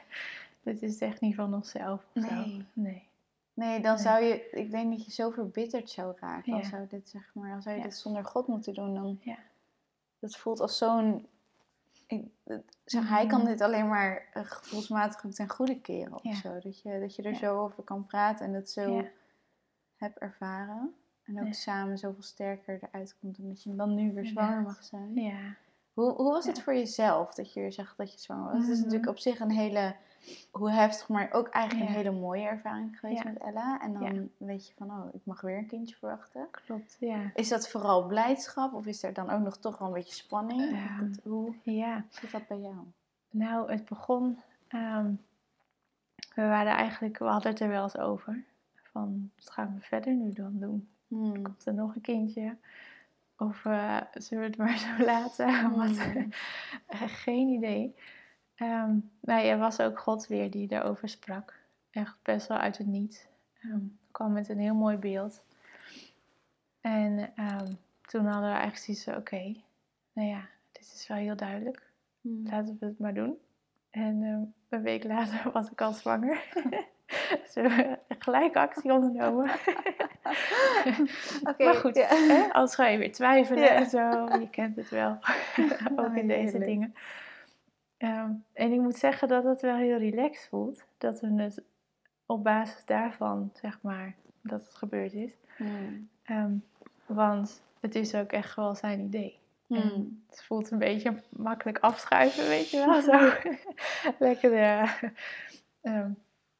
Dat 0.62 0.82
is 0.82 0.98
echt 0.98 1.20
niet 1.20 1.34
van 1.34 1.54
onszelf 1.54 2.06
nee. 2.12 2.66
nee. 2.72 3.08
Nee, 3.54 3.80
dan 3.80 3.98
zou 3.98 4.24
je, 4.24 4.50
ik 4.50 4.70
denk 4.70 4.90
dat 4.90 5.04
je 5.04 5.12
zo 5.12 5.30
verbitterd 5.30 5.90
zou 5.90 6.16
raken. 6.20 6.52
Als 6.52 6.68
zou 6.68 6.86
dit, 6.88 7.08
zeg 7.08 7.30
maar, 7.34 7.54
als 7.54 7.64
zou 7.64 7.76
je 7.76 7.82
dit 7.82 7.96
zonder 7.96 8.24
God 8.24 8.46
moeten 8.46 8.74
doen, 8.74 8.94
dan... 8.94 9.18
Ja. 9.20 9.38
Dat 10.18 10.36
voelt 10.36 10.60
als 10.60 10.78
zo'n... 10.78 11.26
Zeg, 12.84 13.08
hij 13.08 13.26
kan 13.26 13.40
mhm. 13.40 13.48
dit 13.48 13.60
alleen 13.60 13.88
maar 13.88 14.28
uh, 14.34 14.42
gevoelsmatig 14.44 15.34
ten 15.34 15.48
goede 15.48 15.80
keren 15.80 16.24
of 16.24 16.36
zo. 16.36 16.58
Dat 16.58 16.80
je, 16.80 17.00
dat 17.00 17.16
je 17.16 17.22
er 17.22 17.34
zo 17.34 17.62
over 17.62 17.82
kan 17.82 18.06
praten 18.06 18.46
en 18.46 18.52
dat 18.52 18.70
zo 18.70 19.04
hebt 19.96 20.18
ervaren. 20.18 20.94
En 21.24 21.46
ook 21.46 21.54
samen 21.54 21.98
zoveel 21.98 22.22
sterker 22.22 22.78
eruit 22.82 23.16
komt. 23.20 23.38
Omdat 23.38 23.62
je 23.62 23.74
dan 23.74 23.94
nu 23.94 24.12
weer 24.12 24.26
zwanger 24.26 24.62
mag 24.62 24.84
zijn. 24.84 25.14
Ja. 25.14 25.56
Hoe, 25.92 26.12
hoe 26.12 26.32
was 26.32 26.46
het 26.46 26.62
voor 26.62 26.74
jezelf 26.74 27.34
dat 27.34 27.52
je 27.52 27.70
zegt 27.70 27.96
dat 27.96 28.12
je 28.12 28.18
zwanger 28.18 28.52
was? 28.52 28.62
Het 28.62 28.70
is 28.70 28.78
natuurlijk 28.78 29.04
mhm. 29.04 29.10
op 29.12 29.18
zich 29.18 29.40
een 29.40 29.50
hele, 29.50 29.96
hoe 30.50 30.70
heftig, 30.70 31.08
maar 31.08 31.32
ook 31.32 31.48
eigenlijk 31.48 31.88
een 31.88 31.94
hele 31.96 32.10
mooie 32.10 32.46
ervaring 32.46 32.98
geweest 32.98 33.24
met 33.24 33.38
Ella. 33.38 33.80
En 33.80 33.92
dan 33.92 34.30
weet 34.36 34.66
je 34.66 34.72
van, 34.76 34.90
oh, 34.90 35.14
ik 35.14 35.20
mag 35.24 35.40
weer 35.40 35.58
een 35.58 35.66
kindje 35.66 35.96
verwachten. 35.96 36.48
Klopt, 36.50 36.96
ja. 37.00 37.30
Is 37.34 37.48
dat 37.48 37.68
vooral 37.68 38.06
blijdschap 38.06 38.74
of 38.74 38.86
is 38.86 39.02
er 39.02 39.12
dan 39.12 39.30
ook 39.30 39.40
nog 39.40 39.56
toch 39.56 39.78
wel 39.78 39.88
een 39.88 39.94
beetje 39.94 40.14
spanning? 40.14 40.78
hoe 41.22 41.54
ja. 41.62 42.04
zit 42.08 42.30
dat 42.30 42.46
bij 42.46 42.58
jou? 42.58 42.76
Nou, 43.30 43.70
het 43.70 43.84
begon, 43.84 44.38
ehm, 44.68 45.10
we 46.34 46.42
waren 46.42 46.72
eigenlijk, 46.72 47.18
we 47.18 47.24
hadden 47.24 47.50
het 47.50 47.60
er 47.60 47.68
wel 47.68 47.82
eens 47.82 47.98
over. 47.98 48.44
Van, 48.74 49.30
wat 49.36 49.50
gaan 49.50 49.74
we 49.74 49.80
verder 49.80 50.14
nu 50.14 50.32
dan 50.32 50.58
doen? 50.58 50.88
Hmm. 51.08 51.42
Komt 51.42 51.66
er 51.66 51.74
nog 51.74 51.94
een 51.94 52.00
kindje? 52.00 52.56
Of 53.36 53.64
uh, 53.64 54.00
zullen 54.12 54.44
we 54.44 54.50
het 54.50 54.58
maar 54.66 54.78
zo 54.78 55.04
laten? 55.04 55.48
Hmm. 55.58 56.32
geen 57.08 57.48
idee. 57.48 57.94
Um, 58.62 59.10
maar 59.20 59.44
er 59.44 59.58
was 59.58 59.80
ook 59.80 59.98
God 59.98 60.26
weer 60.26 60.50
die 60.50 60.68
daarover 60.68 61.08
sprak. 61.08 61.54
Echt 61.90 62.16
best 62.22 62.46
wel 62.46 62.58
uit 62.58 62.78
het 62.78 62.86
niet. 62.86 63.28
Um, 63.64 63.98
kwam 64.10 64.32
met 64.32 64.48
een 64.48 64.58
heel 64.58 64.74
mooi 64.74 64.96
beeld. 64.96 65.42
En 66.80 67.18
um, 67.18 67.78
toen 68.02 68.26
hadden 68.26 68.50
we 68.50 68.56
eigenlijk 68.56 68.76
zoiets 68.76 69.08
oké, 69.08 69.54
nou 70.12 70.28
ja, 70.28 70.48
dit 70.72 70.92
is 70.94 71.06
wel 71.08 71.16
heel 71.16 71.36
duidelijk. 71.36 71.82
Hmm. 72.20 72.48
Laten 72.50 72.76
we 72.80 72.86
het 72.86 72.98
maar 72.98 73.14
doen. 73.14 73.38
En 73.90 74.22
een 74.68 74.82
week 74.82 75.04
later 75.04 75.50
was 75.52 75.70
ik 75.70 75.80
al 75.80 75.92
zwanger. 75.92 76.42
Ze 77.50 77.60
hebben 77.60 77.98
gelijk 78.18 78.56
actie 78.56 78.92
ondernomen. 78.92 79.50
okay, 81.50 81.66
maar 81.66 81.74
goed, 81.74 81.96
ja. 81.96 82.06
hè, 82.06 82.52
als 82.52 82.74
ga 82.74 82.86
je 82.86 82.98
weer 82.98 83.12
twijfelen 83.12 83.70
en 83.70 83.86
zo. 83.86 84.08
Je 84.40 84.48
kent 84.50 84.76
het 84.76 84.88
wel. 84.88 85.18
Ook 85.96 86.14
in 86.14 86.28
deze 86.28 86.58
dingen. 86.58 86.94
Ehm, 87.96 88.32
en 88.52 88.72
ik 88.72 88.80
moet 88.80 88.96
zeggen 88.96 89.28
dat 89.28 89.44
het 89.44 89.60
wel 89.60 89.76
heel 89.76 89.98
relaxed 89.98 90.48
voelt. 90.48 90.84
Dat 90.98 91.20
we 91.20 91.42
het 91.42 91.62
op 92.26 92.44
basis 92.44 92.84
daarvan, 92.84 93.50
zeg 93.54 93.82
maar, 93.82 94.14
dat 94.42 94.64
het 94.64 94.74
gebeurd 94.74 95.12
is. 95.12 95.32
Hmm. 95.56 96.08
Ehm, 96.22 96.54
want 97.06 97.62
het 97.80 97.94
is 97.94 98.14
ook 98.14 98.32
echt 98.32 98.56
wel 98.56 98.74
zijn 98.74 99.00
idee. 99.00 99.38
Hmm. 99.66 100.22
het 100.28 100.44
voelt 100.44 100.70
een 100.70 100.78
beetje 100.78 101.22
makkelijk 101.30 101.78
afschuiven, 101.78 102.46
weet 102.46 102.70
je 102.70 102.78
wel. 102.78 103.02
Zo. 103.10 103.32
Lekker. 104.26 104.52
Uh, 105.82 106.06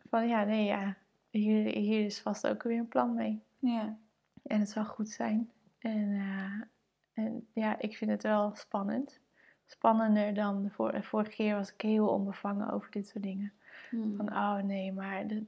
van 0.09 0.29
ja, 0.29 0.45
nee, 0.45 0.65
ja, 0.65 0.97
hier, 1.31 1.75
hier 1.75 2.05
is 2.05 2.21
vast 2.21 2.47
ook 2.47 2.63
weer 2.63 2.79
een 2.79 2.89
plan 2.89 3.15
mee. 3.15 3.43
Ja. 3.59 3.97
En 4.43 4.61
het 4.61 4.71
zal 4.71 4.85
goed 4.85 5.09
zijn. 5.09 5.51
En, 5.79 6.09
uh, 6.11 6.63
en 7.13 7.47
ja, 7.53 7.79
ik 7.79 7.97
vind 7.97 8.11
het 8.11 8.23
wel 8.23 8.55
spannend. 8.55 9.21
Spannender 9.67 10.35
dan 10.35 10.63
de, 10.63 10.71
vor 10.71 11.03
vorige 11.03 11.31
keer 11.31 11.55
was 11.55 11.73
ik 11.73 11.81
heel 11.81 12.09
onbevangen 12.09 12.71
over 12.71 12.91
dit 12.91 13.09
soort 13.09 13.25
dingen. 13.25 13.53
Hmm. 13.91 14.17
Van 14.17 14.29
oh 14.29 14.57
nee, 14.57 14.93
maar 14.93 15.27
de, 15.27 15.45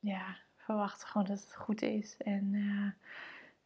ja, 0.00 0.36
verwacht 0.56 1.04
gewoon 1.04 1.26
dat 1.26 1.40
het 1.40 1.56
goed 1.56 1.82
is. 1.82 2.16
En 2.18 2.52
uh, 2.52 2.90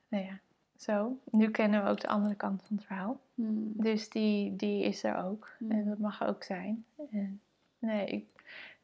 nou 0.08 0.24
ja, 0.24 0.38
zo. 0.76 1.18
Nu 1.30 1.50
kennen 1.50 1.84
we 1.84 1.90
ook 1.90 2.00
de 2.00 2.08
andere 2.08 2.34
kant 2.34 2.62
van 2.62 2.76
het 2.76 2.84
verhaal. 2.84 3.20
Hmm. 3.34 3.72
Dus 3.74 4.08
die, 4.08 4.56
die 4.56 4.84
is 4.84 5.04
er 5.04 5.24
ook. 5.24 5.50
Hmm. 5.58 5.70
En 5.70 5.84
dat 5.88 5.98
mag 5.98 6.24
ook 6.24 6.42
zijn. 6.42 6.84
En, 7.10 7.40
nee, 7.78 8.06
ik 8.06 8.26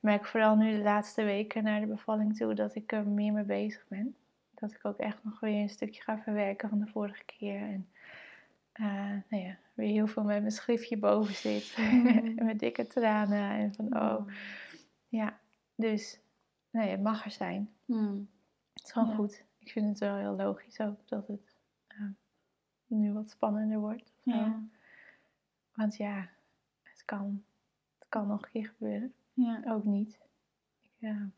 merk 0.01 0.27
vooral 0.27 0.57
nu 0.57 0.77
de 0.77 0.83
laatste 0.83 1.23
weken 1.23 1.65
naar 1.65 1.81
de 1.81 1.87
bevalling 1.87 2.37
toe 2.37 2.55
dat 2.55 2.75
ik 2.75 2.93
er 2.93 3.07
meer 3.07 3.33
mee 3.33 3.45
bezig 3.45 3.85
ben. 3.89 4.15
Dat 4.55 4.73
ik 4.73 4.85
ook 4.85 4.99
echt 4.99 5.25
nog 5.25 5.41
weer 5.41 5.63
een 5.63 5.69
stukje 5.69 6.03
ga 6.03 6.19
verwerken 6.19 6.69
van 6.69 6.79
de 6.79 6.87
vorige 6.87 7.25
keer. 7.25 7.61
En 7.61 7.89
uh, 8.83 9.21
nou 9.29 9.43
ja, 9.43 9.57
weer 9.75 9.89
heel 9.89 10.07
veel 10.07 10.23
met 10.23 10.41
mijn 10.41 10.53
schriftje 10.53 10.99
boven 10.99 11.35
zit. 11.35 11.77
Mm. 11.79 12.35
met 12.47 12.59
dikke 12.59 12.87
tranen. 12.87 13.51
En 13.51 13.75
van 13.75 13.97
oh. 13.97 14.21
Mm. 14.21 14.27
Ja, 15.09 15.39
dus 15.75 16.21
nee, 16.71 16.91
het 16.91 17.03
mag 17.03 17.25
er 17.25 17.31
zijn. 17.31 17.71
Mm. 17.85 18.29
Het 18.73 18.85
is 18.85 18.93
gewoon 18.93 19.15
goed. 19.15 19.45
Ik 19.59 19.71
vind 19.71 19.89
het 19.89 19.99
wel 19.99 20.17
heel 20.17 20.37
logisch 20.37 20.81
ook 20.81 21.09
dat 21.09 21.27
het 21.27 21.57
uh, 21.89 22.09
nu 22.87 23.13
wat 23.13 23.31
spannender 23.31 23.79
wordt. 23.79 24.13
Ja. 24.23 24.63
Want 25.75 25.97
ja, 25.97 26.29
het 26.83 27.05
kan, 27.05 27.45
het 27.99 28.09
kan 28.09 28.27
nog 28.27 28.43
een 28.43 28.51
keer 28.51 28.67
gebeuren. 28.67 29.15
Ja. 29.33 29.63
Ook 29.67 29.85
niet. 29.85 30.19
Ik, 30.83 30.91
ja. 30.97 31.31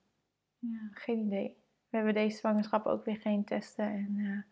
Geen 0.90 1.18
idee. 1.26 1.56
We 1.88 1.96
hebben 1.96 2.14
deze 2.14 2.36
zwangerschap 2.36 2.86
ook 2.86 3.04
weer 3.04 3.16
geen 3.16 3.44
testen 3.44 3.84
en, 3.84 4.16
uh, 4.16 4.42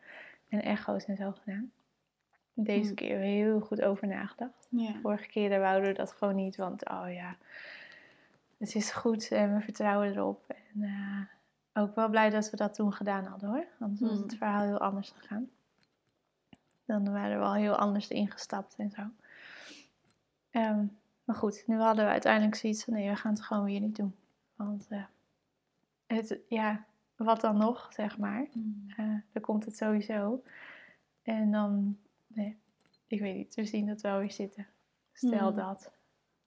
en 0.49 0.63
echo's 0.63 1.05
en 1.05 1.17
zo 1.17 1.33
gedaan. 1.33 1.73
Deze 2.55 2.87
hmm. 2.87 2.95
keer 2.95 3.19
heel 3.19 3.61
goed 3.61 3.83
over 3.83 4.07
nagedacht. 4.09 4.67
Ja. 4.71 4.95
Vorige 5.03 5.27
keer 5.27 5.61
wouden 5.61 5.89
we 5.91 5.97
dat 5.97 6.13
gewoon 6.13 6.35
niet, 6.35 6.57
want 6.57 6.89
oh 6.89 7.13
ja, 7.13 7.37
het 8.59 8.75
is 8.75 8.91
goed 8.91 9.31
en 9.31 9.55
we 9.55 9.61
vertrouwen 9.61 10.09
erop. 10.13 10.45
En 10.49 10.83
uh, 10.83 11.21
ook 11.73 11.95
wel 11.95 12.09
blij 12.09 12.31
dat 12.31 12.51
we 12.51 12.57
dat 12.57 12.75
toen 12.75 12.93
gedaan 12.93 13.25
hadden 13.25 13.49
hoor. 13.49 13.67
Anders 13.81 14.01
was 14.01 14.19
het 14.19 14.31
hmm. 14.31 14.39
verhaal 14.39 14.63
heel 14.63 14.81
anders 14.81 15.11
gegaan. 15.17 15.51
dan 16.85 17.13
waren 17.13 17.39
we 17.39 17.45
al 17.45 17.55
heel 17.55 17.77
anders 17.77 18.09
ingestapt 18.09 18.75
en 18.77 18.91
zo. 18.91 19.03
Ehm, 20.51 20.85
maar 21.25 21.37
goed, 21.37 21.63
nu 21.67 21.77
hadden 21.77 22.05
we 22.05 22.11
uiteindelijk 22.11 22.55
zoiets 22.55 22.85
van 22.85 22.95
nee, 22.95 23.09
we 23.09 23.17
gaan 23.17 23.33
het 23.33 23.43
gewoon 23.43 23.65
weer 23.65 23.81
niet 23.81 23.97
doen. 23.97 24.15
Want 24.55 24.87
uh, 24.91 25.05
het, 26.07 26.39
ja, 26.49 26.85
wat 27.17 27.41
dan 27.41 27.57
nog, 27.57 27.93
zeg 27.93 28.19
maar. 28.19 28.47
Mm. 28.53 28.85
Uh, 28.99 29.15
dan 29.33 29.43
komt 29.43 29.65
het 29.65 29.77
sowieso. 29.77 30.43
En 31.23 31.51
dan, 31.51 31.99
nee, 32.35 32.57
ik 33.07 33.21
weet 33.21 33.37
niet, 33.37 33.55
we 33.55 33.65
zien 33.65 33.87
dat 33.87 34.01
wel 34.01 34.19
weer 34.19 34.33
zitten. 34.33 34.67
Stel 35.13 35.51
mm. 35.51 35.57
dat. 35.57 35.93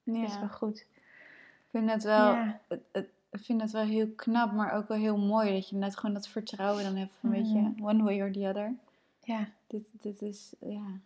Het 0.03 0.15
ja. 0.15 0.23
is 0.23 0.39
wel 0.39 0.49
goed. 0.49 0.79
Ik 0.79 1.81
vind 1.81 1.91
het 1.91 2.03
wel, 2.03 2.31
ja. 2.31 2.61
het, 2.67 2.81
het, 2.91 3.09
ik 3.29 3.45
vind 3.45 3.61
het 3.61 3.71
wel 3.71 3.83
heel 3.83 4.09
knap, 4.15 4.51
maar 4.51 4.71
ook 4.71 4.87
wel 4.87 4.97
heel 4.97 5.17
mooi 5.17 5.53
dat 5.53 5.69
je 5.69 5.75
net 5.75 5.97
gewoon 5.97 6.15
dat 6.15 6.27
vertrouwen 6.27 6.83
dan 6.83 6.95
hebt 6.95 7.13
van, 7.19 7.29
weet 7.29 7.51
je, 7.51 7.59
mm. 7.59 7.87
one 7.87 8.03
way 8.03 8.21
or 8.21 8.31
the 8.31 8.47
other. 8.47 8.73
Ja. 9.19 9.47
Dit, 9.67 9.83
dit 9.91 10.21
is, 10.21 10.55
ja, 10.59 10.99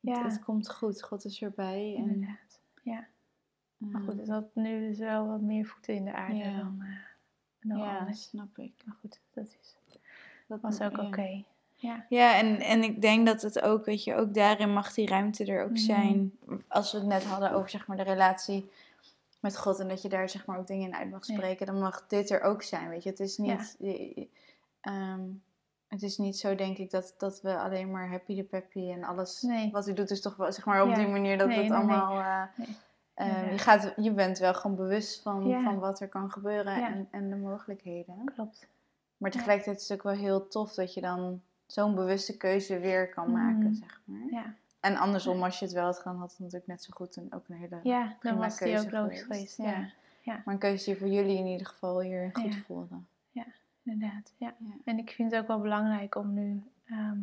ja. 0.00 0.24
Het, 0.24 0.44
komt 0.44 0.70
goed. 0.70 1.02
God 1.02 1.24
is 1.24 1.42
erbij. 1.42 1.94
En, 1.96 2.02
Inderdaad, 2.02 2.60
ja. 2.82 3.06
maar 3.76 4.00
goed, 4.00 4.18
het 4.18 4.28
had 4.28 4.54
nu 4.54 4.88
dus 4.88 4.98
wel 4.98 5.26
wat 5.26 5.40
meer 5.40 5.66
voeten 5.66 5.94
in 5.94 6.04
de 6.04 6.12
aarde 6.12 6.56
dan, 6.56 6.78
uh, 6.78 6.96
dan 7.60 7.78
ja, 7.78 7.98
anders. 7.98 8.22
snap 8.22 8.58
ik. 8.58 8.72
Maar 8.84 8.94
goed, 9.00 9.20
dat, 9.30 9.56
is, 9.60 9.76
dat 10.46 10.60
was 10.60 10.80
ook 10.80 10.98
oké. 10.98 11.44
Ja, 11.80 12.04
ja 12.08 12.38
en, 12.38 12.60
en 12.60 12.82
ik 12.82 13.02
denk 13.02 13.26
dat 13.26 13.42
het 13.42 13.60
ook, 13.60 13.84
weet 13.84 14.04
je, 14.04 14.14
ook 14.14 14.34
daarin 14.34 14.72
mag 14.72 14.92
die 14.94 15.08
ruimte 15.08 15.44
er 15.44 15.64
ook 15.64 15.70
mhm. 15.70 15.78
zijn. 15.78 16.32
Als 16.68 16.92
we 16.92 16.98
het 16.98 17.06
net 17.06 17.24
hadden 17.24 17.52
over, 17.52 17.70
zeg 17.70 17.86
maar, 17.86 17.96
de 17.96 18.02
relatie 18.02 18.70
met 19.40 19.58
God 19.58 19.78
en 19.78 19.88
dat 19.88 20.02
je 20.02 20.08
daar, 20.08 20.28
zeg 20.28 20.46
maar, 20.46 20.58
ook 20.58 20.66
dingen 20.66 20.88
in 20.88 20.94
uit 20.94 21.10
mag 21.10 21.24
spreken, 21.24 21.66
dan 21.66 21.78
mag 21.78 22.06
dit 22.06 22.30
er 22.30 22.40
ook 22.40 22.62
zijn, 22.62 22.88
weet 22.88 23.02
je. 23.02 23.10
Het 23.10 23.20
is 23.20 23.38
niet, 23.38 23.76
ehm, 24.80 25.20
het 25.88 26.02
is 26.02 26.18
niet 26.18 26.38
zo, 26.38 26.54
denk 26.54 26.78
ik, 26.78 26.90
dat, 26.90 27.14
dat 27.18 27.40
we 27.40 27.58
alleen 27.58 27.90
maar 27.90 28.10
happy 28.10 28.34
de 28.34 28.44
peppy 28.44 28.90
en 28.90 29.04
alles 29.04 29.46
wat 29.72 29.88
u 29.88 29.92
doet 29.92 30.10
is 30.10 30.20
toch 30.20 30.36
wel, 30.36 30.52
zeg 30.52 30.64
maar, 30.64 30.82
op 30.82 30.94
die 30.94 31.08
manier 31.08 31.38
dat 31.38 31.54
het 31.54 31.70
allemaal... 31.70 32.18
Uh, 32.18 32.42
uh, 33.16 33.52
je, 33.52 33.58
gaat, 33.58 33.92
je 33.96 34.12
bent 34.12 34.38
wel 34.38 34.54
gewoon 34.54 34.76
bewust 34.76 35.22
van, 35.22 35.62
van 35.64 35.78
wat 35.78 36.00
er 36.00 36.08
kan 36.08 36.30
gebeuren 36.30 36.84
en, 36.84 37.08
en 37.10 37.30
de 37.30 37.36
mogelijkheden. 37.36 38.32
Klopt. 38.34 38.68
Maar 39.16 39.30
tegelijkertijd 39.30 39.76
is 39.76 39.88
het 39.88 39.98
ook 39.98 40.04
wel 40.04 40.22
heel 40.22 40.48
tof 40.48 40.74
dat 40.74 40.94
je 40.94 41.00
dan 41.00 41.42
zo'n 41.72 41.94
bewuste 41.94 42.36
keuze 42.36 42.78
weer 42.78 43.08
kan 43.08 43.32
maken, 43.32 43.66
mm. 43.66 43.74
zeg 43.74 44.00
maar. 44.04 44.26
Ja. 44.30 44.54
En 44.80 44.96
andersom, 44.96 45.42
als 45.42 45.58
je 45.58 45.64
het 45.64 45.74
wel 45.74 45.84
had 45.84 45.96
gedaan, 45.96 46.18
had 46.18 46.30
het 46.30 46.38
natuurlijk 46.38 46.66
net 46.66 46.82
zo 46.82 46.90
goed 46.96 47.16
en 47.16 47.32
ook 47.32 47.48
een 47.48 47.56
hele 47.56 47.80
Ja, 47.82 48.16
dan 48.20 48.36
was 48.36 48.58
die 48.58 48.78
ook 48.78 48.90
logisch 48.90 49.22
geweest. 49.22 49.56
Ja. 49.56 49.90
ja. 50.22 50.42
Maar 50.44 50.54
een 50.54 50.60
keuze 50.60 50.84
die 50.84 50.96
voor 50.96 51.08
jullie 51.08 51.38
in 51.38 51.46
ieder 51.46 51.66
geval 51.66 52.00
hier 52.00 52.30
goed 52.32 52.56
voelde. 52.66 52.96
Ja, 53.30 53.44
inderdaad. 53.82 54.32
Ja. 54.36 54.54
En 54.84 54.98
ik 54.98 55.10
vind 55.10 55.30
het 55.30 55.40
ook 55.40 55.46
wel 55.46 55.60
belangrijk 55.60 56.14
om 56.14 56.34
nu 56.34 56.62
ehm, 56.84 57.18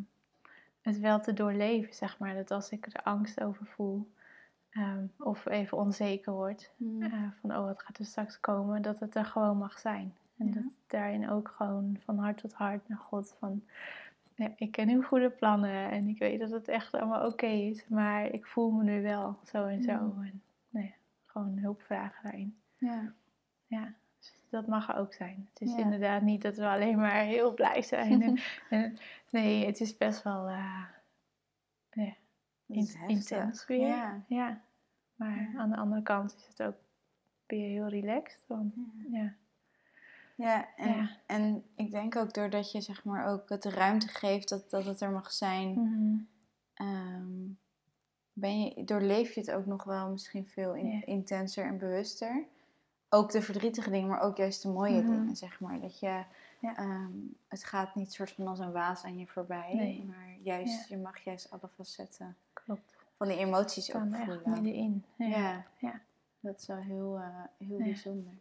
het 0.81 0.99
wel 0.99 1.19
te 1.19 1.33
doorleven, 1.33 1.93
zeg 1.93 2.19
maar. 2.19 2.35
Dat 2.35 2.51
als 2.51 2.69
ik 2.69 2.85
er 2.85 3.01
angst 3.03 3.41
over 3.41 3.65
voel, 3.65 4.11
ehm, 4.69 5.05
of 5.17 5.45
even 5.45 5.77
onzeker 5.77 6.33
word, 6.33 6.71
mm. 6.77 7.01
uh, 7.01 7.13
van 7.41 7.55
oh, 7.55 7.65
wat 7.65 7.81
gaat 7.81 7.97
er 7.97 8.05
straks 8.05 8.39
komen, 8.39 8.81
dat 8.81 8.99
het 8.99 9.15
er 9.15 9.25
gewoon 9.25 9.57
mag 9.57 9.79
zijn. 9.79 10.15
En 10.37 10.51
dat 10.51 10.63
daarin 10.87 11.29
ook 11.29 11.53
gewoon 11.55 11.97
van 12.03 12.17
hart 12.17 12.37
tot 12.37 12.53
hart 12.53 12.87
naar 12.87 12.97
God 12.97 13.35
van 13.39 13.63
ja, 14.37 14.53
ik 14.55 14.71
ken 14.71 14.89
uw 14.89 15.01
goede 15.01 15.29
plannen 15.29 15.89
en 15.89 16.07
ik 16.07 16.19
weet 16.19 16.39
dat 16.39 16.51
het 16.51 16.67
echt 16.67 16.93
allemaal 16.93 17.25
oké 17.25 17.45
is, 17.45 17.87
maar 17.87 18.25
ik 18.25 18.45
voel 18.45 18.71
me 18.71 18.83
nu 18.83 19.01
wel 19.01 19.39
zo 19.43 19.65
en 19.65 19.83
zo. 19.83 19.97
Mm. 19.97 20.23
En 20.23 20.41
nee, 20.69 20.95
gewoon 21.25 21.57
hulp 21.57 21.81
vragen 21.81 22.23
daarin. 22.23 22.57
Ja. 22.77 23.13
Ja, 23.67 23.93
dus 24.19 24.33
dat 24.49 24.67
mag 24.67 24.89
er 24.89 24.95
ook 24.95 25.13
zijn. 25.13 25.49
Het 25.49 25.61
is 25.61 25.75
inderdaad 25.75 26.21
niet 26.21 26.41
dat 26.41 26.57
we 26.57 26.67
alleen 26.67 26.97
maar 26.97 27.21
heel 27.21 27.53
blij 27.53 27.81
zijn. 27.81 28.39
en, 28.69 28.97
nee, 29.29 29.65
het 29.65 29.79
is 29.79 29.97
best 29.97 30.23
wel 30.23 30.49
uh, 30.49 30.83
ja, 31.91 32.13
intens 33.05 33.65
weer. 33.65 33.87
Ja. 33.87 34.21
ja. 34.27 34.61
Maar 35.15 35.53
aan 35.57 35.69
de 35.69 35.77
andere 35.77 36.01
kant 36.01 36.35
is 36.35 36.47
het 36.47 36.63
ook 36.63 36.77
weer 37.47 37.69
heel 37.69 37.87
relaxed. 37.87 38.43
Want, 38.47 38.73
ja. 39.11 39.33
Ja 40.37 40.75
en, 40.75 41.09
en 41.25 41.63
ik 41.75 41.91
denk 41.91 42.15
ook 42.15 42.33
doordat 42.33 42.71
je 42.71 42.81
zeg 42.81 43.03
maar 43.03 43.25
ook 43.25 43.49
het 43.49 43.61
de 43.61 43.69
ruimte 43.69 44.07
geeft 44.07 44.49
dat, 44.49 44.69
dat 44.69 44.85
het 44.85 45.01
er 45.01 45.11
mag 45.11 45.31
zijn, 45.31 45.69
mm 45.79 46.27
ben 48.39 48.61
je, 48.61 48.83
doorleef 48.83 49.33
je 49.33 49.39
het 49.39 49.51
ook 49.51 49.65
nog 49.65 49.83
wel 49.83 50.09
misschien 50.09 50.47
veel 50.47 50.73
intenser 51.05 51.65
en 51.65 51.77
bewuster. 51.77 52.45
Ook 53.09 53.31
de 53.31 53.41
verdrietige 53.41 53.89
dingen, 53.89 54.09
maar 54.09 54.21
ook 54.21 54.37
juist 54.37 54.61
de 54.61 54.67
mooie 54.67 55.01
mhm. 55.01 55.11
dingen, 55.11 55.35
zeg 55.35 55.59
maar. 55.59 55.79
Dat 55.79 55.99
je, 55.99 56.23
ehm, 56.61 57.11
het 57.47 57.63
gaat 57.63 57.95
niet 57.95 58.13
soort 58.13 58.31
van 58.31 58.47
als 58.47 58.59
een 58.59 58.71
waas 58.71 59.03
aan 59.03 59.17
je 59.17 59.27
voorbij, 59.27 60.03
maar 60.07 60.37
juist, 60.41 60.89
je 60.89 60.97
mag 60.97 61.19
juist 61.19 61.51
alle 61.51 61.69
facetten 61.75 62.35
Klopt. 62.53 62.95
van 63.17 63.27
die 63.27 63.37
emoties 63.37 63.93
ook 63.93 64.15
voelen. 64.15 64.41
middenin. 64.45 65.03
Ja. 65.15 65.65
Ja. 65.77 66.01
dat 66.39 66.59
is 66.59 66.67
wel 66.67 66.77
heel, 66.77 67.17
uh, 67.17 67.67
heel 67.67 67.77
bijzonder. 67.77 68.33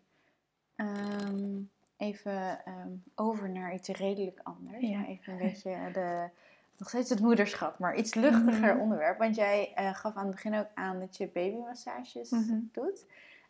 Um, 0.77 1.71
even 1.97 2.65
ehm, 2.65 2.89
over 3.15 3.51
naar 3.51 3.75
iets 3.75 3.89
redelijk 3.89 4.41
anders. 4.43 4.89
Ja. 4.89 5.07
Even 5.07 5.33
een 5.33 5.39
beetje 5.39 5.91
de, 5.93 6.29
nog 6.77 6.89
steeds 6.89 7.11
het 7.11 7.21
moederschap, 7.21 7.79
maar 7.79 7.97
iets 7.97 8.15
luchtiger 8.15 8.73
mhm. 8.73 8.81
onderwerp. 8.81 9.19
Want 9.19 9.37
jij 9.37 9.73
uh, 9.79 9.95
gaf 9.95 10.17
aan 10.17 10.27
het 10.27 10.35
begin 10.35 10.55
ook 10.55 10.69
aan 10.75 11.01
dat 11.01 11.17
je 11.17 11.27
babymassages 11.27 12.31
mhm. 12.31 12.59
doet. 12.73 13.05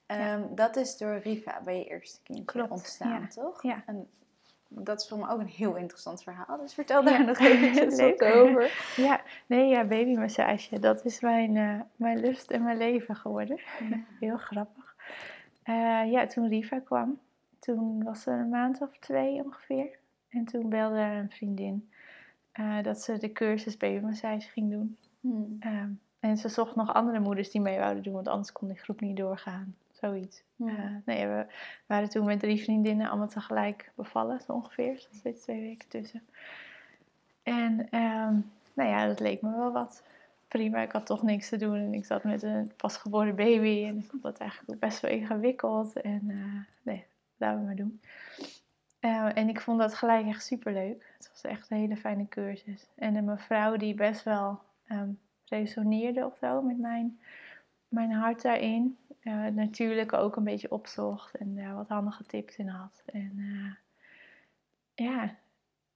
Ehm, 0.06 0.42
dat 0.54 0.76
is 0.76 0.96
door 0.96 1.16
Riva 1.16 1.60
bij 1.64 1.78
je 1.78 1.84
eerste 1.84 2.22
kindje 2.22 2.70
ontstaan, 2.70 3.28
toch? 3.28 3.62
Ja. 3.62 3.82
En 3.86 4.08
dat 4.68 5.00
is 5.00 5.08
voor 5.08 5.18
me 5.18 5.28
ook 5.28 5.40
een 5.40 5.46
heel 5.46 5.76
interessant 5.76 6.22
verhaal. 6.22 6.58
Dus 6.58 6.74
vertel 6.74 7.04
daar 7.04 7.24
nog 7.24 7.38
even 7.38 8.32
over. 8.42 8.94
Ja, 8.96 9.20
nee, 9.46 9.68
ja, 9.68 9.84
babymassage. 9.84 10.78
Dat 10.78 11.04
is 11.04 11.20
mijn, 11.20 11.54
uh, 11.54 11.80
mijn 11.96 12.20
lust 12.20 12.50
en 12.50 12.62
mijn 12.62 12.76
leven 12.76 13.16
geworden. 13.16 13.60
heel 14.20 14.36
grappig. 14.36 14.94
Uh, 15.64 16.10
ja, 16.10 16.26
toen 16.26 16.48
Riva 16.48 16.80
kwam, 16.80 17.18
toen 17.66 18.04
was 18.04 18.22
ze 18.22 18.30
een 18.30 18.48
maand 18.48 18.80
of 18.80 18.98
twee 18.98 19.44
ongeveer. 19.44 19.98
En 20.28 20.44
toen 20.44 20.68
belde 20.68 21.00
een 21.00 21.30
vriendin 21.30 21.90
uh, 22.60 22.82
dat 22.82 23.00
ze 23.00 23.18
de 23.18 23.32
cursus 23.32 23.76
babymassage 23.76 24.50
ging 24.50 24.70
doen. 24.70 24.96
Hmm. 25.20 25.56
Ehm, 25.60 25.90
en 26.20 26.36
ze 26.36 26.48
zocht 26.48 26.76
nog 26.76 26.94
andere 26.94 27.20
moeders 27.20 27.50
die 27.50 27.60
mee 27.60 27.78
wouden 27.78 28.02
doen, 28.02 28.12
want 28.12 28.28
anders 28.28 28.52
kon 28.52 28.68
die 28.68 28.78
groep 28.78 29.00
niet 29.00 29.16
doorgaan. 29.16 29.74
Zoiets. 29.92 30.42
Hmm. 30.56 30.68
Uh, 30.68 30.96
nee, 31.04 31.26
we 31.26 31.46
waren 31.86 32.08
toen 32.08 32.24
met 32.24 32.40
drie 32.40 32.62
vriendinnen 32.62 33.08
allemaal 33.08 33.28
tegelijk 33.28 33.92
bevallen, 33.94 34.40
zo 34.40 34.52
ongeveer. 34.52 34.92
Er 34.92 35.18
zit 35.22 35.42
twee 35.42 35.60
weken 35.60 35.88
tussen. 35.88 36.22
En 37.42 37.80
um, 37.80 38.50
nou 38.74 38.90
ja, 38.90 39.06
dat 39.06 39.20
leek 39.20 39.42
me 39.42 39.56
wel 39.56 39.72
wat. 39.72 40.02
Prima, 40.48 40.80
ik 40.80 40.92
had 40.92 41.06
toch 41.06 41.22
niks 41.22 41.48
te 41.48 41.56
doen 41.56 41.76
en 41.76 41.94
ik 41.94 42.04
zat 42.04 42.24
met 42.24 42.42
een 42.42 42.72
pasgeboren 42.76 43.36
baby 43.36 43.84
en 43.84 43.98
ik 43.98 44.04
vond 44.04 44.22
dat 44.22 44.38
eigenlijk 44.38 44.70
ook 44.70 44.78
best 44.78 45.00
wel 45.00 45.10
ingewikkeld. 45.10 46.00
En 46.00 46.22
uh, 46.24 46.60
nee, 46.82 47.06
laten 47.36 47.60
we 47.60 47.66
maar 47.66 47.76
doen. 47.76 48.00
Uh, 49.00 49.36
en 49.36 49.48
ik 49.48 49.60
vond 49.60 49.78
dat 49.78 49.94
gelijk 49.94 50.26
echt 50.26 50.44
super 50.44 50.72
leuk. 50.72 51.14
Het 51.16 51.28
was 51.32 51.42
echt 51.42 51.70
een 51.70 51.76
hele 51.76 51.96
fijne 51.96 52.28
cursus. 52.28 52.86
En 52.94 53.14
een 53.14 53.24
mevrouw 53.24 53.76
die 53.76 53.94
best 53.94 54.22
wel 54.22 54.60
um, 54.88 55.18
resoneerde 55.44 56.26
of 56.26 56.36
zo 56.36 56.62
met 56.62 56.78
mijn, 56.78 57.20
mijn 57.88 58.12
hart 58.12 58.42
daarin. 58.42 58.98
Uh, 59.22 59.46
natuurlijk 59.46 60.12
ook 60.12 60.36
een 60.36 60.44
beetje 60.44 60.70
opzocht 60.70 61.34
en 61.34 61.54
daar 61.54 61.74
wat 61.74 61.88
handige 61.88 62.24
tips 62.24 62.56
in 62.56 62.68
had. 62.68 63.02
En 63.06 63.32
uh, 63.36 63.72
ja, 64.94 65.34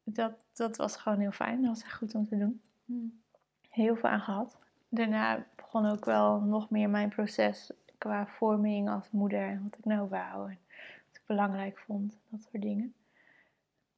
dat, 0.04 0.32
dat 0.52 0.76
was 0.76 0.96
gewoon 0.96 1.18
heel 1.18 1.32
fijn. 1.32 1.60
Dat 1.62 1.70
was 1.70 1.82
echt 1.82 1.96
goed 1.96 2.14
om 2.14 2.26
te 2.26 2.38
doen. 2.38 2.60
Hmm. 2.84 3.20
Heel 3.68 3.96
veel 3.96 4.08
aan 4.08 4.20
gehad. 4.20 4.58
Daarna 4.88 5.46
begon 5.56 5.86
ook 5.86 6.04
wel 6.04 6.40
nog 6.40 6.70
meer 6.70 6.90
mijn 6.90 7.08
proces 7.08 7.70
qua 7.98 8.26
vorming 8.26 8.90
als 8.90 9.10
moeder 9.10 9.48
en 9.48 9.62
wat 9.62 9.78
ik 9.78 9.84
nou 9.84 10.08
wou 10.08 10.56
belangrijk 11.30 11.78
vond. 11.78 12.20
Dat 12.28 12.42
soort 12.42 12.62
dingen. 12.62 12.94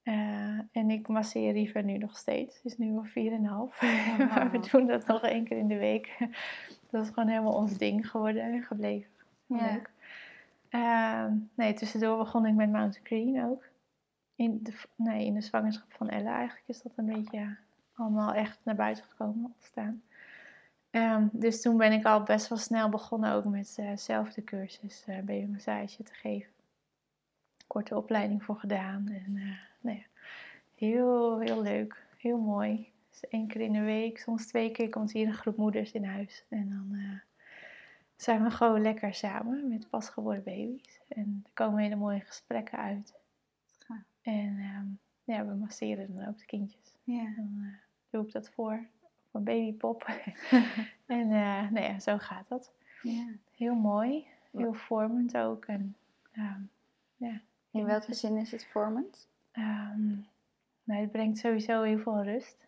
Uh, 0.05 0.59
en 0.73 0.91
ik 0.91 1.09
masseer 1.09 1.53
Riva 1.53 1.81
nu 1.81 1.99
nog 1.99 2.17
steeds. 2.17 2.57
Het 2.57 2.65
is 2.65 2.79
nu 2.79 2.97
al 2.97 3.07
4,5. 3.07 3.13
Oh, 3.13 4.19
maar 4.35 4.51
we 4.51 4.69
doen 4.71 4.87
dat 4.87 5.07
nog 5.07 5.23
één 5.23 5.45
keer 5.45 5.59
in 5.59 5.69
de 5.69 5.79
week. 5.79 6.19
dat 6.91 7.05
is 7.05 7.09
gewoon 7.09 7.29
helemaal 7.29 7.55
ons 7.55 7.79
ding 7.79 8.11
geworden 8.11 8.43
en 8.43 8.63
gebleven. 8.63 9.11
Ja. 9.47 9.73
Leuk. 9.73 9.91
Uh, 10.71 11.27
nee, 11.55 11.73
tussendoor 11.73 12.19
begon 12.19 12.47
ik 12.47 12.55
met 12.55 12.71
Mountain 12.71 13.07
Green 13.07 13.45
ook. 13.45 13.65
In 14.35 14.63
de, 14.63 14.73
nee, 14.97 15.25
in 15.25 15.35
de 15.35 15.41
zwangerschap 15.41 15.93
van 15.93 16.09
Ella 16.09 16.35
eigenlijk 16.35 16.69
is 16.69 16.83
dat 16.83 16.93
een 16.97 17.13
beetje 17.13 17.57
allemaal 17.95 18.35
echt 18.35 18.59
naar 18.63 18.75
buiten 18.75 19.05
gekomen, 19.05 19.45
ontstaan. 19.45 20.03
Um, 20.91 21.31
dus 21.33 21.61
toen 21.61 21.77
ben 21.77 21.93
ik 21.93 22.05
al 22.05 22.23
best 22.23 22.49
wel 22.49 22.59
snel 22.59 22.89
begonnen 22.89 23.33
ook 23.33 23.45
met 23.45 23.77
uh, 23.81 23.97
zelf 23.97 24.33
de 24.33 24.45
cursus 24.45 25.05
uh, 25.09 25.17
babymassage 25.17 26.03
te 26.03 26.15
geven 26.15 26.52
korte 27.73 27.97
opleiding 27.97 28.45
voor 28.45 28.57
gedaan. 28.57 29.09
En 29.09 29.37
uh, 29.37 29.57
nou 29.81 29.97
ja, 29.97 30.05
heel, 30.75 31.41
heel 31.41 31.63
leuk. 31.63 32.07
Heel 32.17 32.39
mooi. 32.39 32.93
Dus 33.11 33.29
één 33.29 33.47
keer 33.47 33.61
in 33.61 33.73
de 33.73 33.81
week, 33.81 34.19
soms 34.19 34.47
twee 34.47 34.71
keer, 34.71 34.89
komt 34.89 35.13
hier 35.13 35.27
een 35.27 35.35
groep 35.35 35.57
moeders 35.57 35.93
in 35.93 36.05
huis. 36.05 36.45
En 36.49 36.69
dan 36.69 36.99
uh, 36.99 37.19
zijn 38.17 38.43
we 38.43 38.51
gewoon 38.51 38.83
lekker 38.83 39.15
samen 39.15 39.69
met 39.69 39.91
pasgeboren 39.91 40.43
baby's. 40.43 41.01
En 41.09 41.41
er 41.45 41.51
komen 41.55 41.83
hele 41.83 41.97
mooie 41.97 42.21
gesprekken 42.21 42.79
uit. 42.79 43.15
En 44.23 44.59
um, 44.77 44.99
ja, 45.25 45.47
we 45.47 45.55
masseren 45.55 46.15
dan 46.15 46.29
ook 46.29 46.39
de 46.39 46.47
kindjes. 46.47 46.97
Ja. 47.05 47.33
Dan 47.37 47.55
uh, 47.57 47.75
doe 48.11 48.27
ik 48.27 48.33
dat 48.33 48.51
voor, 48.51 48.87
een 49.31 49.45
babypop. 49.45 50.03
en 51.07 51.31
uh, 51.31 51.71
nou 51.71 51.81
ja, 51.81 51.99
zo 51.99 52.19
gaat 52.19 52.49
dat. 52.49 52.73
Ja. 53.03 53.27
Heel 53.57 53.75
mooi, 53.75 54.27
heel 54.51 54.73
vormend 54.73 55.37
ook. 55.37 55.65
En, 55.65 55.97
um, 56.37 56.71
ja. 57.17 57.41
In 57.73 57.85
welke 57.85 58.15
zin 58.15 58.37
is 58.37 58.51
het 58.51 58.67
vormend? 58.67 59.29
Um, 59.53 60.27
nou, 60.85 61.01
het 61.01 61.13
brengt 61.13 61.39
sowieso 61.39 61.83
heel 61.83 61.99
veel 61.99 62.23
rust 62.23 62.67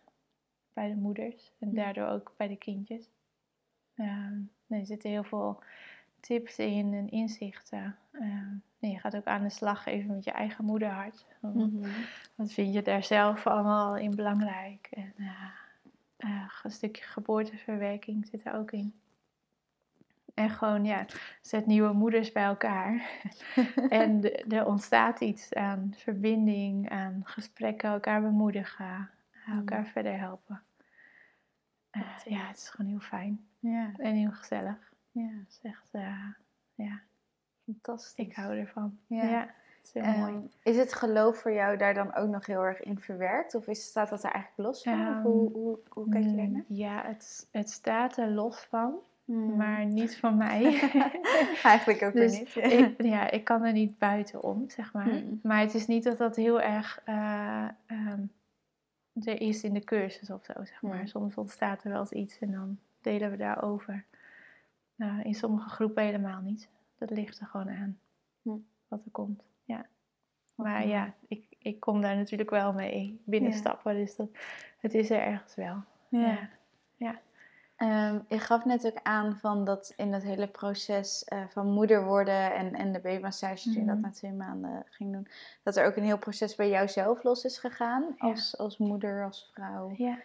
bij 0.73 0.87
de 0.87 0.95
moeders 0.95 1.51
en 1.59 1.73
daardoor 1.73 2.07
ook 2.07 2.33
bij 2.37 2.47
de 2.47 2.55
kindjes. 2.55 3.09
Um, 3.95 4.51
er 4.67 4.85
zitten 4.85 5.09
heel 5.09 5.23
veel 5.23 5.63
tips 6.19 6.57
in 6.57 6.93
en 6.93 7.09
inzichten. 7.09 7.97
Uh, 8.11 8.91
je 8.91 8.99
gaat 8.99 9.15
ook 9.15 9.25
aan 9.25 9.43
de 9.43 9.49
slag 9.49 9.85
even 9.85 10.15
met 10.15 10.23
je 10.23 10.31
eigen 10.31 10.65
moederhart. 10.65 11.25
Mhm. 11.39 11.89
Wat 12.35 12.51
vind 12.51 12.73
je 12.73 12.81
daar 12.81 13.03
zelf 13.03 13.47
allemaal 13.47 13.97
in 13.97 14.15
belangrijk? 14.15 14.87
En 14.91 15.13
uh, 15.17 15.49
uh, 16.17 16.49
een 16.63 16.71
stukje 16.71 17.03
geboorteverwerking 17.03 18.27
zit 18.27 18.45
er 18.45 18.53
ook 18.53 18.71
in. 18.71 18.93
En 20.35 20.49
gewoon, 20.49 20.85
ja, 20.85 21.05
zet 21.41 21.65
nieuwe 21.65 21.93
moeders 21.93 22.31
bij 22.31 22.43
elkaar. 22.43 23.21
en 23.89 24.21
er 24.51 24.65
ontstaat 24.65 25.21
iets 25.21 25.53
aan 25.53 25.93
verbinding, 25.97 26.89
aan 26.89 27.21
gesprekken, 27.23 27.89
elkaar 27.89 28.21
bemoedigen, 28.21 29.09
elkaar 29.47 29.79
mm. 29.79 29.85
verder 29.85 30.19
helpen. 30.19 30.61
Uh, 31.91 32.17
ja, 32.25 32.47
het 32.47 32.57
is 32.57 32.69
gewoon 32.69 32.91
heel 32.91 32.99
fijn. 32.99 33.47
Ja. 33.59 33.91
En 33.97 34.15
heel 34.15 34.31
gezellig. 34.31 34.93
Ja. 35.11 35.29
Het 35.43 35.49
is 35.49 35.59
echt, 35.61 35.89
uh, 35.91 36.27
ja. 36.73 37.01
Fantastisch. 37.65 38.25
Ik 38.25 38.35
hou 38.35 38.59
ervan. 38.59 38.99
Ja. 39.07 39.23
ja 39.23 39.53
is, 39.93 39.93
mooi. 39.93 40.33
Ehm, 40.33 40.41
is 40.63 40.77
het 40.77 40.93
geloof 40.93 41.37
voor 41.37 41.51
jou 41.51 41.77
daar 41.77 41.93
dan 41.93 42.15
ook 42.15 42.29
nog 42.29 42.45
heel 42.45 42.61
erg 42.61 42.81
in 42.81 42.99
verwerkt? 42.99 43.55
Of 43.55 43.67
is, 43.67 43.83
staat 43.83 44.09
dat 44.09 44.23
er 44.23 44.31
eigenlijk 44.31 44.69
los 44.69 44.83
van? 44.83 44.99
Um, 44.99 45.21
hoe, 45.21 45.51
hoe, 45.51 45.79
hoe 45.89 46.09
kijk 46.09 46.23
je 46.23 46.35
daar 46.35 46.49
naar? 46.49 46.63
Ja, 46.67 47.03
het, 47.05 47.47
het 47.51 47.69
staat 47.69 48.17
er 48.17 48.29
los 48.29 48.65
van. 48.65 48.93
Hmm. 49.25 49.55
Maar 49.55 49.85
niet 49.85 50.17
van 50.17 50.37
mij. 50.37 50.79
Eigenlijk 51.63 52.01
ook 52.01 52.13
dus 52.13 52.39
niet. 52.39 52.55
ik, 52.55 53.01
ja, 53.01 53.31
ik 53.31 53.43
kan 53.43 53.63
er 53.63 53.71
niet 53.71 53.97
buitenom, 53.97 54.69
zeg 54.69 54.93
maar. 54.93 55.09
Hmm. 55.09 55.39
Maar 55.43 55.59
het 55.59 55.73
is 55.73 55.87
niet 55.87 56.03
dat 56.03 56.17
dat 56.17 56.35
heel 56.35 56.61
erg 56.61 57.01
uh, 57.09 57.67
um, 57.87 58.31
er 59.23 59.41
is 59.41 59.63
in 59.63 59.73
de 59.73 59.83
cursus 59.83 60.29
of 60.29 60.45
zo, 60.45 60.53
zeg 60.53 60.81
maar. 60.81 60.97
Hmm. 60.97 61.07
Soms 61.07 61.35
ontstaat 61.35 61.83
er 61.83 61.91
wel 61.91 61.99
eens 61.99 62.11
iets 62.11 62.39
en 62.39 62.51
dan 62.51 62.79
delen 63.01 63.31
we 63.31 63.37
daarover. 63.37 64.05
Uh, 64.97 65.19
in 65.23 65.35
sommige 65.35 65.69
groepen 65.69 66.03
helemaal 66.03 66.41
niet. 66.41 66.69
Dat 66.97 67.09
ligt 67.09 67.39
er 67.39 67.47
gewoon 67.47 67.69
aan 67.69 67.99
wat 68.87 69.05
er 69.05 69.11
komt. 69.11 69.43
Ja. 69.63 69.85
Maar 70.55 70.87
ja, 70.87 71.13
ik, 71.27 71.45
ik 71.59 71.79
kom 71.79 72.01
daar 72.01 72.15
natuurlijk 72.15 72.49
wel 72.49 72.73
mee 72.73 73.21
binnenstappen. 73.25 73.93
Ja. 73.93 73.99
Dus 73.99 74.15
dat, 74.15 74.29
het 74.79 74.93
is 74.93 75.09
er 75.09 75.21
ergens 75.21 75.55
wel. 75.55 75.83
ja. 76.09 76.49
ja. 76.95 77.19
Um, 77.77 78.25
je 78.27 78.39
gaf 78.39 78.65
net 78.65 78.85
ook 78.85 78.99
aan 79.03 79.37
van 79.37 79.65
dat 79.65 79.93
in 79.95 80.13
het 80.13 80.23
hele 80.23 80.47
proces 80.47 81.25
uh, 81.33 81.39
van 81.49 81.67
moeder 81.67 82.03
worden 82.03 82.53
en, 82.53 82.73
en 82.73 82.91
de 82.91 82.99
babymassage, 82.99 83.69
mm 83.69 83.75
je 83.75 83.85
dat 83.85 83.95
mhm. 83.95 84.03
na 84.03 84.11
twee 84.11 84.33
maanden 84.33 84.85
ging 84.89 85.11
doen, 85.11 85.27
dat 85.63 85.75
er 85.75 85.85
ook 85.85 85.95
een 85.95 86.03
heel 86.03 86.17
proces 86.17 86.55
bij 86.55 86.69
jou 86.69 86.87
zelf 86.87 87.23
los 87.23 87.43
is 87.43 87.57
gegaan 87.57 88.15
als, 88.17 88.57
als 88.57 88.77
moeder, 88.77 89.23
als 89.23 89.49
vrouw. 89.53 89.93
Ja. 89.95 90.17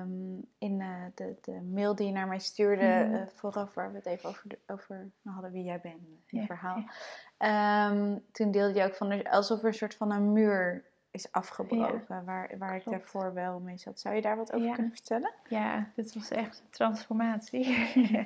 Um, 0.00 0.46
in 0.58 0.80
uh, 0.80 0.94
de, 1.14 1.36
de 1.40 1.60
mail 1.60 1.94
die 1.94 2.06
je 2.06 2.12
naar 2.12 2.28
mij 2.28 2.38
stuurde, 2.38 3.04
mm 3.06 3.14
uh, 3.14 3.22
vooraf 3.26 3.74
waar 3.74 3.90
we 3.90 3.96
het 3.96 4.06
even 4.06 4.28
over, 4.28 4.46
over 4.66 5.10
hadden 5.24 5.52
wie 5.52 5.64
jij 5.64 5.80
bent, 5.80 6.00
je 6.26 6.44
verhaal. 6.46 6.76
Um, 7.92 8.24
toen 8.32 8.50
deelde 8.50 8.78
je 8.78 8.84
ook 8.84 8.94
van 8.94 9.22
alsof 9.26 9.60
er 9.60 9.66
een 9.66 9.74
soort 9.74 9.94
van 9.94 10.12
een 10.12 10.32
muur 10.32 10.89
is 11.10 11.32
afgebroken, 11.32 12.24
waar, 12.24 12.54
waar 12.58 12.76
ik 12.76 12.84
daarvoor 12.84 13.34
wel 13.34 13.60
mee 13.60 13.78
zat. 13.78 14.00
Zou 14.00 14.14
je 14.14 14.22
daar 14.22 14.36
wat 14.36 14.52
over 14.52 14.72
kunnen 14.72 14.92
vertellen? 14.92 15.32
Ja, 15.48 15.90
dit 15.94 16.14
was 16.14 16.30
echt 16.30 16.60
een 16.60 16.70
transformatie. 16.70 17.76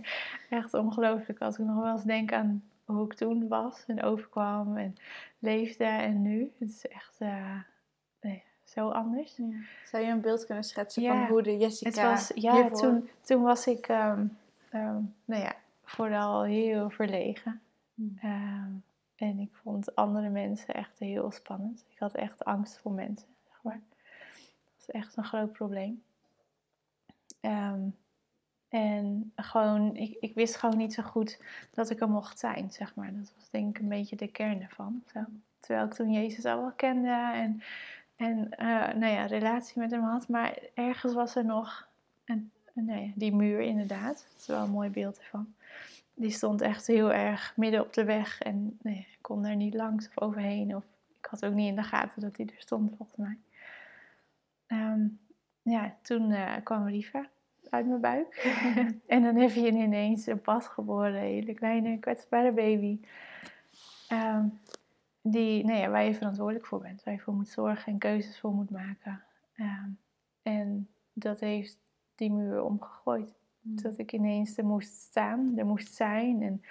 echt 0.50 0.74
ongelooflijk. 0.74 1.40
Als 1.40 1.58
ik 1.58 1.66
nog 1.66 1.82
wel 1.82 1.92
eens 1.92 2.04
denk 2.04 2.32
aan 2.32 2.62
hoe 2.84 3.04
ik 3.04 3.14
toen 3.14 3.48
was 3.48 3.84
en 3.86 4.02
overkwam 4.02 4.76
en 4.76 4.96
leefde 5.38 5.84
en 5.84 6.22
nu. 6.22 6.52
Het 6.58 6.68
is 6.68 6.86
echt 6.86 7.16
uh, 7.18 7.60
nee, 8.20 8.42
zo 8.64 8.88
anders. 8.88 9.36
Ja. 9.36 9.58
Zou 9.84 10.04
je 10.04 10.10
een 10.10 10.20
beeld 10.20 10.46
kunnen 10.46 10.64
schetsen 10.64 11.06
van 11.06 11.26
hoe 11.26 11.42
de 11.42 11.56
Jessica 11.56 11.90
het 11.90 12.10
was, 12.10 12.30
Ja, 12.34 12.70
toen, 12.70 13.08
toen 13.20 13.42
was 13.42 13.66
ik 13.66 13.88
um, 13.88 14.38
um, 14.72 15.14
nou 15.24 15.42
ja, 15.42 15.56
vooral 15.84 16.42
heel 16.42 16.90
verlegen. 16.90 17.60
Hmm. 17.94 18.18
Um, 18.24 18.82
en 19.16 19.38
ik 19.38 19.53
vond 19.74 19.96
andere 19.96 20.28
mensen 20.28 20.74
echt 20.74 20.98
heel 20.98 21.30
spannend. 21.30 21.84
Ik 21.88 21.98
had 21.98 22.14
echt 22.14 22.44
angst 22.44 22.78
voor 22.78 22.92
mensen, 22.92 23.28
zeg 23.48 23.62
maar. 23.62 23.80
Dat 24.34 24.74
was 24.76 24.90
echt 24.90 25.16
een 25.16 25.24
groot 25.24 25.52
probleem. 25.52 26.02
Ehm, 27.40 27.80
en 28.68 29.32
gewoon, 29.36 29.96
ik, 29.96 30.16
ik 30.20 30.34
wist 30.34 30.56
gewoon 30.56 30.76
niet 30.76 30.94
zo 30.94 31.02
goed 31.02 31.42
dat 31.70 31.90
ik 31.90 32.00
er 32.00 32.08
mocht 32.08 32.38
zijn, 32.38 32.72
zeg 32.72 32.94
maar. 32.94 33.14
Dat 33.14 33.32
was 33.36 33.50
denk 33.50 33.76
ik 33.76 33.82
een 33.82 33.88
beetje 33.88 34.16
de 34.16 34.28
kern 34.28 34.62
ervan. 34.62 35.02
Zo. 35.12 35.20
Terwijl 35.60 35.86
ik 35.86 35.94
toen 35.94 36.12
Jezus 36.12 36.44
al 36.44 36.60
wel 36.60 36.72
kende 36.72 37.30
en, 37.34 37.62
en 38.16 38.36
uh, 38.38 38.94
nou 38.94 39.06
ja, 39.06 39.26
relatie 39.26 39.80
met 39.80 39.90
hem 39.90 40.02
had. 40.02 40.28
Maar 40.28 40.58
ergens 40.74 41.14
was 41.14 41.36
er 41.36 41.44
nog 41.44 41.88
een, 42.24 42.50
nee, 42.72 43.12
die 43.16 43.34
muur 43.34 43.60
inderdaad. 43.60 44.26
Dat 44.32 44.40
is 44.40 44.46
wel 44.46 44.64
een 44.64 44.70
mooi 44.70 44.90
beeld 44.90 45.18
ervan 45.18 45.54
die 46.14 46.30
stond 46.30 46.60
echt 46.60 46.86
heel 46.86 47.12
erg 47.12 47.56
midden 47.56 47.80
op 47.80 47.92
de 47.92 48.04
weg. 48.04 48.40
En 48.40 48.78
nee, 48.82 49.06
ik 49.10 49.18
kon 49.20 49.42
daar 49.42 49.56
niet 49.56 49.74
langs 49.74 50.08
of 50.08 50.20
overheen. 50.20 50.76
Of 50.76 50.84
ik 51.18 51.26
had 51.30 51.44
ook 51.44 51.54
niet 51.54 51.68
in 51.68 51.76
de 51.76 51.82
gaten 51.82 52.20
dat 52.20 52.36
hij 52.36 52.46
er 52.46 52.60
stond, 52.60 52.96
volgens 52.96 53.18
mij. 53.18 53.38
Ehm, 54.66 55.06
ja, 55.62 55.96
toen 56.02 56.30
uh, 56.30 56.54
kwam 56.62 56.86
Riva 56.86 57.28
uit 57.70 57.86
mijn 57.86 58.00
buik. 58.00 58.34
en 59.06 59.22
dan 59.22 59.36
heb 59.36 59.50
je 59.50 59.66
ineens 59.66 60.26
een 60.26 60.40
pasgeboren, 60.40 61.20
hele 61.20 61.54
kleine, 61.54 61.98
kwetsbare 61.98 62.52
baby. 62.52 63.00
Ehm, 64.08 64.46
die, 65.22 65.64
nou 65.64 65.78
ja, 65.78 65.88
waar 65.88 66.04
je 66.04 66.14
verantwoordelijk 66.14 66.66
voor 66.66 66.80
bent. 66.80 67.04
Waar 67.04 67.14
je 67.14 67.20
voor 67.20 67.34
moet 67.34 67.48
zorgen 67.48 67.92
en 67.92 67.98
keuzes 67.98 68.40
voor 68.40 68.52
moet 68.52 68.70
maken. 68.70 69.22
Ehm, 69.54 69.88
en 70.42 70.88
dat 71.12 71.40
heeft 71.40 71.78
die 72.14 72.32
muur 72.32 72.62
omgegooid. 72.62 73.34
Mm. 73.64 73.82
Dat 73.82 73.98
ik 73.98 74.12
ineens 74.12 74.56
er 74.56 74.64
moest 74.64 74.92
staan, 74.92 75.58
er 75.58 75.66
moest 75.66 75.94
zijn 75.94 76.42
en, 76.42 76.62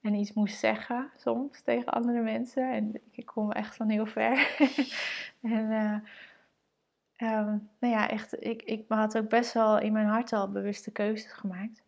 en 0.00 0.14
iets 0.14 0.32
moest 0.32 0.58
zeggen 0.58 1.10
soms 1.16 1.60
tegen 1.62 1.92
andere 1.92 2.22
mensen. 2.22 2.72
En 2.72 3.00
ik 3.10 3.26
kom 3.26 3.52
echt 3.52 3.76
van 3.76 3.88
heel 3.88 4.06
ver. 4.06 4.56
en 5.40 5.70
uh, 5.70 7.54
nou 7.78 7.92
ja, 7.94 8.08
echt, 8.08 8.44
ik, 8.44 8.62
ik 8.62 8.84
had 8.88 9.18
ook 9.18 9.28
best 9.28 9.52
wel 9.52 9.78
in 9.78 9.92
mijn 9.92 10.06
hart 10.06 10.32
al 10.32 10.50
bewuste 10.50 10.90
keuzes 10.90 11.32
gemaakt. 11.32 11.82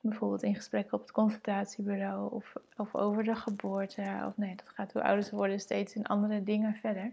Bijvoorbeeld 0.00 0.42
in 0.42 0.54
gesprekken 0.54 0.94
op 0.94 1.00
het 1.00 1.12
consultatiebureau 1.12 2.32
of, 2.32 2.52
of 2.76 2.94
over 2.94 3.24
de 3.24 3.34
geboorte. 3.34 4.22
Of 4.26 4.36
nee, 4.36 4.56
dat 4.56 4.68
gaat 4.68 4.92
hoe 4.92 5.02
ouder 5.02 5.24
ze 5.24 5.36
worden 5.36 5.60
steeds 5.60 5.94
in 5.94 6.06
andere 6.06 6.42
dingen 6.42 6.74
verder. 6.74 7.12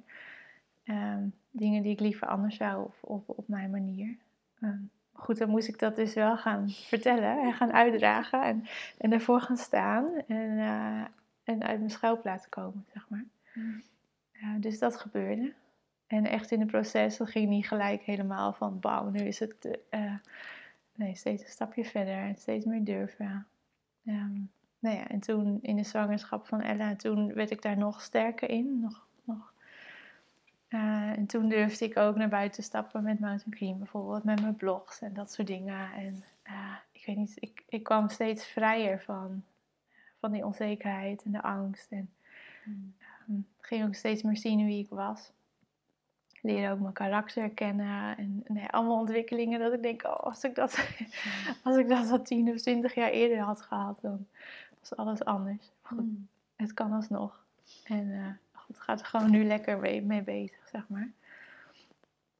Ehm, 0.83 1.27
dingen 1.51 1.83
die 1.83 1.91
ik 1.91 1.99
liever 1.99 2.27
anders 2.27 2.55
zou 2.55 2.85
of, 2.85 3.03
of 3.03 3.27
op 3.27 3.47
mijn 3.47 3.69
manier. 3.69 4.17
Um, 4.61 4.91
goed, 5.19 5.37
dan 5.37 5.49
moest 5.49 5.67
ik 5.67 5.79
dat 5.79 5.95
dus 5.95 6.13
wel 6.13 6.37
gaan 6.37 6.69
vertellen 6.69 7.41
en 7.41 7.53
gaan 7.53 7.73
uitdragen 7.73 8.43
en, 8.43 8.65
en 8.97 9.13
ervoor 9.13 9.41
gaan 9.41 9.57
staan 9.57 10.05
en, 10.27 10.49
uh, 10.49 11.03
en 11.43 11.63
uit 11.63 11.77
mijn 11.79 11.89
schuilplaats 11.89 12.49
komen, 12.49 12.85
zeg 12.93 13.09
maar. 13.09 13.25
Mm. 13.53 13.81
dus 14.61 14.79
dat 14.79 14.97
gebeurde. 14.97 15.53
En 16.07 16.25
echt 16.25 16.51
in 16.51 16.59
het 16.59 16.71
proces, 16.71 17.17
dat 17.17 17.29
ging 17.29 17.49
niet 17.49 17.67
gelijk 17.67 18.01
helemaal 18.01 18.53
van, 18.53 18.79
bam, 18.79 19.11
nu 19.11 19.19
is 19.19 19.39
het 19.39 19.79
uh, 19.91 20.13
nee, 20.95 21.15
steeds 21.15 21.43
een 21.43 21.49
stapje 21.49 21.85
verder 21.85 22.17
en 22.17 22.35
steeds 22.35 22.65
meer 22.65 22.83
durven. 22.83 23.47
Um, 24.05 24.51
nou 24.79 24.95
ja, 24.95 25.07
en 25.07 25.19
toen 25.19 25.59
in 25.61 25.75
de 25.75 25.83
zwangerschap 25.83 26.47
van 26.47 26.61
Ella, 26.61 26.95
toen 26.95 27.33
werd 27.33 27.51
ik 27.51 27.61
daar 27.61 27.77
nog 27.77 28.01
sterker 28.01 28.49
in, 28.49 28.79
nog 28.79 29.07
uh, 30.69 31.17
en 31.17 31.25
toen 31.25 31.49
durfde 31.49 31.85
ik 31.85 31.97
ook 31.97 32.15
naar 32.15 32.29
buiten 32.29 32.63
stappen 32.63 33.03
met 33.03 33.19
Mountain 33.19 33.55
Green 33.55 33.77
bijvoorbeeld, 33.77 34.23
met 34.23 34.41
mijn 34.41 34.55
blogs 34.55 35.01
en 35.01 35.13
dat 35.13 35.31
soort 35.31 35.47
dingen. 35.47 35.91
En 35.93 36.23
uh, 36.47 36.75
ik 36.91 37.05
weet 37.05 37.17
niet, 37.17 37.35
ik, 37.39 37.63
ik 37.69 37.83
kwam 37.83 38.09
steeds 38.09 38.45
vrijer 38.45 39.01
van, 39.01 39.43
van 40.19 40.31
die 40.31 40.45
onzekerheid 40.45 41.23
en 41.23 41.31
de 41.31 41.41
angst. 41.41 41.91
En 41.91 42.09
mm. 42.65 42.93
um, 43.29 43.47
ging 43.59 43.85
ook 43.85 43.95
steeds 43.95 44.21
meer 44.21 44.37
zien 44.37 44.65
wie 44.65 44.83
ik 44.83 44.89
was. 44.89 45.31
Leerde 46.41 46.73
ook 46.73 46.79
mijn 46.79 46.93
karakter 46.93 47.49
kennen 47.49 48.17
en 48.17 48.43
nee, 48.47 48.67
allemaal 48.67 48.99
ontwikkelingen 48.99 49.59
dat 49.59 49.73
ik 49.73 49.81
denk, 49.81 50.03
oh, 50.03 50.19
als 50.19 50.43
ik 50.43 50.55
dat, 50.55 50.87
als 51.63 51.77
ik 51.77 51.89
dat 51.89 52.11
al 52.11 52.21
tien 52.21 52.49
of 52.49 52.61
twintig 52.61 52.95
jaar 52.95 53.09
eerder 53.09 53.39
had 53.39 53.61
gehad, 53.61 54.01
dan 54.01 54.27
was 54.79 54.95
alles 54.95 55.25
anders. 55.25 55.71
Goed, 55.81 55.99
mm. 55.99 56.27
het 56.55 56.73
kan 56.73 56.91
alsnog. 56.91 57.43
En 57.83 58.07
uh, 58.07 58.27
het 58.69 58.79
gaat 58.79 58.99
er 58.99 59.05
gewoon 59.05 59.31
nu 59.31 59.43
lekker 59.43 59.79
mee, 60.05 60.23
bezig, 60.23 60.67
zeg 60.67 60.87
maar. 60.87 61.11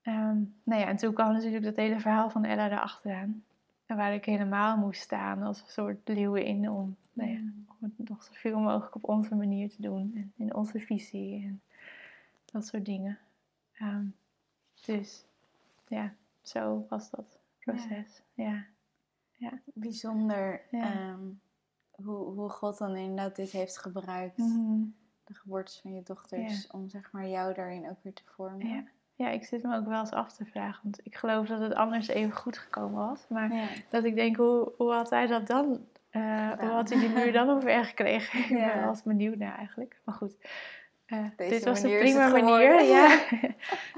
Um, 0.03 0.55
nou 0.63 0.81
ja, 0.81 0.87
en 0.87 0.95
toen 0.95 1.13
kwam 1.13 1.33
natuurlijk 1.33 1.63
dat 1.63 1.75
hele 1.75 1.99
verhaal 1.99 2.29
van 2.29 2.45
Ella 2.45 2.65
erachteraan. 2.65 3.43
Waar 3.85 4.13
ik 4.13 4.25
helemaal 4.25 4.77
moest 4.77 5.01
staan 5.01 5.41
als 5.41 5.61
een 5.61 5.67
soort 5.67 6.07
leeuwin 6.07 6.69
om, 6.69 6.95
nou 7.13 7.29
ja, 7.29 7.37
mm. 7.37 7.65
om 7.67 7.93
het 7.97 8.09
nog 8.09 8.23
zoveel 8.23 8.59
mogelijk 8.59 8.95
op 8.95 9.03
onze 9.03 9.35
manier 9.35 9.69
te 9.69 9.81
doen. 9.81 10.11
En 10.15 10.33
in 10.35 10.55
onze 10.55 10.79
visie 10.79 11.43
en 11.43 11.61
dat 12.45 12.65
soort 12.65 12.85
dingen. 12.85 13.17
Um, 13.81 14.15
dus 14.85 15.25
ja, 15.87 16.13
zo 16.41 16.85
was 16.89 17.09
dat. 17.09 17.39
proces. 17.59 18.21
Ja. 18.33 18.65
ja. 19.35 19.59
Bijzonder 19.73 20.61
ehm, 20.71 21.19
hoe, 21.91 22.33
hoe 22.33 22.49
God 22.49 22.77
dan 22.77 22.95
inderdaad 22.95 23.35
dit 23.35 23.51
heeft 23.51 23.77
gebruikt. 23.77 24.37
Mhm. 24.37 24.81
De 25.29 25.35
geboortes 25.35 25.79
van 25.81 25.93
je 25.93 26.03
dochters. 26.03 26.67
Om 26.67 26.89
zeg 26.89 27.11
maar 27.11 27.27
jou 27.27 27.53
daarin 27.53 27.89
ook 27.89 28.03
weer 28.03 28.13
te 28.13 28.23
vormen. 28.25 28.67
Ja. 28.67 28.83
Ja, 29.15 29.29
ik 29.29 29.45
zit 29.45 29.63
me 29.63 29.75
ook 29.75 29.87
wel 29.87 29.99
eens 29.99 30.11
af 30.11 30.33
te 30.33 30.45
vragen. 30.45 30.79
Want 30.83 30.99
ik 31.03 31.15
geloof 31.15 31.47
dat 31.47 31.61
het 31.61 31.73
anders 31.73 32.07
even 32.07 32.35
goed 32.35 32.57
gekomen 32.57 33.07
was. 33.07 33.25
Maar 33.27 33.71
dat 33.89 34.03
ik 34.03 34.15
denk, 34.15 34.35
hoe, 34.35 34.71
hoe 34.77 34.91
had 34.91 35.09
hij 35.09 35.27
dat 35.27 35.47
dan? 35.47 35.87
Uh, 36.11 36.51
Hoe 36.59 36.69
had 36.69 36.89
hij 36.89 36.99
die 36.99 37.09
muur 37.09 37.31
dan 37.31 37.49
over 37.49 37.85
gekregen? 37.85 38.39
Ik 38.43 38.49
ben 38.49 38.81
wel 38.81 38.95
benieuwd 39.03 39.37
naar 39.37 39.57
eigenlijk. 39.57 40.01
Maar 40.03 40.15
goed, 40.15 40.35
uh, 41.07 41.25
dit 41.35 41.63
was 41.63 41.83
een 41.83 41.99
prima 41.99 42.27
manier. 42.27 42.83
Ja. 42.95 43.21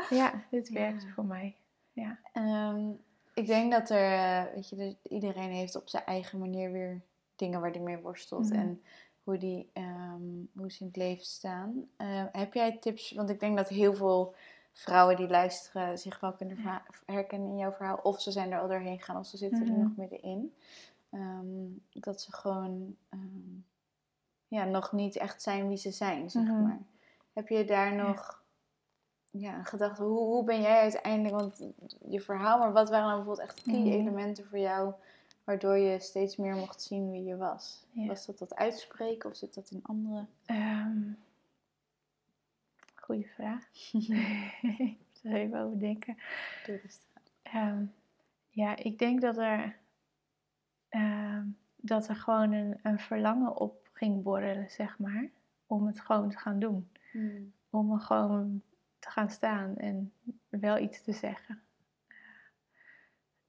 ja, 0.22 0.44
dit 0.50 0.70
werkte 0.70 1.08
voor 1.08 1.26
mij. 1.26 1.56
Ja. 1.92 2.20
Um, 2.34 3.00
ik 3.34 3.48
denk 3.48 3.72
dat 3.72 3.90
er, 3.90 4.12
uh, 4.12 4.54
weet 4.54 4.70
je, 4.70 4.96
iedereen 5.04 5.52
heeft 5.52 5.76
op 5.76 5.90
zijn 5.90 6.06
eigen 6.06 6.40
manier 6.40 6.72
weer 6.72 7.02
dingen 7.36 7.62
waar 7.62 7.72
hij 7.72 7.82
mee 7.82 7.98
worstelt. 7.98 8.50
Mhm. 8.50 8.60
En 8.60 8.82
hoe, 9.24 9.38
die, 9.38 9.70
um, 9.74 10.50
hoe 10.56 10.72
ze 10.72 10.80
in 10.80 10.88
het 10.88 10.96
leven 10.96 11.26
staan. 11.26 11.90
heb 12.32 12.54
jij 12.54 12.78
tips? 12.78 13.12
Want 13.12 13.30
ik 13.30 13.40
denk 13.40 13.58
dat 13.58 13.70
heel 13.70 13.94
veel 13.94 14.36
vrouwen 14.74 15.16
die 15.16 15.28
luisteren 15.28 15.98
zich 15.98 16.20
wel 16.20 16.34
kunnen 16.34 16.58
herkennen 17.06 17.50
in 17.50 17.58
jouw 17.58 17.72
verhaal. 17.72 18.00
Of 18.04 18.22
ze 18.22 18.32
zijn 18.32 18.52
er 18.52 18.60
al 18.60 18.68
doorheen 18.68 18.98
gegaan 18.98 19.18
of 19.18 19.26
ze 19.26 19.38
zitten 19.38 19.62
er 19.62 19.72
mhm. 19.72 19.82
nog 19.82 19.96
middenin. 19.96 20.54
Um, 21.12 21.82
dat 21.94 22.22
ze 22.22 22.34
gewoon 22.34 22.96
um, 23.10 23.66
ja, 24.48 24.64
nog 24.64 24.92
niet 24.92 25.16
echt 25.16 25.42
zijn 25.42 25.68
wie 25.68 25.78
ze 25.78 25.92
zijn, 25.92 26.30
zeg 26.30 26.44
mhm. 26.44 26.64
maar. 26.64 26.80
Heb 27.34 27.48
je 27.48 27.66
daar 27.66 27.96
nog 27.96 28.44
ja, 29.32 29.58
een 29.58 29.66
gedachte, 29.66 30.04
hoe, 30.04 30.18
hoe 30.18 30.44
ben 30.44 30.62
jij 30.62 30.80
uiteindelijk, 30.80 31.36
want 31.36 31.64
je 32.10 32.20
verhaal, 32.20 32.60
maar 32.60 32.72
wat 32.74 32.90
waren 32.90 33.08
dan 33.08 33.16
bijvoorbeeld 33.16 33.48
echt 33.48 33.62
key 33.62 33.80
mhm. 33.80 33.88
elementen 33.88 34.46
voor 34.46 34.60
jou, 34.60 34.94
waardoor 35.44 35.78
je 35.78 36.00
steeds 36.00 36.36
meer 36.36 36.56
mocht 36.56 36.82
zien 36.82 37.12
wie 37.12 37.24
je 37.24 37.38
was? 37.38 37.86
Was 37.94 38.26
dat 38.26 38.38
dat 38.38 38.56
uitspreken 38.56 39.30
of 39.30 39.36
zit 39.36 39.54
dat 39.54 39.72
in 39.72 39.84
andere? 39.84 40.26
Um, 40.46 41.18
goeie 42.96 43.28
vraag. 43.28 43.70
ik 43.92 44.98
moet 44.98 45.20
er 45.24 45.34
even 45.34 45.60
over 45.60 45.80
denken. 45.80 46.18
Um, 47.56 47.94
ja, 48.50 48.76
ik 48.76 49.00
denk 49.00 49.22
dat 49.22 49.38
er 49.38 49.80
Ehm, 50.92 51.48
dat 51.76 52.08
er 52.08 52.16
gewoon 52.16 52.52
een, 52.52 52.80
een, 52.84 53.00
verlangen 53.00 53.58
op 53.58 53.90
ging 53.94 54.24
borrelen, 54.24 54.70
zeg 54.70 55.00
maar. 55.00 55.30
Om 55.66 55.88
het 55.88 56.00
gewoon 56.00 56.30
te 56.30 56.38
gaan 56.38 56.60
doen. 56.60 56.92
Hmm. 57.12 57.54
Om 57.70 57.92
er 57.92 58.00
gewoon 58.00 58.62
te 59.00 59.10
gaan 59.10 59.30
staan 59.30 59.78
en 59.78 60.14
wel 60.50 60.78
iets 60.78 61.04
te 61.04 61.14
zeggen. 61.14 61.62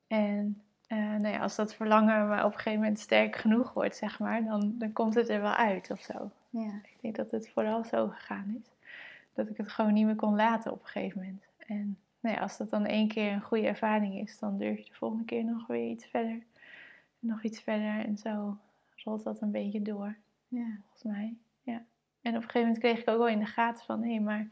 En 0.07 0.63
uh, 0.93 0.99
nou 0.99 1.29
ja, 1.29 1.39
als 1.39 1.57
dat 1.57 1.75
verlangen 1.75 2.29
maar 2.29 2.45
op 2.45 2.53
een 2.53 2.59
gegeven 2.59 2.81
moment 2.81 2.99
sterk 2.99 3.37
genoeg 3.37 3.73
wordt, 3.73 3.97
zeg 3.97 4.19
maar, 4.19 4.45
dan, 4.45 4.75
dan 4.79 4.93
komt 4.93 5.15
het 5.15 5.29
er 5.29 5.41
wel 5.41 5.55
uit 5.55 5.91
of 5.91 6.01
zo. 6.01 6.31
Ja. 6.51 6.81
Ik 6.85 6.97
denk 7.01 7.17
dat 7.17 7.31
het 7.31 7.49
vooral 7.49 7.85
zo 7.85 8.09
gegaan 8.09 8.61
is. 8.61 8.71
Dat 9.35 9.49
ik 9.49 9.57
het 9.57 9.69
gewoon 9.69 9.93
niet 9.93 10.07
meer 10.07 10.17
kon 10.17 10.35
laten 10.35 10.73
op 10.73 10.81
een 10.81 10.89
gegeven 10.89 11.19
moment. 11.21 11.47
En 11.67 11.99
nou 12.21 12.37
ja, 12.37 12.43
als 12.43 12.57
dat 12.57 12.71
dan 12.71 12.87
één 12.87 13.09
keer 13.09 13.33
een 13.33 13.41
goede 13.41 13.67
ervaring 13.67 14.19
is, 14.19 14.39
dan 14.39 14.59
durf 14.59 14.79
je 14.79 14.85
de 14.85 14.95
volgende 14.95 15.25
keer 15.25 15.45
nog 15.45 15.67
weer 15.67 15.91
iets 15.91 16.07
verder 16.07 16.43
nog 17.23 17.43
iets 17.43 17.61
verder 17.61 18.05
en 18.05 18.17
zo 18.17 18.57
rolt 18.97 19.23
dat 19.23 19.41
een 19.41 19.51
beetje 19.51 19.83
door. 19.83 20.17
Ja. 20.49 20.79
Volgens 20.81 21.03
mij. 21.03 21.37
Ja. 21.63 21.85
En 22.21 22.31
op 22.31 22.43
een 22.43 22.43
gegeven 22.43 22.61
moment 22.61 22.79
kreeg 22.79 23.01
ik 23.01 23.09
ook 23.09 23.19
wel 23.19 23.29
in 23.29 23.39
de 23.39 23.47
gaten 23.47 23.85
van 23.85 24.03
hé, 24.05 24.19
maar 24.19 24.49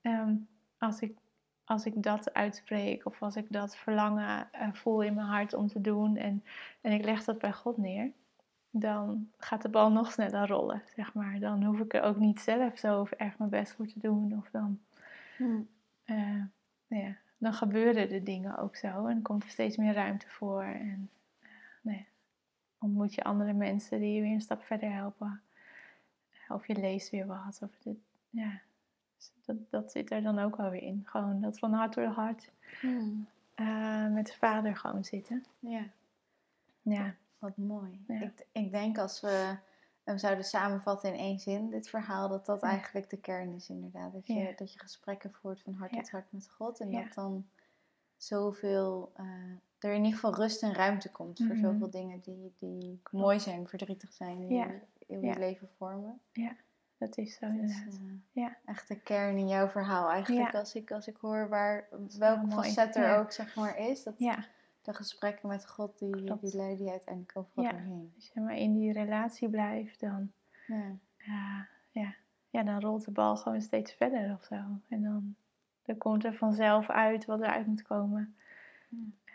ehm, 0.00 0.34
als, 0.78 1.00
ik, 1.00 1.16
als 1.70 1.86
ik 1.86 2.02
dat 2.02 2.32
uitspreek 2.34 3.06
of 3.06 3.22
als 3.22 3.36
ik 3.36 3.46
dat 3.48 3.76
verlangen 3.76 4.48
uh, 4.54 4.72
voel 4.72 5.02
in 5.02 5.14
mijn 5.14 5.26
hart 5.26 5.54
om 5.54 5.68
te 5.68 5.80
doen 5.80 6.16
en, 6.16 6.44
en 6.80 6.92
ik 6.92 7.04
leg 7.04 7.24
dat 7.24 7.38
bij 7.38 7.52
God 7.52 7.76
neer, 7.76 8.10
dan 8.70 9.30
gaat 9.38 9.62
de 9.62 9.68
bal 9.68 9.92
nog 9.92 10.12
sneller 10.12 10.48
rollen, 10.48 10.82
zeg 10.94 11.14
maar. 11.14 11.38
Dan 11.38 11.64
hoef 11.64 11.78
ik 11.78 11.94
er 11.94 12.02
ook 12.02 12.16
niet 12.16 12.40
zelf 12.40 12.78
zo 12.78 13.06
erg 13.16 13.38
mijn 13.38 13.50
best 13.50 13.72
voor 13.72 13.86
te 13.86 13.98
doen 13.98 14.36
of 14.38 14.50
dan. 14.50 14.80
Hmm. 15.36 15.68
Uh, 16.06 16.42
ja, 16.86 17.16
dan 17.38 17.54
gebeuren 17.54 18.08
de 18.08 18.22
dingen 18.22 18.58
ook 18.58 18.76
zo 18.76 19.06
en 19.06 19.22
komt 19.22 19.42
er 19.42 19.50
steeds 19.50 19.76
meer 19.76 19.94
ruimte 19.94 20.28
voor. 20.28 20.62
En 20.62 21.10
nee. 21.80 22.06
ontmoet 22.78 23.14
je 23.14 23.24
andere 23.24 23.52
mensen 23.52 24.00
die 24.00 24.14
je 24.14 24.20
weer 24.20 24.32
een 24.32 24.40
stap 24.40 24.62
verder 24.62 24.92
helpen. 24.92 25.40
Of 26.48 26.66
je 26.66 26.74
leest 26.74 27.10
weer 27.10 27.26
wat. 27.26 27.58
Of 27.62 27.70
dit, 27.82 27.98
ja. 28.30 28.60
Dus 29.20 29.44
dat, 29.44 29.56
dat 29.70 29.92
zit 29.92 30.10
er 30.10 30.22
dan 30.22 30.38
ook 30.38 30.56
alweer 30.56 30.82
in. 30.82 31.02
Gewoon 31.04 31.40
dat 31.40 31.58
van 31.58 31.72
hart 31.72 31.94
door 31.94 32.04
hart 32.04 32.50
hmm. 32.80 33.28
uh, 33.56 34.08
met 34.08 34.26
de 34.26 34.34
vader 34.38 34.76
gewoon 34.76 35.04
zitten. 35.04 35.44
Ja. 35.58 35.86
Ja. 36.82 37.14
Wat 37.38 37.56
mooi. 37.56 38.04
Ik, 38.06 38.46
ik 38.52 38.70
denk 38.70 38.98
als 38.98 39.20
we 39.20 39.56
hem 40.04 40.18
zouden 40.18 40.44
samenvatten 40.44 41.14
in 41.14 41.18
één 41.18 41.38
zin, 41.38 41.70
dit 41.70 41.88
verhaal, 41.88 42.28
dat 42.28 42.46
dat 42.46 42.62
eigenlijk 42.62 43.10
de 43.10 43.16
kern 43.16 43.54
is 43.54 43.68
inderdaad. 43.68 44.12
Dat 44.12 44.26
je, 44.26 44.52
dat 44.56 44.72
je 44.72 44.78
gesprekken 44.78 45.32
voert 45.32 45.62
van 45.62 45.74
hart 45.74 45.92
tot 45.92 46.10
hart 46.10 46.32
met 46.32 46.50
God. 46.50 46.80
En 46.80 46.90
dat 46.90 47.14
dan 47.14 47.46
zoveel 48.16 49.12
uh, 49.20 49.26
er 49.78 49.92
in 49.92 50.04
ieder 50.04 50.18
geval 50.18 50.34
rust 50.34 50.62
en 50.62 50.74
ruimte 50.74 51.10
komt 51.10 51.38
voor 51.38 51.56
mhm. 51.56 51.64
zoveel 51.64 51.90
dingen 51.90 52.20
die, 52.20 52.52
die 52.58 53.00
mooi 53.10 53.40
zijn, 53.40 53.68
verdrietig 53.68 54.12
zijn, 54.12 54.46
die 54.46 54.64
in 55.06 55.20
je 55.20 55.38
leven 55.38 55.68
vormen. 55.76 56.20
Ja, 56.32 56.56
dat 57.00 57.18
is 57.18 57.34
zo 57.34 57.46
inderdaad. 57.46 58.00
Uh, 58.02 58.12
ja. 58.32 58.56
Echt 58.64 58.88
de 58.88 59.00
kern 59.00 59.36
in 59.36 59.48
jouw 59.48 59.68
verhaal 59.68 60.10
eigenlijk. 60.10 60.54
Als, 60.54 60.74
ik, 60.74 60.90
als 60.90 61.06
ik 61.06 61.16
hoor 61.16 61.48
waar, 61.48 61.88
welk 62.18 62.52
facet 62.52 62.96
er 62.96 63.18
ook 63.18 63.32
zeg 63.32 63.54
maar 63.54 63.78
is. 63.78 64.02
Dat, 64.02 64.18
De 64.18 64.94
gesprekken 64.94 65.48
met 65.48 65.68
God, 65.68 65.98
die, 65.98 66.24
die 66.40 66.56
leiden 66.56 66.84
je 66.84 66.90
uiteindelijk 66.90 67.36
overal 67.36 67.64
ja. 67.64 67.70
doorheen. 67.70 68.12
Als 68.16 68.30
je 68.34 68.40
maar 68.40 68.56
in 68.56 68.74
die 68.74 68.92
relatie 68.92 69.48
blijft, 69.48 70.00
dan, 70.00 70.32
ja. 70.66 70.98
ja, 71.90 72.14
ja, 72.50 72.62
dan 72.62 72.80
rolt 72.80 73.04
de 73.04 73.10
bal 73.10 73.36
gewoon 73.36 73.60
steeds 73.60 73.92
verder 73.92 74.34
of 74.34 74.44
zo. 74.44 74.56
En 74.88 75.02
dan, 75.02 75.34
dan 75.82 75.98
komt 75.98 76.24
er 76.24 76.34
vanzelf 76.34 76.90
uit 76.90 77.24
wat 77.24 77.40
eruit 77.40 77.66
moet 77.66 77.82
komen. 77.82 78.34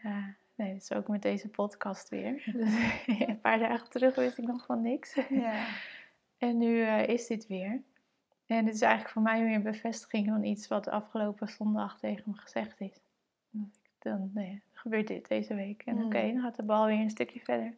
Ja, 0.04 0.36
nee, 0.56 0.74
dat 0.74 0.82
is 0.82 0.92
ook 0.92 1.08
met 1.08 1.22
deze 1.22 1.50
podcast 1.50 2.10
weer. 2.10 2.44
Dus, 2.54 2.74
een 3.28 3.42
paar 3.42 3.60
dagen 3.60 3.90
terug 3.90 4.16
wist 4.16 4.38
ik 4.38 4.48
nog 4.48 4.66
van 4.66 4.82
niks. 4.82 5.20
Ja. 5.30 5.66
en 6.38 6.58
nu 6.58 6.78
uh, 6.78 7.08
is 7.08 7.28
dit 7.28 7.48
weer. 7.48 7.82
En 8.46 8.66
het 8.66 8.76
is 8.76 8.82
eigenlijk 8.82 9.14
voor 9.14 9.22
mij 9.22 9.44
weer 9.44 9.56
een 9.56 9.64
bevestiging 9.64 10.28
van 10.28 10.44
iets 10.44 10.68
wat 10.68 10.88
afgelopen 10.88 11.50
zondag 11.50 12.00
tegen 12.00 12.24
me 12.26 12.34
gezegd 12.38 12.82
is. 12.82 13.00
Dan 14.00 14.32
nee, 14.34 14.62
gebeurt 14.74 15.08
dit 15.08 15.28
deze 15.28 15.56
week. 15.56 15.82
En 15.86 16.04
oké, 16.04 16.20
hmm. 16.20 16.34
dan 16.34 16.42
gaat 16.42 16.56
de 16.56 16.64
bal 16.64 16.86
weer 16.86 17.00
een 17.00 17.10
stukje 17.10 17.40
verder. 17.40 17.74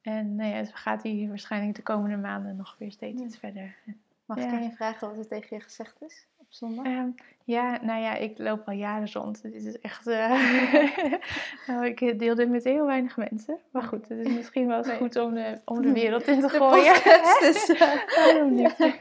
En 0.00 0.34
nee, 0.34 0.52
het 0.52 0.74
gaat 0.74 1.02
hier 1.02 1.28
waarschijnlijk 1.28 1.76
de 1.76 1.82
komende 1.82 2.16
maanden 2.16 2.56
nog 2.56 2.76
weer 2.78 2.92
steeds 2.92 3.22
iets 3.22 3.38
verder. 3.38 3.76
Mag 4.24 4.38
ik 4.38 4.62
je 4.62 4.70
vragen 4.70 5.08
wat 5.08 5.18
er 5.18 5.26
tegen 5.26 5.56
je 5.56 5.62
gezegd 5.62 6.02
is? 6.02 6.26
Zondag? 6.50 6.84
Ehm, 6.84 7.08
ja, 7.44 7.78
nou 7.82 8.00
ja, 8.00 8.14
ik 8.14 8.38
loop 8.38 8.66
al 8.66 8.74
jaren 8.74 9.12
rond. 9.12 9.42
Dit 9.42 9.64
is 9.64 9.78
echt. 9.78 10.06
Uh, 10.06 11.14
nou, 11.66 11.86
ik 11.86 12.18
deel 12.18 12.34
dit 12.34 12.48
met 12.48 12.64
heel 12.64 12.86
weinig 12.86 13.16
mensen. 13.16 13.58
Maar 13.70 13.82
goed, 13.82 14.08
het 14.08 14.26
is 14.26 14.34
misschien 14.34 14.66
wel 14.66 14.78
eens 14.78 14.90
goed 14.90 15.16
om 15.16 15.34
de, 15.34 15.60
om 15.64 15.82
de 15.82 15.92
wereld 16.02 16.26
in 16.26 16.40
te 16.40 16.48
gooien. 16.48 16.94
dus, 17.46 17.68
uh, 17.68 18.96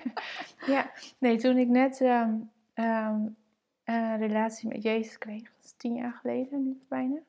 ja, 0.74 0.91
nee, 1.18 1.38
toen 1.38 1.58
ik 1.58 1.68
net 1.68 2.00
um, 2.02 2.52
um, 2.76 3.36
een 3.84 4.18
relatie 4.18 4.70
met 4.70 4.84
Jezus 4.84 5.18
kreeg, 5.18 5.41
dat 5.41 5.64
is 5.64 5.74
tien 5.78 5.95
jaar 5.95 6.14
geleden 6.22 6.64
nu 6.64 6.82
bijna. 6.89 7.20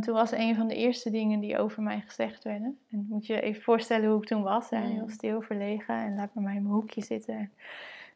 toen 0.00 0.14
was 0.14 0.32
een 0.32 0.54
van 0.54 0.68
de 0.68 0.74
eerste 0.74 1.10
dingen 1.10 1.40
die 1.40 1.58
over 1.58 1.82
mij 1.82 2.02
gezegd 2.06 2.44
werden. 2.44 2.78
En 2.90 3.06
moet 3.08 3.26
je 3.26 3.40
even 3.40 3.62
voorstellen 3.62 4.10
hoe 4.10 4.22
ik 4.22 4.28
toen 4.28 4.42
was. 4.42 4.70
Hè? 4.70 4.80
Heel 4.80 5.08
stil, 5.08 5.42
verlegen 5.42 5.94
en 5.94 6.14
laat 6.14 6.34
me 6.34 6.40
maar 6.40 6.54
in 6.54 6.62
mijn 6.62 6.74
hoekje 6.74 7.02
zitten. 7.02 7.52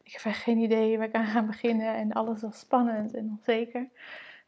Ik 0.03 0.11
heb 0.11 0.23
echt 0.23 0.41
geen 0.41 0.57
idee 0.57 0.97
waar 0.97 1.07
ik 1.07 1.13
aan 1.13 1.25
ga 1.25 1.43
beginnen 1.43 1.95
en 1.95 2.11
alles 2.11 2.41
was 2.41 2.59
spannend 2.59 3.13
en 3.13 3.29
onzeker. 3.29 3.89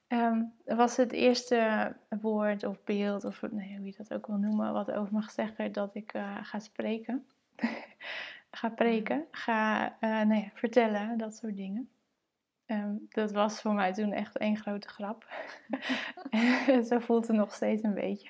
Um, 0.08 0.53
was 0.66 0.97
het 0.97 1.12
eerste 1.12 1.91
woord 2.22 2.64
of 2.64 2.84
beeld, 2.84 3.24
of 3.24 3.41
nee, 3.51 3.78
hoe 3.78 3.86
je 3.86 3.93
dat 3.97 4.14
ook 4.14 4.28
wil 4.28 4.38
noemen, 4.38 4.74
wat 4.74 4.91
over 4.91 5.14
me 5.14 5.22
gezegd 5.22 5.56
werd 5.56 5.74
dat 5.74 5.95
ik 5.95 6.14
uh, 6.14 6.38
ga 6.41 6.60
spreken. 6.60 7.26
ga 8.51 8.70
preken, 8.70 9.26
ga 9.32 9.86
uh, 9.86 9.99
nou 9.99 10.36
ja, 10.36 10.49
vertellen, 10.53 11.18
dat 11.18 11.36
soort 11.36 11.56
dingen. 11.56 11.89
Um, 12.66 13.06
dat 13.10 13.32
was 13.32 13.62
voor 13.62 13.74
mij 13.74 13.93
toen 13.93 14.12
echt 14.12 14.38
één 14.38 14.58
grote 14.58 14.88
grap. 14.88 15.28
Zo 16.89 16.99
voelt 16.99 17.28
het 17.28 17.36
nog 17.36 17.53
steeds 17.53 17.84
een 17.84 17.93
beetje. 17.93 18.30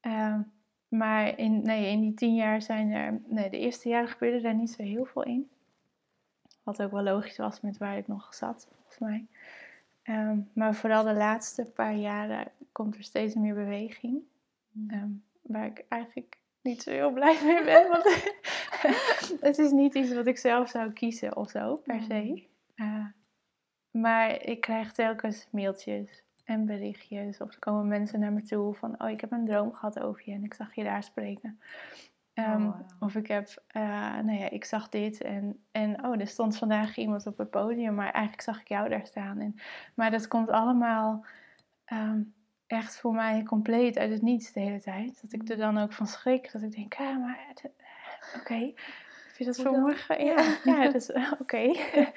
Um, 0.00 0.52
maar 0.88 1.38
in, 1.38 1.62
nee, 1.62 1.90
in 1.90 2.00
die 2.00 2.14
tien 2.14 2.34
jaar 2.34 2.62
zijn 2.62 2.90
er, 2.90 3.20
nee, 3.26 3.50
de 3.50 3.58
eerste 3.58 3.88
jaren 3.88 4.08
gebeurde 4.08 4.40
daar 4.40 4.54
niet 4.54 4.70
zo 4.70 4.82
heel 4.82 5.04
veel 5.04 5.22
in. 5.22 5.50
Wat 6.68 6.82
ook 6.82 6.90
wel 6.90 7.02
logisch 7.02 7.36
was 7.36 7.60
met 7.60 7.78
waar 7.78 7.96
ik 7.96 8.08
nog 8.08 8.34
zat, 8.34 8.68
volgens 8.74 8.98
mij. 8.98 9.26
Ehm, 10.02 10.38
maar 10.52 10.74
vooral 10.74 11.04
de 11.04 11.14
laatste 11.14 11.64
paar 11.64 11.94
jaren 11.94 12.50
komt 12.72 12.96
er 12.96 13.02
steeds 13.02 13.34
meer 13.34 13.54
beweging. 13.54 14.22
Hmm. 14.72 14.90
Ehm, 14.90 15.10
waar 15.42 15.66
ik 15.66 15.84
eigenlijk 15.88 16.38
niet 16.62 16.82
zo 16.82 16.90
heel 16.90 17.12
blij 17.12 17.38
mee 17.44 17.64
ben. 17.64 17.88
Want 17.88 18.04
het 19.48 19.58
is 19.58 19.70
niet 19.70 19.94
iets 19.94 20.14
wat 20.14 20.26
ik 20.26 20.38
zelf 20.38 20.68
zou 20.68 20.92
kiezen 20.92 21.36
of 21.36 21.50
zo, 21.50 21.76
per 21.76 22.02
se. 22.02 22.46
Uh, 22.76 23.06
maar 23.90 24.42
ik 24.42 24.60
krijg 24.60 24.92
telkens 24.92 25.48
mailtjes 25.50 26.22
en 26.44 26.66
berichtjes. 26.66 27.40
Of 27.40 27.52
er 27.52 27.58
komen 27.58 27.88
mensen 27.88 28.20
naar 28.20 28.32
me 28.32 28.42
toe 28.42 28.74
van, 28.74 29.02
oh, 29.02 29.10
ik 29.10 29.20
heb 29.20 29.32
een 29.32 29.46
droom 29.46 29.72
gehad 29.72 30.00
over 30.00 30.22
je 30.24 30.32
en 30.32 30.44
ik 30.44 30.54
zag 30.54 30.74
je 30.74 30.84
daar 30.84 31.02
spreken. 31.02 31.60
Ehm, 32.38 32.66
oh, 32.66 32.80
of 33.00 33.14
ik 33.14 33.26
heb, 33.26 33.62
uh, 33.76 33.82
nou 34.18 34.38
ja, 34.38 34.50
ik 34.50 34.64
zag 34.64 34.88
dit 34.88 35.22
en, 35.22 35.62
en 35.70 36.04
oh, 36.04 36.20
er 36.20 36.26
stond 36.26 36.56
vandaag 36.56 36.96
iemand 36.96 37.26
op 37.26 37.38
het 37.38 37.50
podium, 37.50 37.94
maar 37.94 38.10
eigenlijk 38.10 38.42
zag 38.42 38.60
ik 38.60 38.68
jou 38.68 38.88
daar 38.88 39.06
staan. 39.06 39.40
En, 39.40 39.54
maar 39.94 40.10
dat 40.10 40.28
komt 40.28 40.50
allemaal 40.50 41.24
ehm, 41.84 42.20
echt 42.66 43.00
voor 43.00 43.14
mij 43.14 43.42
compleet 43.42 43.98
uit 43.98 44.10
het 44.10 44.22
niets 44.22 44.52
de 44.52 44.60
hele 44.60 44.80
tijd. 44.80 45.22
Dat 45.22 45.32
ik 45.32 45.48
er 45.48 45.56
dan 45.56 45.78
ook 45.78 45.92
van 45.92 46.06
schrik, 46.06 46.52
dat 46.52 46.62
ik 46.62 46.72
denk, 46.72 46.94
ah, 46.94 47.18
maar 47.18 47.38
oké, 47.50 47.70
okay. 48.38 48.74
heb 49.26 49.36
je 49.36 49.44
dat 49.44 49.60
voor 49.60 49.78
morgen? 49.78 50.24
Ja, 50.24 50.56
ja, 50.64 50.84
dat 50.84 50.94
is 50.94 51.12
oké. 51.12 51.36
Okay. 51.40 51.68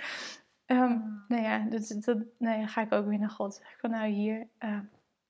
um, 0.82 1.24
nou 1.28 1.44
ja, 1.44 1.60
dus, 1.70 1.88
dat, 1.88 2.18
nou 2.38 2.60
ja, 2.60 2.68
ga 2.68 2.82
ik 2.82 2.92
ook 2.92 3.08
weer 3.08 3.20
naar 3.20 3.30
God. 3.30 3.54
Zeg 3.54 3.80
van 3.80 3.90
nou 3.90 4.08
hier, 4.08 4.48
uh, 4.60 4.80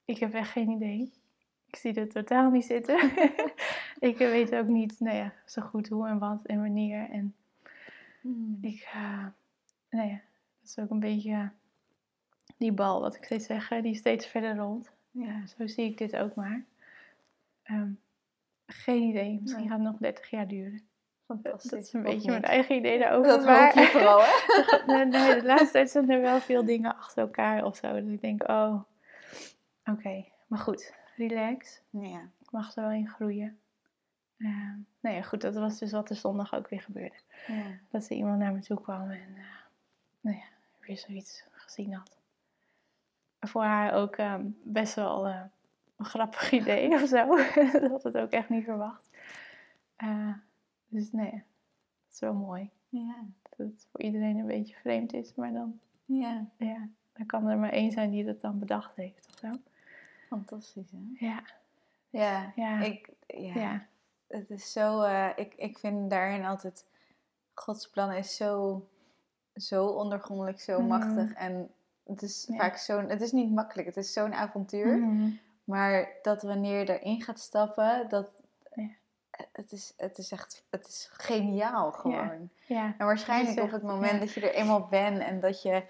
ik 0.04 0.18
heb 0.18 0.34
echt 0.34 0.50
geen 0.50 0.70
idee. 0.70 1.12
Ik 1.66 1.76
zie 1.76 1.92
het 1.92 2.10
totaal 2.10 2.50
niet 2.50 2.64
zitten. 2.64 2.98
ik 4.02 4.18
weet 4.18 4.54
ook 4.54 4.66
niet 4.66 5.00
nou 5.00 5.16
ja, 5.16 5.32
zo 5.46 5.62
goed 5.62 5.88
hoe 5.88 6.08
en 6.08 6.18
wat 6.18 6.44
en 6.44 6.60
wanneer. 6.60 7.10
En 7.10 7.34
hmm. 8.20 8.58
ik, 8.60 8.90
uh, 8.94 9.26
nou 9.90 10.08
ja, 10.08 10.20
dat 10.60 10.68
is 10.68 10.78
ook 10.78 10.90
een 10.90 11.00
beetje 11.00 11.50
die 12.56 12.72
bal, 12.72 13.00
wat 13.00 13.16
ik 13.16 13.24
steeds 13.24 13.46
zeg, 13.46 13.68
die 13.68 13.94
steeds 13.94 14.26
verder 14.26 14.56
rolt. 14.56 14.92
Ja, 15.10 15.46
zo 15.46 15.66
zie 15.66 15.84
ik 15.84 15.98
dit 15.98 16.16
ook 16.16 16.34
maar. 16.34 16.64
Um, 17.70 18.00
geen 18.66 19.02
idee, 19.02 19.38
misschien 19.42 19.68
gaat 19.68 19.78
het 19.78 19.88
nog 19.88 19.96
30 19.96 20.30
jaar 20.30 20.48
duren. 20.48 20.82
Fantastisch. 21.26 21.70
Dat 21.70 21.80
is 21.80 21.92
een 21.92 22.02
beetje 22.02 22.30
mijn 22.30 22.42
eigen 22.42 22.76
idee 22.76 22.98
daarover. 22.98 23.30
Dat 23.30 23.44
maar, 23.44 23.80
je 23.80 23.86
vooral, 23.86 24.20
hè? 24.22 24.30
nee, 25.04 25.34
de 25.40 25.46
laatste 25.46 25.70
tijd 25.70 25.90
zijn 25.90 26.10
er 26.10 26.20
wel 26.20 26.40
veel 26.40 26.64
dingen 26.64 26.96
achter 26.96 27.22
elkaar 27.22 27.64
of 27.64 27.76
zo. 27.76 27.92
Dat 27.92 28.08
ik 28.08 28.20
denk, 28.20 28.48
oh, 28.48 28.82
oké. 29.84 30.24
Maar 30.46 30.58
goed, 30.58 30.94
relax. 31.16 31.82
Ja. 31.90 32.20
Ik 32.40 32.50
mag 32.50 32.76
er 32.76 32.82
wel 32.82 32.92
in 32.92 33.08
groeien. 33.08 33.60
Uh, 34.42 34.72
nou 35.00 35.16
ja, 35.16 35.22
goed, 35.22 35.40
dat 35.40 35.54
was 35.54 35.78
dus 35.78 35.92
wat 35.92 36.10
er 36.10 36.16
zondag 36.16 36.54
ook 36.54 36.68
weer 36.68 36.80
gebeurde. 36.80 37.16
Ja. 37.46 37.64
Dat 37.90 38.04
er 38.04 38.16
iemand 38.16 38.38
naar 38.38 38.52
me 38.52 38.60
toe 38.60 38.80
kwam 38.80 39.10
en 39.10 39.28
uh, 39.36 39.44
nou 40.20 40.36
ja, 40.36 40.44
weer 40.80 40.98
zoiets 40.98 41.44
gezien 41.52 41.92
had. 41.92 42.18
Voor 43.40 43.62
haar 43.62 43.92
ook 43.92 44.18
um, 44.18 44.58
best 44.62 44.94
wel 44.94 45.28
uh, 45.28 45.40
een 45.96 46.04
grappig 46.04 46.52
idee 46.60 46.92
of 46.92 47.08
zo. 47.08 47.36
dat 47.80 47.90
had 47.90 48.02
het 48.02 48.16
ook 48.16 48.30
echt 48.30 48.48
niet 48.48 48.64
verwacht. 48.64 49.10
Uh, 49.98 50.34
dus 50.88 51.12
nee, 51.12 51.30
dat 51.30 52.12
is 52.12 52.20
wel 52.20 52.34
mooi. 52.34 52.70
Ja. 52.88 53.16
Dat 53.42 53.58
het 53.66 53.86
voor 53.90 54.00
iedereen 54.00 54.36
een 54.36 54.46
beetje 54.46 54.74
vreemd 54.74 55.12
is, 55.12 55.34
maar 55.34 55.52
dan, 55.52 55.80
ja. 56.04 56.46
Ja, 56.56 56.88
dan 57.12 57.26
kan 57.26 57.46
er 57.46 57.58
maar 57.58 57.72
één 57.72 57.92
zijn 57.92 58.10
die 58.10 58.26
het 58.26 58.40
dan 58.40 58.58
bedacht 58.58 58.96
heeft 58.96 59.28
of 59.32 59.38
zo. 59.38 59.50
Fantastisch, 60.28 60.90
hè? 60.90 61.26
Ja. 61.26 61.42
Ja, 62.10 62.52
ja. 62.56 62.80
Ik, 62.80 63.08
ja. 63.26 63.54
ja. 63.54 63.86
Het 64.32 64.50
is 64.50 64.72
zo, 64.72 65.02
uh, 65.02 65.28
ik, 65.36 65.54
ik 65.54 65.78
vind 65.78 66.10
daarin 66.10 66.44
altijd, 66.44 66.84
Gods 67.54 67.88
plan 67.88 68.12
is 68.12 68.36
zo, 68.36 68.82
zo 69.54 69.86
ondergrondelijk, 69.86 70.60
zo 70.60 70.80
mm. 70.80 70.86
machtig. 70.86 71.32
En 71.32 71.70
het 72.06 72.22
is 72.22 72.48
vaak 72.56 72.76
zo'n, 72.76 73.08
het 73.08 73.20
is 73.20 73.32
niet 73.32 73.52
makkelijk, 73.52 73.86
het 73.86 73.96
is 73.96 74.12
zo'n 74.12 74.34
avontuur. 74.34 74.96
Mm. 74.96 75.38
Maar 75.64 76.08
dat 76.22 76.42
wanneer 76.42 76.78
je 76.78 77.00
erin 77.00 77.22
gaat 77.22 77.38
stappen, 77.38 78.08
dat, 78.08 78.42
het 79.52 79.72
is, 79.72 79.92
het 79.96 80.18
is 80.18 80.32
echt, 80.32 80.64
het 80.70 80.86
is 80.86 81.08
geniaal 81.12 81.92
gewoon. 81.92 82.50
Ja. 82.66 82.94
En 82.98 83.06
waarschijnlijk 83.06 83.60
op 83.60 83.70
het 83.70 83.82
moment 83.82 84.20
dat 84.20 84.32
je 84.32 84.40
er 84.40 84.54
eenmaal 84.54 84.86
bent 84.86 85.18
en 85.18 85.40
dat 85.40 85.62
je 85.62 85.82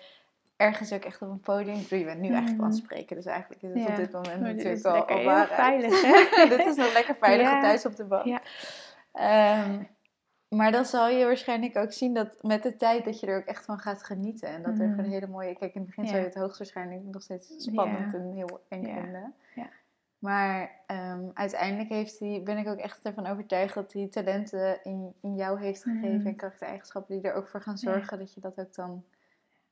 ergens 0.63 0.93
ook 0.93 1.05
echt 1.05 1.23
op 1.23 1.29
een 1.29 1.41
podium, 1.41 1.77
ik 1.77 1.89
je 1.89 2.05
bent 2.05 2.21
nu 2.21 2.29
eigenlijk 2.29 2.63
aan 2.63 2.71
het 2.71 2.77
mhm. 2.77 2.85
spreken, 2.85 3.17
dus 3.17 3.27
eigenlijk 3.27 3.63
is 3.63 3.71
het 3.75 3.89
op 3.89 3.97
dit 3.97 4.13
moment 4.13 4.41
natuurlijk 4.41 4.85
al, 4.85 5.09
al 5.09 5.25
waar. 5.25 5.47
veilig, 5.47 6.03
hè? 6.03 6.49
dit 6.57 6.67
is 6.67 6.77
nog 6.77 6.93
lekker 6.93 7.17
veilig 7.21 7.51
ja. 7.51 7.61
thuis 7.61 7.87
op 7.87 7.97
de 7.97 8.05
bank. 8.05 8.25
Ja. 8.25 8.41
Um, 9.65 9.89
maar 10.49 10.73
dan 10.73 10.85
zal 10.85 11.09
je 11.09 11.25
waarschijnlijk 11.25 11.77
ook 11.77 11.93
zien 11.93 12.15
dat 12.15 12.43
met 12.43 12.63
de 12.63 12.77
tijd 12.77 13.05
dat 13.05 13.21
je 13.21 13.27
er 13.27 13.39
ook 13.39 13.47
echt 13.47 13.65
van 13.65 13.79
gaat 13.79 14.03
genieten. 14.03 14.49
En 14.49 14.63
dat 14.63 14.79
er 14.79 14.85
een 14.85 14.95
mhm. 14.95 15.11
hele 15.11 15.27
mooie... 15.27 15.57
Kijk, 15.57 15.75
in 15.75 15.81
het 15.81 15.91
begin 15.91 16.07
zou 16.07 16.19
je 16.19 16.25
het 16.25 16.35
hoogstwaarschijnlijk 16.35 17.03
nog 17.05 17.23
steeds 17.23 17.55
spannend 17.57 18.15
en 18.15 18.33
heel 18.33 18.65
eng 18.69 18.85
vinden. 18.85 19.35
Ja. 19.55 19.69
Maar 20.19 20.71
um, 20.87 21.31
uiteindelijk 21.35 21.89
heeft 21.89 22.19
hij, 22.19 22.41
ben 22.45 22.59
ik 22.59 22.69
ook 22.69 22.79
echt 22.79 23.01
ervan 23.03 23.27
overtuigd 23.27 23.75
dat 23.75 23.93
hij 23.93 24.09
talenten 24.09 24.79
in, 24.83 25.15
in 25.21 25.35
jou 25.35 25.61
heeft 25.61 25.83
gegeven 25.83 26.21
mm. 26.21 26.27
en 26.27 26.37
karaktereigenschappen 26.37 27.15
die 27.15 27.31
er 27.31 27.35
ook 27.35 27.49
voor 27.49 27.63
gaan 27.63 27.79
zorgen 27.79 28.19
dat 28.19 28.35
je 28.35 28.41
dat 28.41 28.59
ook 28.59 28.75
dan 28.75 29.05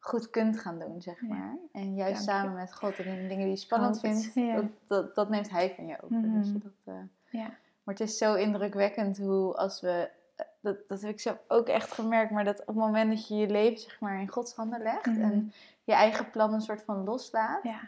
goed 0.01 0.31
kunt 0.31 0.59
gaan 0.59 0.79
doen, 0.79 1.03
zeg 1.03 1.21
maar. 1.21 1.57
En 1.73 1.95
juist 1.95 2.23
samen 2.23 2.55
met 2.55 2.75
God 2.75 2.99
en 2.99 3.05
in 3.05 3.29
dingen 3.29 3.45
die 3.45 3.55
je 3.55 3.57
spannend 3.57 4.01
vindt, 4.01 4.35
dat, 4.35 4.65
dat, 4.87 5.15
dat, 5.15 5.29
neemt 5.29 5.51
hij 5.51 5.73
van 5.77 5.87
je 5.87 5.97
over. 6.03 6.17
Mm. 6.17 6.41
Dus 6.41 6.53
dat, 6.53 6.95
uh, 6.95 7.01
ja. 7.31 7.55
Maar 7.83 7.95
het 7.95 8.01
is 8.01 8.19
zo 8.19 8.35
indrukwekkend 8.35 9.19
hoe 9.19 9.57
als 9.57 9.81
we, 9.81 10.11
eh, 10.37 10.47
dat, 10.61 10.77
dat 10.89 11.01
heb 11.01 11.11
ik 11.11 11.21
zelf 11.21 11.39
ook 11.49 11.69
echt 11.69 11.93
gemerkt, 11.93 12.31
maar 12.31 12.45
dat 12.45 12.61
op 12.61 12.67
het 12.67 12.77
moment 12.77 13.11
dat 13.11 13.29
je 13.29 13.35
je 13.35 13.49
leven 13.49 13.79
zeg 13.79 14.01
maar 14.01 14.21
in 14.21 14.29
Gods 14.29 14.55
handen 14.55 14.83
legt 14.83 15.07
mm. 15.07 15.23
en 15.23 15.53
je 15.85 15.93
eigen 15.93 16.31
plan 16.31 16.53
een 16.53 16.61
soort 16.61 16.83
van 16.83 17.05
loslaat. 17.05 17.63
Ja 17.63 17.81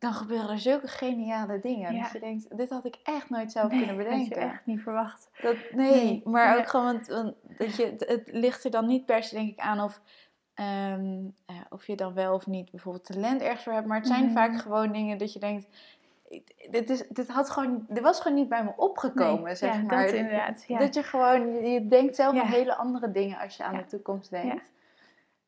dan 0.00 0.14
gebeuren 0.14 0.50
er 0.50 0.58
zulke 0.58 0.88
geniale 0.88 1.60
dingen. 1.60 1.94
Ja. 1.94 2.02
Dat 2.02 2.12
je 2.12 2.18
denkt, 2.20 2.56
dit 2.56 2.70
had 2.70 2.84
ik 2.84 2.98
echt 3.02 3.30
nooit 3.30 3.52
zelf 3.52 3.68
kunnen 3.68 3.96
bedenken. 3.96 4.40
Had 4.40 4.48
je 4.48 4.54
echt 4.54 4.66
niet 4.66 4.80
verwacht. 4.80 5.28
Dat, 5.42 5.56
nee, 5.72 6.22
maar 6.24 6.58
ook 6.58 6.68
gewoon, 6.68 7.02
want, 7.06 7.34
dat 7.58 7.76
je, 7.76 7.94
het 7.98 8.22
ligt 8.32 8.64
er 8.64 8.70
dan 8.70 8.86
niet 8.86 9.06
per 9.06 9.22
se 9.22 9.34
denk 9.34 9.50
ik 9.50 9.58
aan 9.58 9.80
of, 9.80 10.00
ehm, 10.60 11.28
of 11.68 11.86
je 11.86 11.96
dan 11.96 12.14
wel 12.14 12.34
of 12.34 12.46
niet 12.46 12.70
bijvoorbeeld 12.70 13.04
talent 13.04 13.40
ergens 13.40 13.62
voor 13.62 13.72
hebt. 13.72 13.86
Maar 13.86 13.98
het 13.98 14.06
zijn 14.06 14.24
mhm. 14.24 14.32
vaak 14.32 14.60
gewoon 14.60 14.92
dingen 14.92 15.18
dat 15.18 15.32
je 15.32 15.38
denkt, 15.38 15.66
dit, 16.70 16.90
is, 16.90 17.08
dit, 17.08 17.28
had 17.28 17.50
gewoon, 17.50 17.86
dit 17.88 18.02
was 18.02 18.20
gewoon 18.20 18.36
niet 18.36 18.48
bij 18.48 18.64
me 18.64 18.72
opgekomen, 18.76 19.56
zeg 19.56 19.74
ja, 19.74 19.82
maar. 19.82 20.04
Dat, 20.06 20.14
inderdaad, 20.14 20.64
ja. 20.66 20.78
dat 20.78 20.94
je 20.94 21.02
gewoon, 21.02 21.64
je 21.64 21.88
denkt 21.88 22.16
zelf 22.16 22.38
aan 22.38 22.46
hele 22.46 22.74
andere 22.74 23.10
dingen 23.10 23.38
als 23.38 23.56
je 23.56 23.64
aan 23.64 23.76
de 23.76 23.86
toekomst 23.86 24.30
denkt. 24.30 24.70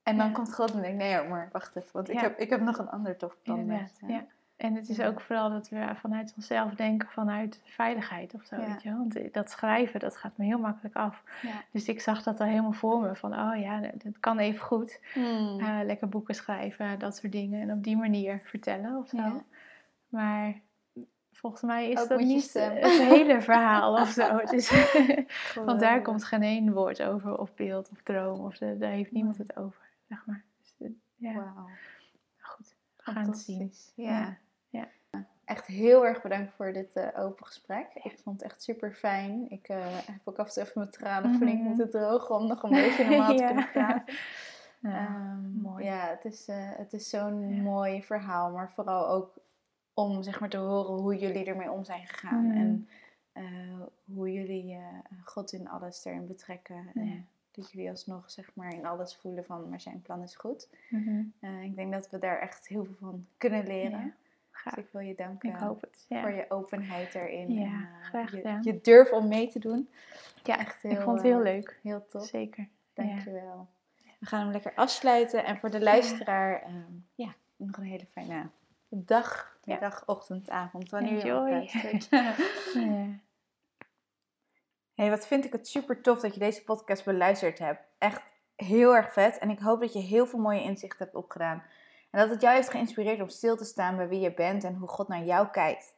En 0.02 0.16
dan 0.16 0.32
komt 0.32 0.54
God 0.54 0.72
en 0.72 0.80
denkt, 0.82 0.98
nee 0.98 1.28
maar 1.28 1.48
wacht 1.52 1.76
even, 1.76 1.90
want 1.92 2.10
ik, 2.10 2.20
heb, 2.20 2.38
ik 2.38 2.50
heb 2.50 2.60
nog 2.60 2.78
een 2.78 2.90
ander 2.90 3.16
tof 3.16 3.36
plan. 3.42 3.66
ja. 4.06 4.26
En 4.56 4.74
het 4.74 4.88
is 4.88 5.00
ook 5.00 5.20
vooral 5.20 5.50
dat 5.50 5.68
we 5.68 5.92
vanuit 5.94 6.32
onszelf 6.36 6.74
denken 6.74 7.08
vanuit 7.08 7.60
veiligheid 7.64 8.34
of 8.34 8.44
zo. 8.44 8.56
Weet 8.56 8.82
je? 8.82 8.90
Want 8.90 9.34
dat 9.34 9.50
schrijven, 9.50 10.00
dat 10.00 10.16
gaat 10.16 10.36
me 10.36 10.44
heel 10.44 10.58
makkelijk 10.58 10.96
af. 10.96 11.22
Dus 11.70 11.88
ik 11.88 12.00
zag 12.00 12.22
dat 12.22 12.40
al 12.40 12.46
helemaal 12.46 12.72
voor 12.72 13.00
me. 13.00 13.16
Van, 13.16 13.32
oh 13.32 13.60
ja, 13.60 13.80
dat 13.80 14.20
kan 14.20 14.38
even 14.38 14.60
goed. 14.60 15.00
Hmm. 15.12 15.60
Eh, 15.60 15.78
lekker 15.84 16.08
boeken 16.08 16.34
schrijven, 16.34 16.98
dat 16.98 17.16
soort 17.16 17.32
dingen. 17.32 17.60
En 17.60 17.72
op 17.72 17.84
die 17.84 17.96
manier 17.96 18.40
vertellen 18.44 18.96
of 18.96 19.08
zo. 19.08 19.42
Maar 20.08 20.60
volgens 21.32 21.62
mij 21.62 21.90
is 21.90 22.08
dat 22.08 22.20
niet 22.20 22.52
het 22.52 22.98
hele 22.98 23.40
verhaal 23.40 24.00
of 24.00 24.08
zo. 24.08 24.40
want 25.64 25.80
daar 25.80 26.02
komt 26.02 26.24
geen 26.24 26.42
één 26.42 26.72
woord 26.72 27.02
over, 27.02 27.38
of 27.38 27.54
beeld, 27.54 27.90
of 27.90 28.02
droom. 28.02 28.40
Of 28.44 28.58
de, 28.58 28.78
daar 28.78 28.90
heeft 28.90 29.12
niemand 29.12 29.38
het 29.38 29.56
over, 29.56 29.88
zeg 30.08 30.26
maar. 30.26 30.44
Dus, 30.60 30.74
eh, 30.78 30.94
ja. 31.16 31.32
Wow. 31.32 31.68
Goed, 32.38 32.74
gaan 33.02 33.34
zien. 33.34 33.72
ja 33.94 34.38
echt 35.52 35.66
heel 35.66 36.06
erg 36.06 36.22
bedankt 36.22 36.52
voor 36.52 36.72
dit 36.72 36.96
uh, 36.96 37.08
open 37.16 37.46
gesprek. 37.46 37.86
Ik 37.94 38.18
vond 38.22 38.42
het 38.42 38.50
echt 38.50 38.62
super 38.62 38.92
fijn. 38.92 39.50
Ik 39.50 39.68
uh, 39.68 39.76
heb 39.86 40.20
ook 40.24 40.38
af 40.38 40.46
en 40.46 40.52
toe 40.52 40.62
even 40.62 40.78
mijn 40.80 40.90
tranen 40.90 41.34
flink 41.36 41.52
mm 41.52 41.58
-hmm. 41.58 41.66
moeten 41.66 41.90
drogen 41.90 42.34
om 42.34 42.46
nog 42.46 42.62
een 42.62 42.70
beetje 42.70 43.04
normaal 43.08 43.36
te 43.36 43.44
kunnen 43.52 43.70
praten. 43.72 44.14
Ja, 44.80 45.32
um, 45.32 45.60
mooi. 45.62 45.84
ja 45.84 46.08
het 46.08 46.24
is, 46.24 46.48
uh, 46.48 46.56
het 46.56 46.92
is 46.92 47.08
zo'n 47.08 47.54
ja. 47.54 47.62
mooi 47.62 48.02
verhaal, 48.02 48.50
maar 48.50 48.72
vooral 48.72 49.08
ook 49.08 49.38
om 49.94 50.22
zeg 50.22 50.40
maar 50.40 50.48
te 50.48 50.56
horen 50.56 51.02
hoe 51.02 51.16
jullie 51.16 51.44
ermee 51.44 51.70
om 51.70 51.84
zijn 51.84 52.06
gegaan. 52.06 52.44
Mm. 52.44 52.54
En 52.54 52.88
hoe 54.04 54.32
jullie 54.32 54.78
God 55.24 55.52
in 55.52 55.68
alles 55.68 56.04
erin 56.04 56.26
betrekken. 56.26 56.90
En 56.94 57.28
dat 57.52 57.70
jullie 57.72 57.90
alsnog 57.90 58.30
zeg 58.30 58.50
maar 58.54 58.74
in 58.74 58.86
alles 58.86 59.16
voelen 59.16 59.44
van, 59.44 59.68
maar 59.68 59.80
zijn 59.80 60.02
plan 60.02 60.22
is 60.22 60.36
goed. 60.36 60.68
Mm 60.88 61.32
-hmm. 61.40 61.62
ik 61.62 61.76
denk 61.76 61.92
dat 61.92 62.10
we 62.10 62.18
daar 62.18 62.38
echt 62.38 62.68
heel 62.68 62.84
veel 62.84 62.96
van 63.00 63.26
kunnen 63.36 63.66
leren. 63.66 64.14
Dus 64.64 64.74
ik 64.74 64.88
wil 64.92 65.00
je 65.00 65.14
danken 65.14 65.48
ik 65.48 65.56
hoop 65.56 65.80
het, 65.80 66.04
ja. 66.08 66.20
voor 66.20 66.30
je 66.32 66.44
openheid 66.48 67.14
erin. 67.14 67.52
Ja, 67.52 67.64
en, 67.64 67.70
uh, 67.70 68.04
graag 68.04 68.30
je, 68.30 68.58
je, 68.60 68.80
durf 68.80 69.12
om 69.12 69.28
mee 69.28 69.48
te 69.48 69.58
doen. 69.58 69.88
Ja, 70.42 70.58
echt 70.58 70.82
heel, 70.82 70.90
ik 70.90 71.00
vond 71.00 71.16
het 71.16 71.26
heel 71.26 71.38
uh, 71.38 71.44
leuk. 71.44 71.78
Heel 71.82 72.06
tof. 72.06 72.24
Zeker. 72.24 72.68
Dankjewel. 72.94 73.68
Ja. 73.94 74.12
We 74.18 74.26
gaan 74.26 74.40
hem 74.40 74.50
lekker 74.50 74.74
afsluiten. 74.74 75.44
En 75.44 75.58
voor 75.58 75.70
de 75.70 75.80
luisteraar, 75.80 76.66
um, 76.68 77.06
ja, 77.14 77.34
nog 77.56 77.76
een 77.76 77.84
hele 77.84 78.06
fijne 78.06 78.48
dag, 78.88 79.58
middag, 79.64 80.02
ochtend, 80.06 80.50
avond. 80.50 80.90
Wanneer 80.90 81.20
Enjoy. 81.20 81.48
je 81.48 81.50
luistert. 81.50 82.08
Hey, 85.02 85.10
wat 85.10 85.26
vind 85.26 85.44
ik 85.44 85.52
het 85.52 85.68
super 85.68 86.00
tof 86.00 86.20
dat 86.20 86.34
je 86.34 86.40
deze 86.40 86.64
podcast 86.64 87.04
beluisterd 87.04 87.58
hebt. 87.58 87.80
Echt 87.98 88.22
heel 88.56 88.96
erg 88.96 89.12
vet. 89.12 89.38
En 89.38 89.50
ik 89.50 89.58
hoop 89.58 89.80
dat 89.80 89.92
je 89.92 89.98
heel 89.98 90.26
veel 90.26 90.38
mooie 90.38 90.62
inzichten 90.62 90.98
hebt 90.98 91.16
opgedaan. 91.16 91.62
En 92.10 92.20
dat 92.20 92.30
het 92.30 92.40
jou 92.40 92.54
heeft 92.54 92.70
geïnspireerd 92.70 93.20
om 93.20 93.28
stil 93.28 93.56
te 93.56 93.64
staan 93.64 93.96
bij 93.96 94.08
wie 94.08 94.20
je 94.20 94.34
bent 94.34 94.64
en 94.64 94.74
hoe 94.74 94.88
God 94.88 95.08
naar 95.08 95.24
jou 95.24 95.48
kijkt. 95.48 95.94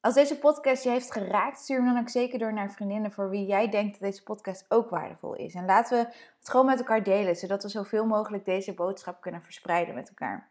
Als 0.00 0.14
deze 0.14 0.38
podcast 0.38 0.82
je 0.82 0.90
heeft 0.90 1.12
geraakt, 1.12 1.58
stuur 1.58 1.76
hem 1.76 1.86
dan 1.86 1.98
ook 1.98 2.08
zeker 2.08 2.38
door 2.38 2.52
naar 2.52 2.72
vriendinnen 2.72 3.12
voor 3.12 3.30
wie 3.30 3.46
jij 3.46 3.68
denkt 3.68 3.92
dat 3.92 4.10
deze 4.10 4.22
podcast 4.22 4.64
ook 4.68 4.90
waardevol 4.90 5.34
is. 5.34 5.54
En 5.54 5.64
laten 5.64 5.98
we 5.98 6.04
het 6.38 6.50
gewoon 6.50 6.66
met 6.66 6.78
elkaar 6.78 7.02
delen, 7.02 7.36
zodat 7.36 7.62
we 7.62 7.68
zoveel 7.68 8.06
mogelijk 8.06 8.44
deze 8.44 8.74
boodschap 8.74 9.20
kunnen 9.20 9.42
verspreiden 9.42 9.94
met 9.94 10.08
elkaar. 10.08 10.48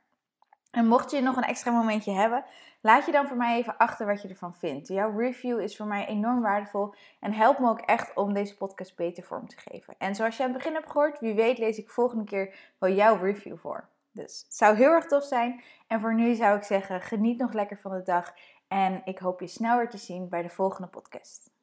En 0.72 0.88
mocht 0.88 1.12
je 1.12 1.22
nog 1.22 1.36
een 1.36 1.44
extra 1.44 1.72
momentje 1.72 2.12
hebben, 2.12 2.46
laat 2.82 3.06
je 3.06 3.12
dan 3.12 3.28
voor 3.28 3.38
mij 3.38 3.58
even 3.58 3.78
achter 3.78 4.06
wat 4.06 4.22
je 4.22 4.28
ervan 4.28 4.56
vindt. 4.56 4.88
Jouw 4.88 5.18
review 5.18 5.60
is 5.60 5.78
voor 5.78 5.86
mij 5.86 6.06
enorm 6.06 6.42
waardevol 6.42 6.94
en 7.20 7.34
helpt 7.34 7.60
me 7.60 7.70
ook 7.70 7.82
echt 7.82 8.16
om 8.16 8.34
deze 8.34 8.58
podcast 8.58 8.96
beter 8.96 9.24
vorm 9.24 9.48
te 9.48 9.58
geven. 9.58 9.96
En 9.98 10.16
zoals 10.16 10.38
je 10.38 10.44
aan 10.44 10.50
het 10.50 10.58
begin 10.58 10.74
hebt 10.74 10.92
gehoord, 10.92 11.20
wie 11.20 11.34
weet 11.34 11.58
lees 11.58 11.78
ik 11.78 11.90
volgende 11.90 12.24
keer 12.24 12.74
wel 12.78 12.92
jouw 12.92 13.18
review 13.18 13.58
voor. 13.58 13.90
Dus 14.12 14.44
het 14.46 14.56
zou 14.56 14.76
heel 14.76 14.92
erg 14.92 15.06
tof 15.06 15.24
zijn. 15.24 15.64
En 15.88 16.00
voor 16.00 16.16
nu 16.16 16.36
zou 16.36 16.58
ik 16.58 16.64
zeggen, 16.64 17.02
geniet 17.02 17.38
nog 17.38 17.54
lekker 17.54 17.78
van 17.78 17.92
de 17.92 18.04
dag. 18.04 18.34
En 18.68 19.02
ik 19.06 19.20
hoop 19.20 19.40
je 19.40 19.48
snel 19.48 19.78
weer 19.78 19.90
te 19.90 19.98
zien 19.98 20.30
bij 20.30 20.42
de 20.42 20.50
volgende 20.50 20.88
podcast. 20.88 21.57